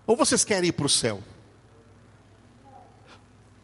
Ou 0.07 0.15
vocês 0.15 0.43
querem 0.43 0.69
ir 0.69 0.71
para 0.71 0.87
o 0.87 0.89
céu? 0.89 1.21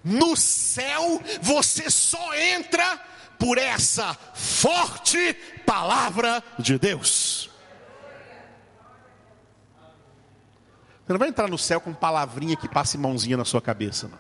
No 0.04 0.38
céu 0.38 1.20
você 1.42 1.90
só 1.90 2.36
entra 2.36 2.96
por 3.40 3.58
essa 3.58 4.14
forte 4.36 5.34
palavra 5.66 6.44
de 6.60 6.78
Deus. 6.78 7.29
Você 11.10 11.14
não 11.14 11.20
vai 11.20 11.30
entrar 11.30 11.50
no 11.50 11.58
céu 11.58 11.82
com 11.82 11.92
palavrinha 11.92 12.56
que 12.56 12.70
passe 12.70 12.96
mãozinha 12.96 13.36
na 13.36 13.44
sua 13.44 13.60
cabeça. 13.60 14.08
Não. 14.08 14.20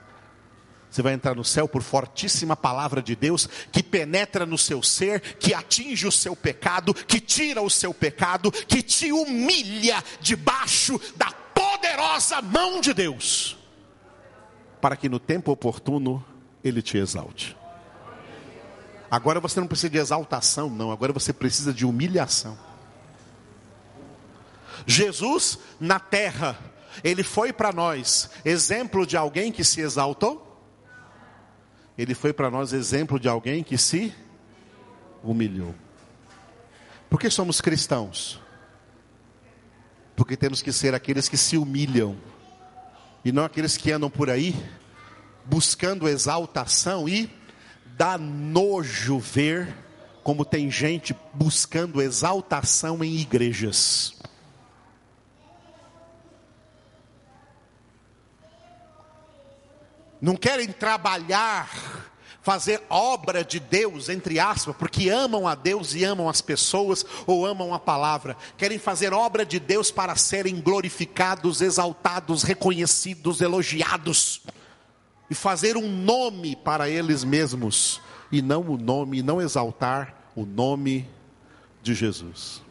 Você 0.90 1.04
vai 1.04 1.14
entrar 1.14 1.36
no 1.36 1.46
céu 1.46 1.68
por 1.68 1.84
fortíssima 1.84 2.56
palavra 2.56 3.00
de 3.00 3.16
Deus 3.16 3.48
que 3.72 3.84
penetra 3.84 4.44
no 4.44 4.58
seu 4.58 4.82
ser, 4.82 5.22
que 5.36 5.54
atinge 5.54 6.08
o 6.08 6.12
seu 6.12 6.36
pecado, 6.36 6.92
que 6.92 7.20
tira 7.20 7.62
o 7.62 7.70
seu 7.70 7.94
pecado, 7.94 8.52
que 8.52 8.82
te 8.82 9.12
humilha 9.12 10.04
debaixo 10.20 11.00
da 11.16 11.32
poderosa 11.54 12.42
mão 12.42 12.82
de 12.82 12.92
Deus, 12.92 13.56
para 14.82 14.98
que 14.98 15.08
no 15.08 15.20
tempo 15.20 15.52
oportuno 15.52 16.26
ele 16.64 16.82
te 16.82 16.98
exalte. 16.98 17.56
Agora 19.12 19.40
você 19.40 19.60
não 19.60 19.68
precisa 19.68 19.92
de 19.92 20.00
exaltação, 20.00 20.72
não, 20.72 20.92
agora 20.92 21.14
você 21.14 21.32
precisa 21.32 21.72
de 21.72 21.86
humilhação. 21.86 22.58
Jesus 24.88 25.60
na 25.80 26.00
terra 26.00 26.58
ele 27.04 27.24
foi 27.24 27.54
para 27.54 27.72
nós 27.72 28.30
exemplo 28.44 29.06
de 29.06 29.16
alguém 29.18 29.52
que 29.52 29.64
se 29.64 29.82
exaltou? 29.82 30.46
Ele 31.98 32.16
foi 32.16 32.32
para 32.32 32.50
nós 32.50 32.72
exemplo 32.72 33.20
de 33.20 33.28
alguém 33.28 33.64
que 33.64 33.78
se 33.78 34.14
humilhou. 35.24 35.76
Por 37.10 37.20
que 37.20 37.30
somos 37.30 37.60
cristãos? 37.60 38.40
Porque 40.16 40.38
temos 40.38 40.62
que 40.62 40.72
ser 40.72 40.94
aqueles 40.94 41.28
que 41.28 41.38
se 41.38 41.58
humilham 41.58 42.18
e 43.24 43.32
não 43.32 43.44
aqueles 43.44 43.76
que 43.76 43.92
andam 43.92 44.10
por 44.10 44.30
aí 44.30 44.56
buscando 45.46 46.08
exaltação 46.08 47.10
e 47.10 47.30
dá 47.98 48.18
nojo 48.18 49.20
ver 49.20 49.76
como 50.24 50.46
tem 50.46 50.70
gente 50.70 51.16
buscando 51.34 52.02
exaltação 52.02 53.04
em 53.04 53.18
igrejas. 53.18 54.16
Não 60.22 60.36
querem 60.36 60.68
trabalhar, 60.68 61.70
fazer 62.42 62.82
obra 62.90 63.44
de 63.44 63.60
Deus, 63.60 64.10
entre 64.10 64.40
aspas, 64.40 64.76
porque 64.76 65.10
amam 65.10 65.48
a 65.48 65.56
Deus 65.56 65.94
e 65.94 66.04
amam 66.04 66.28
as 66.28 66.42
pessoas 66.42 67.06
ou 67.28 67.46
amam 67.46 67.74
a 67.74 67.80
palavra, 67.80 68.36
querem 68.58 68.80
fazer 68.80 69.14
obra 69.14 69.46
de 69.46 69.60
Deus 69.60 69.92
para 69.92 70.16
serem 70.16 70.60
glorificados, 70.60 71.62
exaltados, 71.62 72.44
reconhecidos, 72.44 73.42
elogiados, 73.42 74.42
e 75.30 75.36
fazer 75.36 75.78
um 75.78 75.88
nome 75.88 76.56
para 76.56 76.90
eles 76.90 77.24
mesmos, 77.24 78.02
e 78.32 78.42
não 78.42 78.62
o 78.62 78.78
nome, 78.78 79.22
não 79.22 79.42
exaltar 79.42 80.16
o 80.36 80.46
nome 80.46 81.08
de 81.84 81.94
Jesus. 81.94 82.62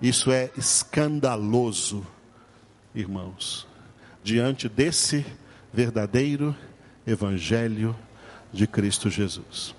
Isso 0.00 0.30
é 0.30 0.50
escandaloso, 0.56 2.06
irmãos, 2.94 3.66
diante 4.24 4.66
desse 4.66 5.26
verdadeiro 5.72 6.54
Evangelho 7.06 7.96
de 8.52 8.66
Cristo 8.66 9.08
Jesus. 9.08 9.74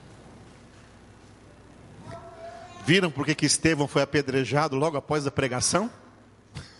Viram 2.86 3.12
por 3.12 3.26
que 3.26 3.46
Estevão 3.46 3.88
foi 3.88 4.02
apedrejado 4.02 4.76
logo 4.76 4.98
após 4.98 5.28
a 5.28 5.32
pregação? 5.32 5.88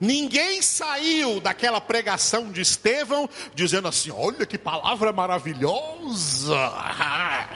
Ninguém 0.00 0.60
saiu 0.60 1.40
daquela 1.40 1.80
pregação 1.80 2.50
de 2.50 2.62
Estevão 2.62 3.30
dizendo 3.54 3.86
assim: 3.86 4.10
olha 4.10 4.44
que 4.44 4.58
palavra 4.58 5.12
maravilhosa. 5.12 6.56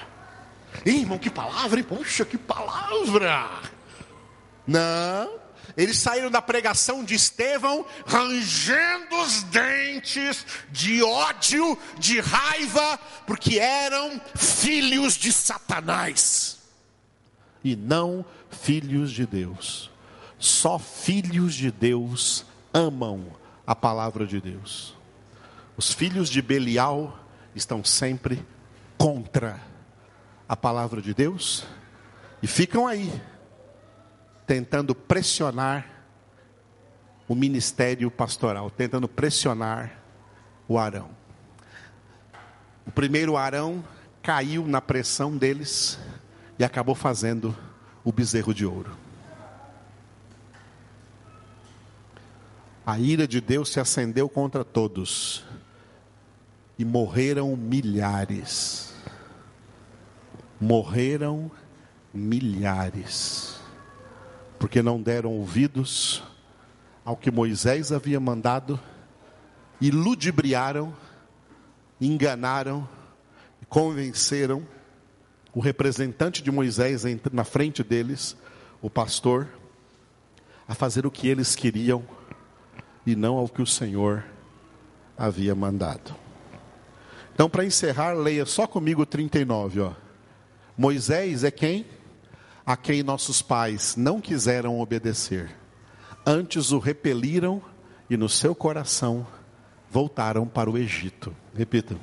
Irmão, 0.87 1.19
que 1.19 1.31
palavra? 1.31 1.83
Poxa, 1.83 2.25
que 2.25 2.39
palavra. 2.39 3.74
Não, 4.67 5.39
eles 5.77 5.99
saíram 5.99 6.31
da 6.31 6.41
pregação 6.41 7.05
de 7.05 7.15
Estevão 7.15 7.85
rangendo 8.07 9.17
os 9.23 9.43
dentes 9.45 10.47
de 10.71 11.03
ódio, 11.03 11.79
de 11.99 12.21
raiva, 12.21 12.99
porque 13.27 13.59
eram 13.59 14.21
filhos 14.35 15.15
de 15.15 15.33
Satanás 15.33 16.59
e 17.65 17.75
não 17.75 18.25
filhos 18.51 19.11
de 19.11 19.27
Deus. 19.27 19.91
Só 20.39 20.79
filhos 20.79 21.55
de 21.55 21.71
Deus 21.71 22.45
amam 22.73 23.25
a 23.67 23.75
palavra 23.75 24.27
de 24.27 24.41
Deus. 24.41 24.95
Os 25.77 25.93
filhos 25.93 26.29
de 26.29 26.43
Belial 26.43 27.19
estão 27.55 27.83
sempre 27.83 28.45
contra 28.99 29.59
a 30.47 30.55
palavra 30.55 31.01
de 31.01 31.15
Deus 31.15 31.65
e 32.43 32.47
ficam 32.47 32.87
aí 32.87 33.11
tentando 34.47 34.95
pressionar 34.95 35.87
o 37.27 37.35
ministério 37.35 38.11
pastoral, 38.11 38.71
tentando 38.71 39.09
pressionar 39.09 39.99
o 40.69 40.79
Arão. 40.79 41.11
O 42.87 42.91
primeiro 42.91 43.37
Arão 43.37 43.83
caiu 44.23 44.67
na 44.67 44.81
pressão 44.81 45.37
deles 45.37 45.99
e 46.59 46.65
acabou 46.65 46.95
fazendo 46.95 47.57
o 48.05 48.13
bezerro 48.13 48.53
de 48.53 48.67
ouro. 48.67 48.97
A 52.87 52.99
ira 52.99 53.27
de 53.27 53.41
Deus 53.41 53.71
se 53.71 53.81
acendeu 53.81 54.29
contra 54.29 54.63
todos 54.63 55.43
e 56.79 56.85
morreram 56.85 57.57
milhares. 57.57 58.93
Morreram 60.61 61.51
milhares 62.13 63.54
porque 64.65 64.81
não 64.81 65.03
deram 65.03 65.31
ouvidos 65.31 66.23
ao 67.05 67.19
que 67.19 67.31
Moisés 67.31 67.93
havia 67.93 68.19
mandado 68.19 68.81
e 69.79 69.91
ludibriaram, 69.91 70.97
enganaram, 72.01 72.89
convenceram 73.69 74.67
o 75.53 75.61
representante 75.61 76.43
de 76.43 76.51
Moisés 76.51 77.03
na 77.31 77.45
frente 77.45 77.85
deles, 77.85 78.35
o 78.81 78.89
pastor, 78.89 79.49
a 80.67 80.75
fazer 80.75 81.05
o 81.05 81.11
que 81.11 81.29
eles 81.29 81.55
queriam 81.55 82.03
e 83.05 83.15
não 83.15 83.37
ao 83.37 83.51
que 83.51 83.61
o 83.61 83.67
Senhor 83.67 84.25
havia 85.15 85.55
mandado. 85.55 86.17
Então, 87.35 87.51
para 87.51 87.67
encerrar, 87.67 88.15
leia 88.15 88.47
só 88.47 88.67
comigo 88.67 89.05
39, 89.05 89.81
ó. 89.81 89.93
Moisés 90.75 91.45
é 91.45 91.51
quem? 91.51 91.85
A 92.67 92.77
quem 92.77 93.03
nossos 93.03 93.43
pais 93.43 93.95
não 93.97 94.21
quiseram 94.21 94.81
obedecer, 94.81 95.51
antes 96.27 96.73
o 96.73 96.79
repeliram 96.79 97.63
e 98.09 98.17
no 98.17 98.29
seu 98.29 98.55
coração 98.55 99.27
voltaram 99.91 100.47
para 100.47 100.71
o 100.71 100.79
Egito. 100.79 101.35
Repita. 101.55 101.97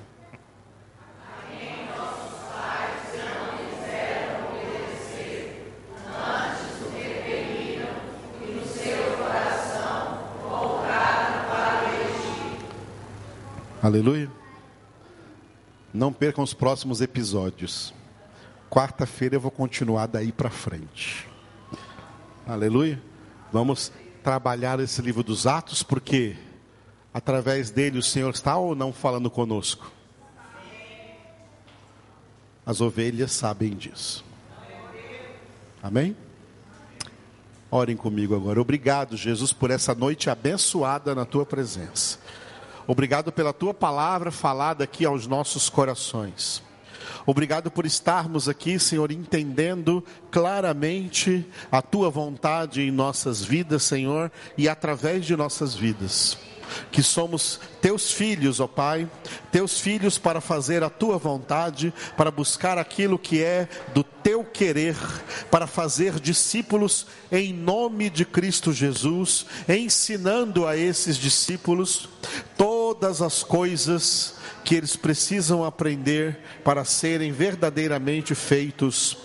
Aleluia. 13.83 14.29
Não 15.91 16.13
percam 16.13 16.43
os 16.43 16.53
próximos 16.53 17.01
episódios. 17.01 17.91
Quarta-feira 18.71 19.35
eu 19.35 19.41
vou 19.41 19.51
continuar 19.51 20.07
daí 20.07 20.31
para 20.31 20.49
frente. 20.49 21.27
Aleluia. 22.47 23.03
Vamos 23.51 23.91
trabalhar 24.23 24.79
esse 24.79 25.01
livro 25.01 25.21
dos 25.21 25.45
Atos, 25.45 25.83
porque 25.83 26.37
através 27.13 27.69
dele 27.69 27.99
o 27.99 28.01
Senhor 28.01 28.29
está 28.29 28.55
ou 28.55 28.73
não 28.73 28.93
falando 28.93 29.29
conosco? 29.29 29.91
As 32.65 32.79
ovelhas 32.79 33.33
sabem 33.33 33.75
disso. 33.75 34.23
Amém? 35.83 36.15
Orem 37.69 37.97
comigo 37.97 38.33
agora. 38.33 38.61
Obrigado, 38.61 39.17
Jesus, 39.17 39.51
por 39.51 39.69
essa 39.69 39.93
noite 39.93 40.29
abençoada 40.29 41.13
na 41.13 41.25
tua 41.25 41.45
presença. 41.45 42.19
Obrigado 42.87 43.33
pela 43.33 43.51
tua 43.51 43.73
palavra 43.73 44.31
falada 44.31 44.85
aqui 44.85 45.03
aos 45.03 45.27
nossos 45.27 45.67
corações. 45.69 46.63
Obrigado 47.25 47.69
por 47.69 47.85
estarmos 47.85 48.49
aqui, 48.49 48.79
Senhor, 48.79 49.11
entendendo 49.11 50.03
claramente 50.29 51.45
a 51.71 51.81
tua 51.81 52.09
vontade 52.09 52.81
em 52.81 52.91
nossas 52.91 53.43
vidas, 53.43 53.83
Senhor, 53.83 54.31
e 54.57 54.67
através 54.67 55.25
de 55.25 55.35
nossas 55.35 55.75
vidas. 55.75 56.37
Que 56.89 57.03
somos 57.03 57.59
teus 57.81 58.11
filhos, 58.11 58.59
ó 58.59 58.67
Pai, 58.67 59.09
teus 59.51 59.79
filhos 59.79 60.17
para 60.17 60.39
fazer 60.39 60.83
a 60.83 60.89
tua 60.89 61.17
vontade, 61.17 61.93
para 62.15 62.31
buscar 62.31 62.77
aquilo 62.77 63.19
que 63.19 63.43
é 63.43 63.67
do 63.93 64.03
teu 64.03 64.43
querer, 64.43 64.95
para 65.49 65.67
fazer 65.67 66.19
discípulos 66.19 67.07
em 67.31 67.53
nome 67.53 68.09
de 68.09 68.23
Cristo 68.23 68.71
Jesus, 68.71 69.45
ensinando 69.67 70.65
a 70.65 70.77
esses 70.77 71.17
discípulos 71.17 72.07
todas 72.55 73.21
as 73.21 73.43
coisas 73.43 74.35
que 74.63 74.75
eles 74.75 74.95
precisam 74.95 75.63
aprender 75.63 76.39
para 76.63 76.83
serem 76.83 77.31
verdadeiramente 77.31 78.35
feitos 78.35 79.17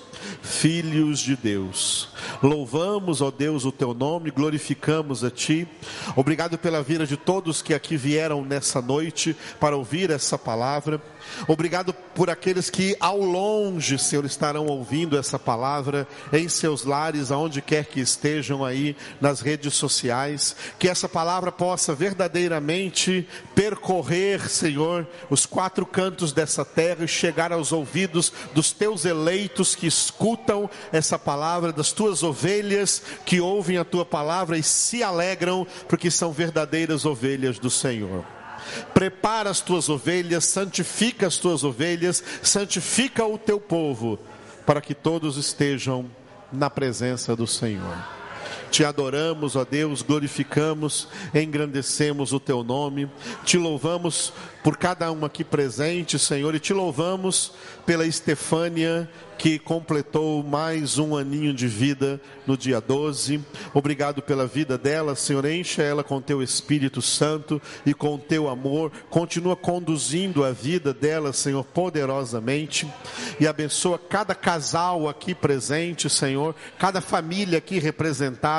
filhos 0.43 1.21
de 1.21 1.37
Deus. 1.37 2.09
Louvamos, 2.43 3.21
ó 3.21 3.31
Deus, 3.31 3.65
o 3.65 3.73
teu 3.73 3.95
nome, 3.95 4.31
glorificamos 4.31 5.23
a 5.25 5.31
ti. 5.31 5.67
Obrigado 6.15 6.59
pela 6.59 6.83
vida 6.83 7.07
de 7.07 7.17
todos 7.17 7.63
que 7.63 7.75
aqui 7.75 7.97
vieram 7.97 8.45
nessa 8.45 8.81
noite 8.81 9.37
para 9.61 9.77
ouvir 9.77 10.11
essa 10.11 10.39
palavra. 10.39 11.01
Obrigado 11.47 11.93
por 11.93 12.31
aqueles 12.31 12.71
que 12.71 12.97
ao 13.01 13.21
longe, 13.21 13.99
Senhor, 13.99 14.25
estarão 14.25 14.67
ouvindo 14.67 15.19
essa 15.19 15.39
palavra 15.39 16.07
em 16.33 16.49
seus 16.49 16.85
lares, 16.85 17.31
aonde 17.31 17.61
quer 17.61 17.85
que 17.87 18.01
estejam 18.01 18.65
aí 18.65 18.97
nas 19.21 19.41
redes 19.41 19.75
sociais. 19.75 20.57
Que 20.79 20.89
essa 20.89 21.09
palavra 21.09 21.53
possa 21.53 21.95
verdadeiramente 21.95 23.27
percorrer, 23.55 24.49
Senhor, 24.49 25.07
os 25.31 25.47
quatro 25.47 25.85
cantos 25.85 26.33
dessa 26.33 26.65
terra 26.65 27.05
e 27.05 27.09
chegar 27.09 27.53
aos 27.53 27.73
ouvidos 27.73 28.33
dos 28.55 28.73
teus 28.73 29.05
eleitos 29.05 29.75
que 29.75 29.87
escutam 29.87 30.69
essa 30.93 31.19
palavra, 31.19 31.73
das 31.73 31.93
tuas 31.93 32.23
ovelhas 32.23 33.03
que 33.25 33.41
ouvem 33.41 33.79
a 33.79 33.85
tua 33.85 34.05
palavra 34.05 34.59
e 34.59 34.63
se 34.63 35.03
alegram 35.03 35.67
porque 35.89 36.11
são 36.11 36.33
verdadeiras 36.33 37.05
ovelhas 37.05 37.59
do 37.59 37.71
Senhor. 37.71 38.36
Prepara 38.95 39.51
as 39.51 39.61
tuas 39.61 39.89
ovelhas, 39.89 40.45
santifica 40.45 41.27
as 41.27 41.37
tuas 41.37 41.65
ovelhas, 41.65 42.23
santifica 42.43 43.25
o 43.25 43.39
teu 43.39 43.61
povo, 43.61 44.19
para 44.65 44.81
que 44.81 44.95
todos 44.95 45.37
estejam 45.37 46.11
na 46.53 46.71
presença 46.71 47.35
do 47.37 47.47
Senhor. 47.47 47.97
Te 48.71 48.85
adoramos, 48.85 49.57
ó 49.57 49.65
Deus, 49.65 50.03
glorificamos, 50.03 51.09
engrandecemos 51.35 52.33
o 52.33 52.41
teu 52.41 52.63
nome, 52.63 53.09
te 53.45 53.57
louvamos 53.57 54.33
por 54.63 54.77
cada 54.77 55.11
um 55.13 55.25
aqui 55.25 55.45
presente, 55.45 56.19
Senhor, 56.19 56.55
e 56.55 56.59
te 56.59 56.73
louvamos 56.73 57.53
pela 57.87 58.05
Estefânia 58.05 59.09
que 59.39 59.59
completou 59.59 60.43
mais 60.43 60.99
um 60.99 61.15
aninho 61.15 61.53
de 61.53 61.69
vida 61.69 62.21
no 62.47 62.57
dia 62.57 62.81
12. 62.81 63.41
Obrigado 63.75 64.23
pela 64.23 64.47
vida 64.47 64.79
dela, 64.79 65.15
Senhor. 65.15 65.45
Encha 65.45 65.83
ela 65.83 66.03
com 66.03 66.21
teu 66.21 66.43
Espírito 66.43 67.03
Santo 67.03 67.61
e 67.85 67.93
com 67.93 68.19
teu 68.19 68.49
amor. 68.49 68.91
Continua 69.11 69.55
conduzindo 69.55 70.43
a 70.43 70.53
vida 70.53 70.93
dela, 70.93 71.33
Senhor, 71.33 71.63
poderosamente. 71.65 72.89
E 73.39 73.47
abençoa 73.47 73.99
cada 73.99 74.35
casal 74.35 75.09
aqui 75.09 75.35
presente, 75.35 76.09
Senhor. 76.09 76.55
Cada 76.79 77.01
família 77.01 77.59
aqui 77.59 77.79
representada. 77.79 78.56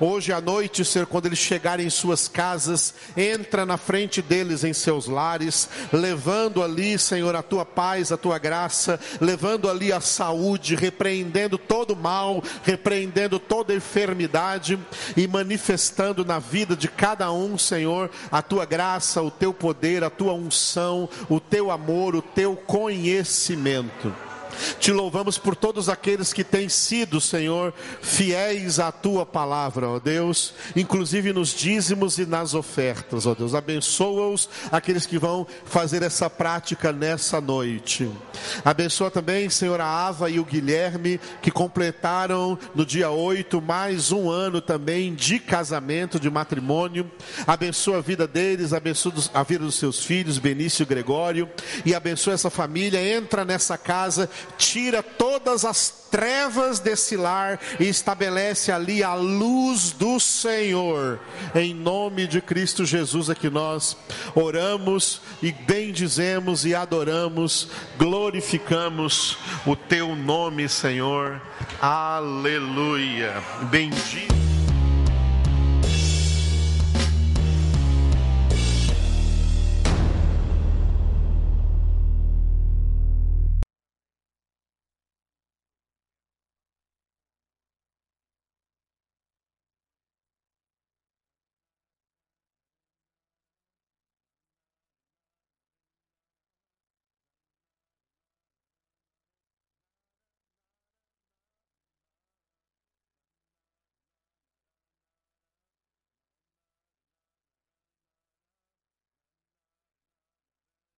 Hoje 0.00 0.32
à 0.32 0.40
noite, 0.40 0.84
Senhor, 0.84 1.06
quando 1.06 1.26
eles 1.26 1.38
chegarem 1.38 1.86
em 1.86 1.90
suas 1.90 2.28
casas, 2.28 2.94
entra 3.16 3.66
na 3.66 3.76
frente 3.76 4.22
deles 4.22 4.64
em 4.64 4.72
seus 4.72 5.06
lares, 5.06 5.68
levando 5.92 6.62
ali, 6.62 6.98
Senhor, 6.98 7.34
a 7.34 7.42
tua 7.42 7.64
paz, 7.64 8.12
a 8.12 8.16
tua 8.16 8.38
graça, 8.38 8.98
levando 9.20 9.68
ali 9.68 9.92
a 9.92 10.00
saúde, 10.00 10.74
repreendendo 10.74 11.58
todo 11.58 11.96
mal, 11.96 12.42
repreendendo 12.62 13.38
toda 13.38 13.74
enfermidade 13.74 14.78
e 15.16 15.26
manifestando 15.26 16.24
na 16.24 16.38
vida 16.38 16.76
de 16.76 16.88
cada 16.88 17.30
um, 17.32 17.58
Senhor, 17.58 18.10
a 18.30 18.42
tua 18.42 18.64
graça, 18.64 19.22
o 19.22 19.30
teu 19.30 19.52
poder, 19.52 20.04
a 20.04 20.10
tua 20.10 20.32
unção, 20.32 21.08
o 21.28 21.40
teu 21.40 21.70
amor, 21.70 22.14
o 22.14 22.22
teu 22.22 22.56
conhecimento. 22.56 24.25
Te 24.78 24.92
louvamos 24.92 25.38
por 25.38 25.56
todos 25.56 25.88
aqueles 25.88 26.32
que 26.32 26.44
têm 26.44 26.68
sido, 26.68 27.20
Senhor, 27.20 27.72
fiéis 28.00 28.78
à 28.78 28.90
tua 28.92 29.24
palavra, 29.26 29.88
ó 29.88 29.98
Deus, 29.98 30.54
inclusive 30.74 31.32
nos 31.32 31.54
dízimos 31.54 32.18
e 32.18 32.26
nas 32.26 32.54
ofertas, 32.54 33.26
ó 33.26 33.34
Deus. 33.34 33.54
Abençoa-os, 33.54 34.48
aqueles 34.70 35.06
que 35.06 35.18
vão 35.18 35.46
fazer 35.64 36.02
essa 36.02 36.28
prática 36.28 36.92
nessa 36.92 37.40
noite. 37.40 38.10
Abençoa 38.64 39.10
também, 39.10 39.48
Senhor, 39.50 39.80
a 39.80 39.86
Ava 39.86 40.30
e 40.30 40.38
o 40.38 40.44
Guilherme, 40.44 41.20
que 41.42 41.50
completaram 41.50 42.58
no 42.74 42.84
dia 42.84 43.10
8 43.10 43.60
mais 43.60 44.12
um 44.12 44.30
ano 44.30 44.60
também 44.60 45.14
de 45.14 45.38
casamento, 45.38 46.20
de 46.20 46.30
matrimônio. 46.30 47.10
Abençoa 47.46 47.98
a 47.98 48.00
vida 48.00 48.26
deles, 48.26 48.72
abençoa 48.72 49.12
a 49.34 49.42
vida 49.42 49.64
dos 49.64 49.76
seus 49.76 50.04
filhos, 50.04 50.38
Benício 50.38 50.82
e 50.82 50.86
Gregório, 50.86 51.48
e 51.84 51.94
abençoa 51.94 52.34
essa 52.34 52.50
família. 52.50 53.16
Entra 53.16 53.44
nessa 53.44 53.76
casa, 53.78 54.28
tira 54.56 55.02
todas 55.02 55.64
as 55.64 56.06
trevas 56.10 56.78
desse 56.78 57.16
lar 57.16 57.60
e 57.78 57.84
estabelece 57.88 58.72
ali 58.72 59.02
a 59.02 59.14
luz 59.14 59.92
do 59.92 60.18
Senhor. 60.18 61.20
Em 61.54 61.74
nome 61.74 62.26
de 62.26 62.40
Cristo 62.40 62.84
Jesus 62.84 63.28
é 63.28 63.34
que 63.34 63.50
nós 63.50 63.96
oramos 64.34 65.20
e 65.42 65.52
bendizemos 65.52 66.64
e 66.64 66.74
adoramos, 66.74 67.68
glorificamos 67.98 69.36
o 69.66 69.76
teu 69.76 70.14
nome, 70.14 70.68
Senhor. 70.68 71.40
Aleluia. 71.80 73.34
Bendito 73.70 74.45